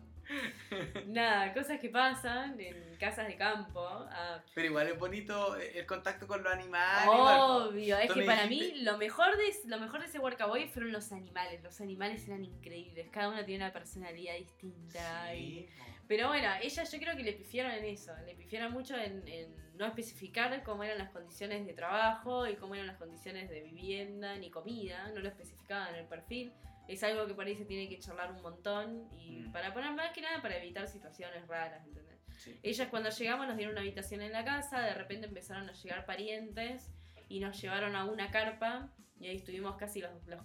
[1.08, 3.82] Nada, cosas que pasan en casas de campo.
[3.86, 7.08] Ah, Pero igual es bonito el contacto con los animales.
[7.08, 10.92] Obvio, es que para dijiste- mí lo mejor, de, lo mejor de ese workaway fueron
[10.92, 11.62] los animales.
[11.64, 15.30] Los animales eran increíbles, cada uno tiene una personalidad distinta.
[15.32, 15.68] Sí.
[16.08, 19.56] Pero bueno, ella yo creo que le pifiaron en eso, le pifiaron mucho en, en
[19.78, 24.36] no especificar cómo eran las condiciones de trabajo y cómo eran las condiciones de vivienda
[24.36, 26.54] ni comida, no lo especificaban en el perfil.
[26.88, 29.52] Es algo que por ahí se tiene que charlar un montón y Mm.
[29.52, 32.20] para poner más que nada para evitar situaciones raras, ¿entendés?
[32.40, 32.60] Sí.
[32.64, 36.06] Ellas cuando llegamos nos dieron una habitación en la casa, de repente empezaron a llegar
[36.06, 36.92] parientes
[37.30, 40.44] y nos llevaron a una carpa y ahí estuvimos casi los, los-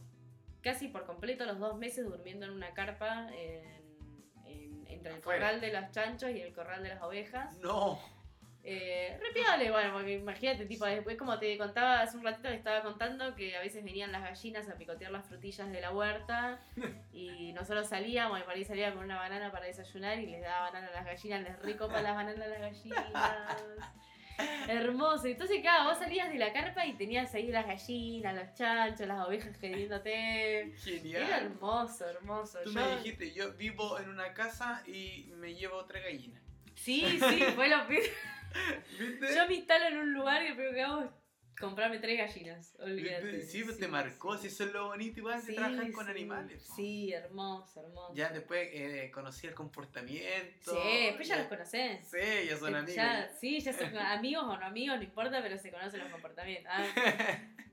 [0.62, 3.97] casi por completo los dos meses durmiendo en una carpa en-
[4.47, 5.40] en- entre el Afuera.
[5.47, 7.56] corral de los chanchos y el corral de las ovejas.
[7.59, 7.98] No.
[8.70, 12.57] Eh, re piola, bueno, porque imagínate, tipo, después como te contaba hace un ratito, le
[12.57, 16.61] estaba contando que a veces venían las gallinas a picotear las frutillas de la huerta
[17.12, 20.70] y nosotros salíamos y por ahí salía con una banana para desayunar y les daba
[20.70, 23.65] banana a las gallinas, les recopa las bananas a las gallinas.
[24.69, 25.27] Hermoso.
[25.27, 29.27] Entonces, claro, vos salías de la carpa y tenías ahí las gallinas, los chanchos, las
[29.27, 30.74] ovejas queriéndote.
[30.85, 31.23] Genial.
[31.23, 32.59] Era hermoso, hermoso.
[32.65, 36.39] Tú Yo- me dijiste, yo vivo en una casa y me llevo otra gallina.
[36.74, 38.03] Sí, sí, fue lo peor.
[38.98, 39.34] ¿Viste?
[39.34, 41.10] Yo me instalo en un lugar y lo primero que hago es
[41.60, 42.76] comprarme tres gallinas.
[42.80, 43.42] Olvídate.
[43.42, 46.10] Sí, pues te marcó, si eso es lo bonito igual de Sí, trabajar con sí.
[46.12, 46.70] animales.
[46.76, 48.14] Sí, hermoso, hermoso.
[48.14, 50.70] Ya después eh, conocí el comportamiento.
[50.72, 52.08] Sí, después ya los conocés.
[52.08, 52.94] Sí, ya son amigos.
[52.96, 56.72] Ya- sí, ya son amigos o no amigos, no importa, pero se conocen los comportamientos.
[56.74, 56.86] Ah,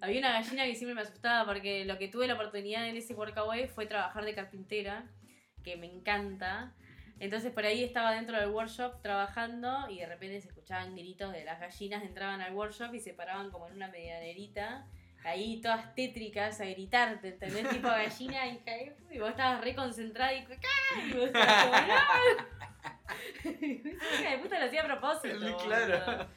[0.02, 3.14] había una gallina que siempre me asustaba porque lo que tuve la oportunidad en ese
[3.14, 5.06] workaway fue trabajar de carpintera,
[5.64, 6.74] que me encanta.
[7.20, 11.46] Entonces por ahí estaba dentro del workshop trabajando y de repente se escuchaban gritos de
[11.46, 14.86] las gallinas, entraban al workshop y se paraban como en una medianerita,
[15.24, 17.70] ahí todas tétricas a gritarte, ¿entendés?
[17.70, 18.62] Tipo gallina y,
[19.12, 21.02] y vos estabas re concentrada y, ¡ah!
[21.08, 22.56] y vos estabas como, ¡no!
[24.20, 25.58] Hija de puta lo hacía a propósito.
[25.66, 26.28] Claro.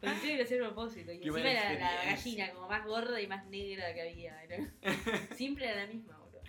[0.00, 1.12] Parecía que lo hacía a propósito.
[1.12, 4.42] Y Qué encima era la gallina como más gorda y más negra que había.
[4.44, 4.70] Era-
[5.34, 6.40] Siempre era la misma, boludo.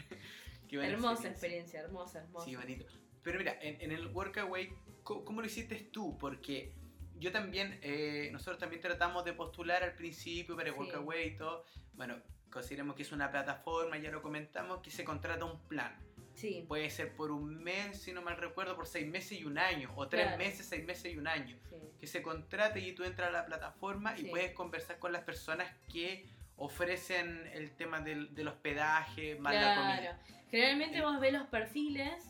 [0.84, 2.45] Hermosa experiencia, hermosa, hermosa.
[2.45, 2.86] Sí, bonito.
[3.23, 4.69] Pero mira, en, en el Workaway,
[5.03, 6.18] ¿cómo, cómo lo hiciste tú?
[6.18, 6.73] Porque
[7.19, 10.80] yo también, eh, nosotros también tratamos de postular al principio para el Sí.
[10.80, 11.65] Workaway y todo.
[11.93, 12.15] Bueno,
[12.49, 15.95] consideremos que es una plataforma, ya lo comentamos, que se contrata un plan.
[16.34, 19.57] Sí, Puede ser por un mes, si no mal recuerdo, por seis meses y un
[19.57, 19.91] año.
[19.95, 20.38] O tres Claro.
[20.38, 21.57] meses, seis meses y un año.
[21.69, 21.76] sí.
[21.99, 24.27] Que se contrate y tú entras a la plataforma y Sí.
[24.30, 26.26] puedes conversar con las personas que
[26.56, 29.81] ofrecen el tema del, del hospedaje, más la Claro.
[29.81, 30.19] comida.
[30.49, 32.23] Generalmente vos ves los perfiles,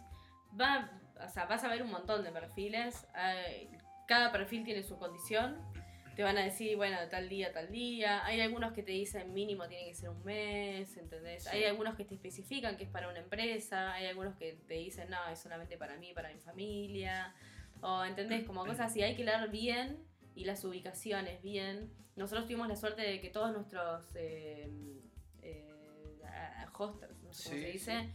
[0.60, 0.92] va,
[1.24, 3.08] o sea, vas a ver un montón de perfiles.
[3.18, 3.70] eh,
[4.08, 5.58] Cada perfil tiene su condición.
[6.16, 8.26] Te van a decir, bueno, tal día, tal día.
[8.26, 11.46] Hay algunos que te dicen mínimo tiene que ser un mes, ¿entendés?
[11.46, 11.50] Sí.
[11.52, 13.94] Hay algunos que te especifican que es para una empresa.
[13.94, 17.34] Hay algunos que te dicen, no, es solamente para mí, para mi familia.
[17.82, 18.46] O, ¿entendés?
[18.46, 19.02] Como cosas así.
[19.02, 20.04] Hay que leer bien
[20.36, 21.94] y las ubicaciones bien.
[22.18, 24.70] Nosotros tuvimos la suerte de que todos nuestros eh,
[25.42, 25.70] eh,
[27.24, 28.10] no sé cómo se dice,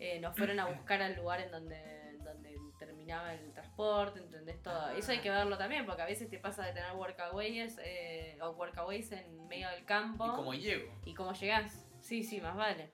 [0.00, 4.62] eh, nos fueron a buscar al lugar en donde, donde terminaba el transporte, ¿entendés?
[4.62, 4.74] Todo.
[4.74, 4.94] Ah.
[4.96, 8.50] Eso hay que verlo también, porque a veces te pasa de tener workaways eh, o
[8.52, 10.90] workaways en medio del campo Y como llego.
[11.04, 11.86] y cómo llegás.
[12.00, 12.92] Sí, sí, más vale.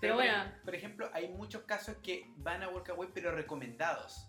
[0.00, 0.44] Pero, bueno.
[0.64, 4.27] por ejemplo, hay muchos casos que van a Workaway pero recomendados.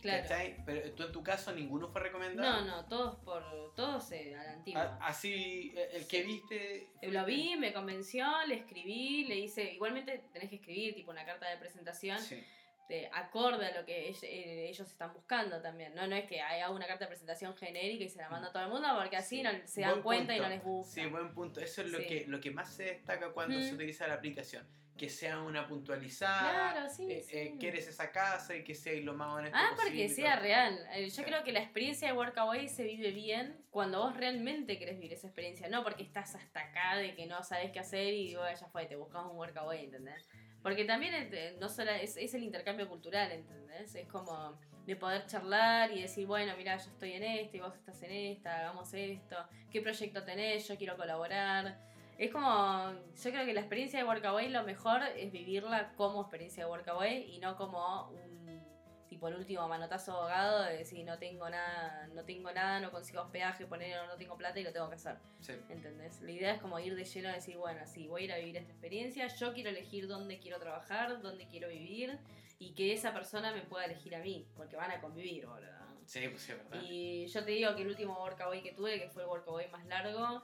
[0.00, 0.22] Claro.
[0.22, 0.56] ¿Cachai?
[0.64, 2.64] Pero tú en tu caso ninguno fue No, recomendado.
[2.64, 4.98] no, todos por todos eh, a la antigua.
[5.00, 6.90] A- así, eh, el que viste.
[7.02, 9.72] Eh, Lo vi, me convenció, le escribí, le hice.
[9.74, 12.42] Igualmente tenés que escribir tipo una carta de presentación Sí.
[12.88, 15.94] de acorde a lo que eh, ellos están buscando también.
[15.94, 18.52] No, no es que haga una carta de presentación genérica y se la manda a
[18.52, 19.42] todo el mundo porque así Sí.
[19.42, 20.94] no, se dan Buen cuenta y no les gusta.
[21.02, 21.60] Sí, buen punto.
[21.60, 22.06] Eso es lo, Sí.
[22.06, 23.62] que, lo que más se destaca cuando Mm.
[23.62, 24.66] se utiliza la aplicación.
[24.98, 26.72] Que sea una puntualizada.
[26.72, 27.36] Claro, sí, eh, sí.
[27.36, 29.90] eh, quieres esa casa y que sea lo más honesto Ah, posible.
[29.92, 30.76] porque sea real.
[30.92, 31.28] Eh, Yo Claro.
[31.28, 35.28] creo que la experiencia de Workaway se vive bien cuando vos realmente querés vivir esa
[35.28, 38.66] experiencia, no porque estás hasta acá de que no sabes qué hacer y bueno, ya
[38.66, 40.28] fue, te buscas un Workaway, ¿entendés?
[40.62, 43.94] Porque también eh, no solo es, es el intercambio cultural, ¿entendés?
[43.94, 47.74] Es como de poder charlar y decir, bueno, mira, yo estoy en esta y vos
[47.76, 49.36] estás en esta, hagamos esto,
[49.70, 51.78] qué proyecto tenés, yo quiero colaborar.
[52.18, 56.64] Es como, yo creo que la experiencia de Workaway lo mejor es vivirla como experiencia
[56.64, 58.60] de Workaway y no como un
[59.06, 63.22] tipo el último manotazo ahogado de decir no tengo nada, no tengo nada, no consigo
[63.22, 65.16] hospedaje, poner no tengo plata y lo tengo que hacer.
[65.38, 65.52] Sí.
[65.68, 66.20] ¿Entendés?
[66.20, 68.38] La idea es como ir de lleno a decir, bueno, sí, voy a ir a
[68.38, 72.18] vivir esta experiencia, yo quiero elegir dónde quiero trabajar, dónde quiero vivir
[72.58, 75.78] y que esa persona me pueda elegir a mí, porque van a convivir, boludo.
[76.04, 76.82] Sí, pues sí, es verdad.
[76.82, 79.84] Y yo te digo que el último Workaway que tuve, que fue el Workaway más
[79.86, 80.42] largo,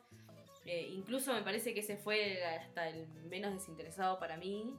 [0.67, 4.77] eh, incluso me parece que ese fue hasta el menos desinteresado para mí.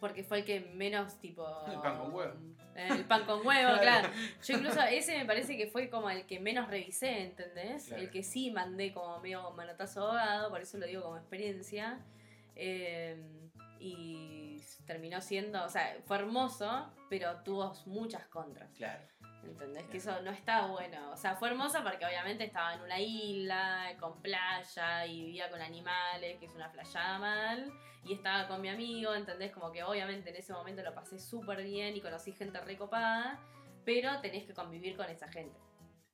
[0.00, 1.46] Porque fue el que menos tipo.
[1.68, 2.34] El pan con huevo.
[2.74, 4.08] Eh, El pan con huevo, claro.
[4.44, 7.86] Yo incluso ese me parece que fue como el que menos revisé, ¿entendés?
[7.86, 8.02] Claro.
[8.02, 12.00] El que sí mandé como medio manotazo ahogado, por eso lo digo como experiencia.
[12.56, 13.22] Eh,
[13.78, 18.70] y terminó siendo, o sea, fue hermoso, pero tuvo muchas contras.
[18.76, 19.02] Claro.
[19.44, 19.84] ¿Entendés?
[19.88, 21.10] Que eso no está bueno.
[21.10, 25.60] O sea, fue hermoso porque obviamente estaba en una isla, con playa, y vivía con
[25.60, 27.72] animales, que es una playada mal.
[28.04, 29.52] Y estaba con mi amigo, ¿entendés?
[29.52, 33.38] Como que obviamente en ese momento lo pasé súper bien y conocí gente recopada.
[33.84, 35.58] Pero tenés que convivir con esa gente,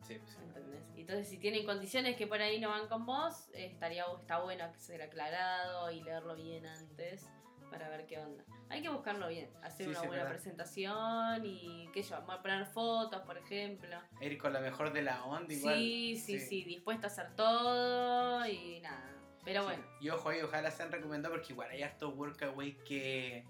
[0.01, 0.39] Sí, pues sí.
[0.43, 0.83] ¿entendés?
[0.97, 4.79] Entonces, si tienen condiciones que por ahí no van con vos, estaría, está bueno que
[4.79, 7.27] ser aclarado y leerlo bien antes
[7.71, 8.45] para ver qué onda.
[8.71, 10.37] Hay que buscarlo bien, hacer Sí, una sí, buena verdad.
[10.37, 13.97] presentación y qué yo, poner fotos, por ejemplo.
[14.21, 15.75] Ir con la mejor de la onda igual.
[15.77, 19.11] Sí, sí, sí, dispuesto a hacer todo y nada.
[19.45, 19.67] Pero Sí.
[19.69, 23.45] bueno, Y ojo ahí, ojalá sean recomendados porque igual hay hartos workaway que,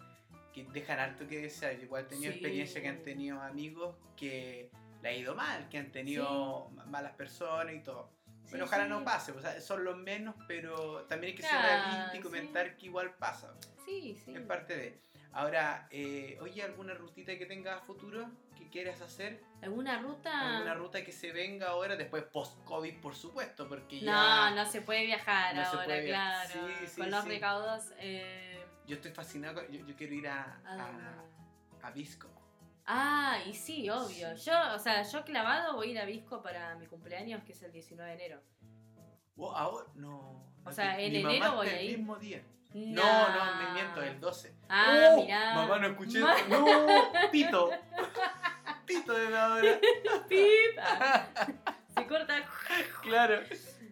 [0.52, 1.74] que dejan harto que desear.
[1.80, 2.38] Igual he tenido Sí.
[2.38, 4.70] experiencia que han tenido amigos que
[5.02, 8.10] le ha ido mal, que han tenido ma- malas personas y todo.
[8.44, 8.90] Sí, Pero ojalá sí.
[8.90, 12.16] no pase, o sea, son los menos, pero también hay que Claro, ser realista y
[12.16, 12.22] sí.
[12.22, 13.54] comentar que igual pasa.
[13.88, 14.34] Sí, sí.
[14.34, 15.00] Es parte de.
[15.32, 19.40] Ahora, eh, oye, ¿alguna rutita que tengas a futuro que quieras hacer?
[19.62, 20.56] ¿Alguna ruta?
[20.56, 23.68] ¿Alguna ruta que se venga ahora, después post-COVID, por supuesto?
[23.68, 24.50] Porque No, ya.
[24.54, 26.46] no se puede viajar No ahora, puede viajar.
[26.50, 26.68] claro.
[26.80, 27.28] Sí, sí, Con los sí.
[27.28, 27.92] recaudos.
[28.00, 31.02] Eh, Yo estoy fascinado, yo, yo quiero ir a, ¿a dónde?
[31.82, 32.28] a, a Visco.
[32.86, 34.34] Ah, y sí, obvio.
[34.34, 37.62] Yo, o sea, yo clavado voy a ir a Visco para mi cumpleaños, que es
[37.62, 38.40] el 19 de enero.
[39.36, 40.42] Oh, ahora, no.
[40.64, 41.98] O sea, en enero voy a el ir.
[41.98, 42.42] mismo día.
[42.74, 44.54] No, No, me miento, el 12.
[44.68, 45.22] Ah, ¡Oh!
[45.22, 45.54] mirá.
[45.54, 46.20] Mamá, no escuché.
[46.20, 46.86] Ma- No,
[47.32, 47.70] pito.
[48.86, 49.78] Pito de la hora.
[50.28, 50.78] Pip.
[51.96, 52.44] Se corta.
[53.02, 53.40] Claro.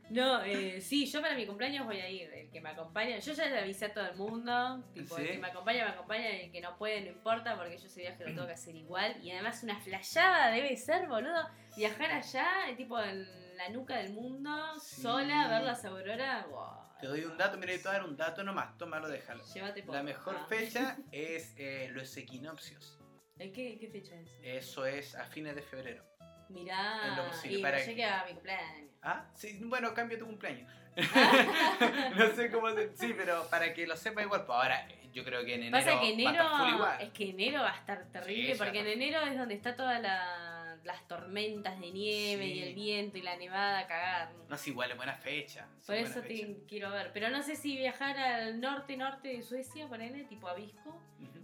[0.08, 2.32] No, eh, sí, yo para mi cumpleaños voy a ir.
[2.32, 4.84] El que me acompaña, yo ya le avisé a todo el mundo.
[4.94, 5.32] Tipo, el ¿Sí?
[5.32, 6.28] que me acompaña, me acompaña.
[6.30, 9.16] El que no puede, no importa, porque yo ese viaje lo tengo que hacer igual.
[9.22, 11.48] Y además, una flayada debe ser, boludo.
[11.76, 12.46] Viajar allá,
[12.76, 15.02] tipo en la nuca del mundo, Sí.
[15.02, 16.46] sola, ver las auroras.
[16.48, 16.86] Wow.
[17.00, 18.78] Te doy un dato, mira, te voy a dar un dato nomás.
[18.78, 19.44] Tómalo, déjalo.
[19.52, 20.46] Llévate por La mejor ah.
[20.48, 22.98] fecha es eh, los equinoccios.
[23.38, 24.86] ¿En qué, qué fecha es eso?
[24.86, 26.04] Es a fines de febrero.
[26.48, 28.90] Mirá, y para llegue a mi cumpleaños.
[29.08, 30.68] Ah, sí, bueno, cambia tu cumpleaños.
[32.16, 32.96] no sé cómo se...
[32.96, 35.76] Sí, pero para que lo sepa igual, pues ahora eh, yo creo que en enero
[35.84, 37.00] Pasa que va a enero estar igual.
[37.02, 40.00] es que enero va a estar terrible Sí, porque en enero es donde está todas
[40.00, 42.52] la- las tormentas de nieve Sí.
[42.52, 44.32] y el viento y la nevada a cagar.
[44.48, 45.66] No es igual, es buena fecha.
[45.84, 46.46] Por buena eso fecha.
[46.46, 47.10] te quiero ver.
[47.12, 51.00] Pero no sé si viajar al norte norte de Suecia, ponele, tipo a Visco,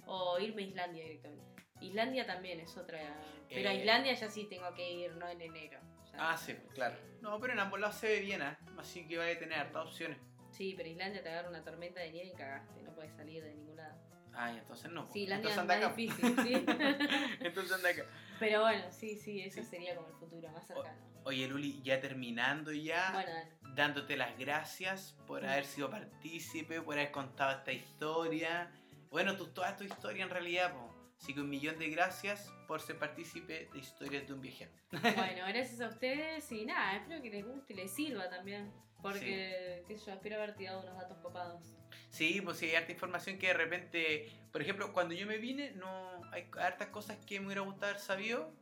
[0.06, 1.44] o irme a Islandia directamente.
[1.80, 3.00] Islandia también es otra.
[3.48, 3.78] Pero a Eh.
[3.78, 5.80] Islandia ya sí tengo que ir, no en enero.
[6.18, 6.96] Ah, sí, pues, claro.
[7.20, 8.56] No, pero en ambos lados se ve bien, ¿eh?
[8.78, 10.18] así que va a tener hartas opciones.
[10.50, 13.54] Sí, pero Islandia te agarra una tormenta de nieve y cagaste, no puedes salir de
[13.54, 13.94] ningún lado.
[14.34, 15.08] Ah, y entonces no.
[15.12, 15.96] Sí, Islandia entonces es anda acá.
[15.96, 16.66] difícil, sí.
[17.40, 18.04] entonces anda acá.
[18.38, 19.68] Pero bueno, sí, sí, eso Sí.
[19.68, 21.12] sería como el futuro más cercano.
[21.24, 23.30] Oye, Luli, ya terminando ya, Bueno,
[23.76, 28.70] dándote las gracias por haber sido partícipe, por haber contado esta historia.
[29.10, 30.91] Bueno, tu, toda tu historia en realidad, po.
[31.22, 34.72] Así que un millón de gracias por ser partícipe de Historias de un Viajero.
[34.90, 38.72] bueno, gracias a ustedes y nada, espero que les guste y les sirva también.
[39.00, 41.76] Porque, qué sé yo, espero haber tirado unos datos copados.
[42.08, 45.70] Sí, pues sí, hay harta información que de repente, por ejemplo, cuando yo me vine,
[45.76, 48.52] no hay hartas cosas que me hubiera gustado haber sabido,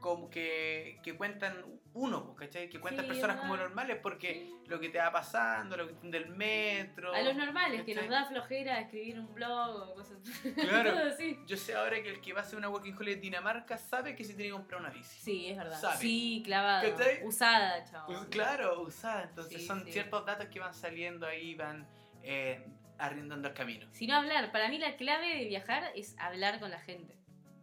[0.00, 2.68] como que, que cuentan uno, pues, ¿cachai?
[2.70, 3.48] Que cuentan Sí, personas ¿verdad?
[3.50, 4.56] como normales, porque Sí.
[4.66, 7.12] lo que te va pasando, lo que del metro.
[7.14, 10.18] A los normales, que nos da flojera escribir un blog o cosas
[10.54, 10.92] Claro.
[10.92, 11.38] Todo así.
[11.46, 14.14] Yo sé ahora que el que va a hacer una working holiday en Dinamarca sabe
[14.16, 15.20] que se tiene que comprar una bici.
[15.20, 15.78] Sí, es verdad.
[15.80, 15.96] Sabe.
[15.98, 16.96] Sí, clavado.
[16.96, 17.24] ¿Cachai?
[17.24, 18.06] Usada, chavo.
[18.06, 19.24] Pues, claro, usada.
[19.24, 21.86] Entonces Sí, son ciertos datos que van saliendo ahí, van
[22.22, 22.64] eh,
[22.98, 23.86] arrendando el camino.
[23.92, 27.16] Si no hablar, para mí la clave de viajar es hablar con la gente.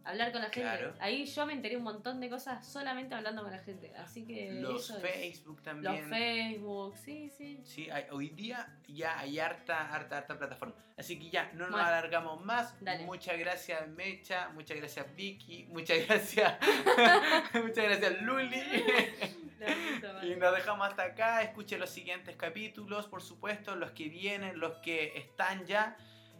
[0.08, 0.60] Hablar con la gente.
[0.62, 0.94] Claro.
[1.00, 3.94] Ahí yo me enteré un montón de cosas solamente hablando con la gente.
[3.96, 4.52] Así que.
[4.52, 5.02] Los eso es.
[5.02, 6.08] Facebook Los también.
[6.08, 7.60] Facebook, sí, sí.
[7.64, 10.74] Sí, hay- hoy día ya hay harta, harta, harta plataforma.
[10.96, 11.86] Así que ya, no nos Bueno.
[11.86, 12.74] alargamos más.
[12.80, 13.04] Dale.
[13.04, 16.54] Muchas gracias Mecha, muchas gracias Vicky, muchas gracias,
[17.54, 18.62] muchas gracias Luli.
[20.22, 21.42] y nos dejamos hasta acá.
[21.42, 25.96] Escuche los siguientes capítulos, por supuesto, los que vienen, los que están ya.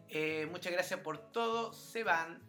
[0.09, 1.73] Eh, muchas gracias por todo.
[1.75, 2.41] Se van.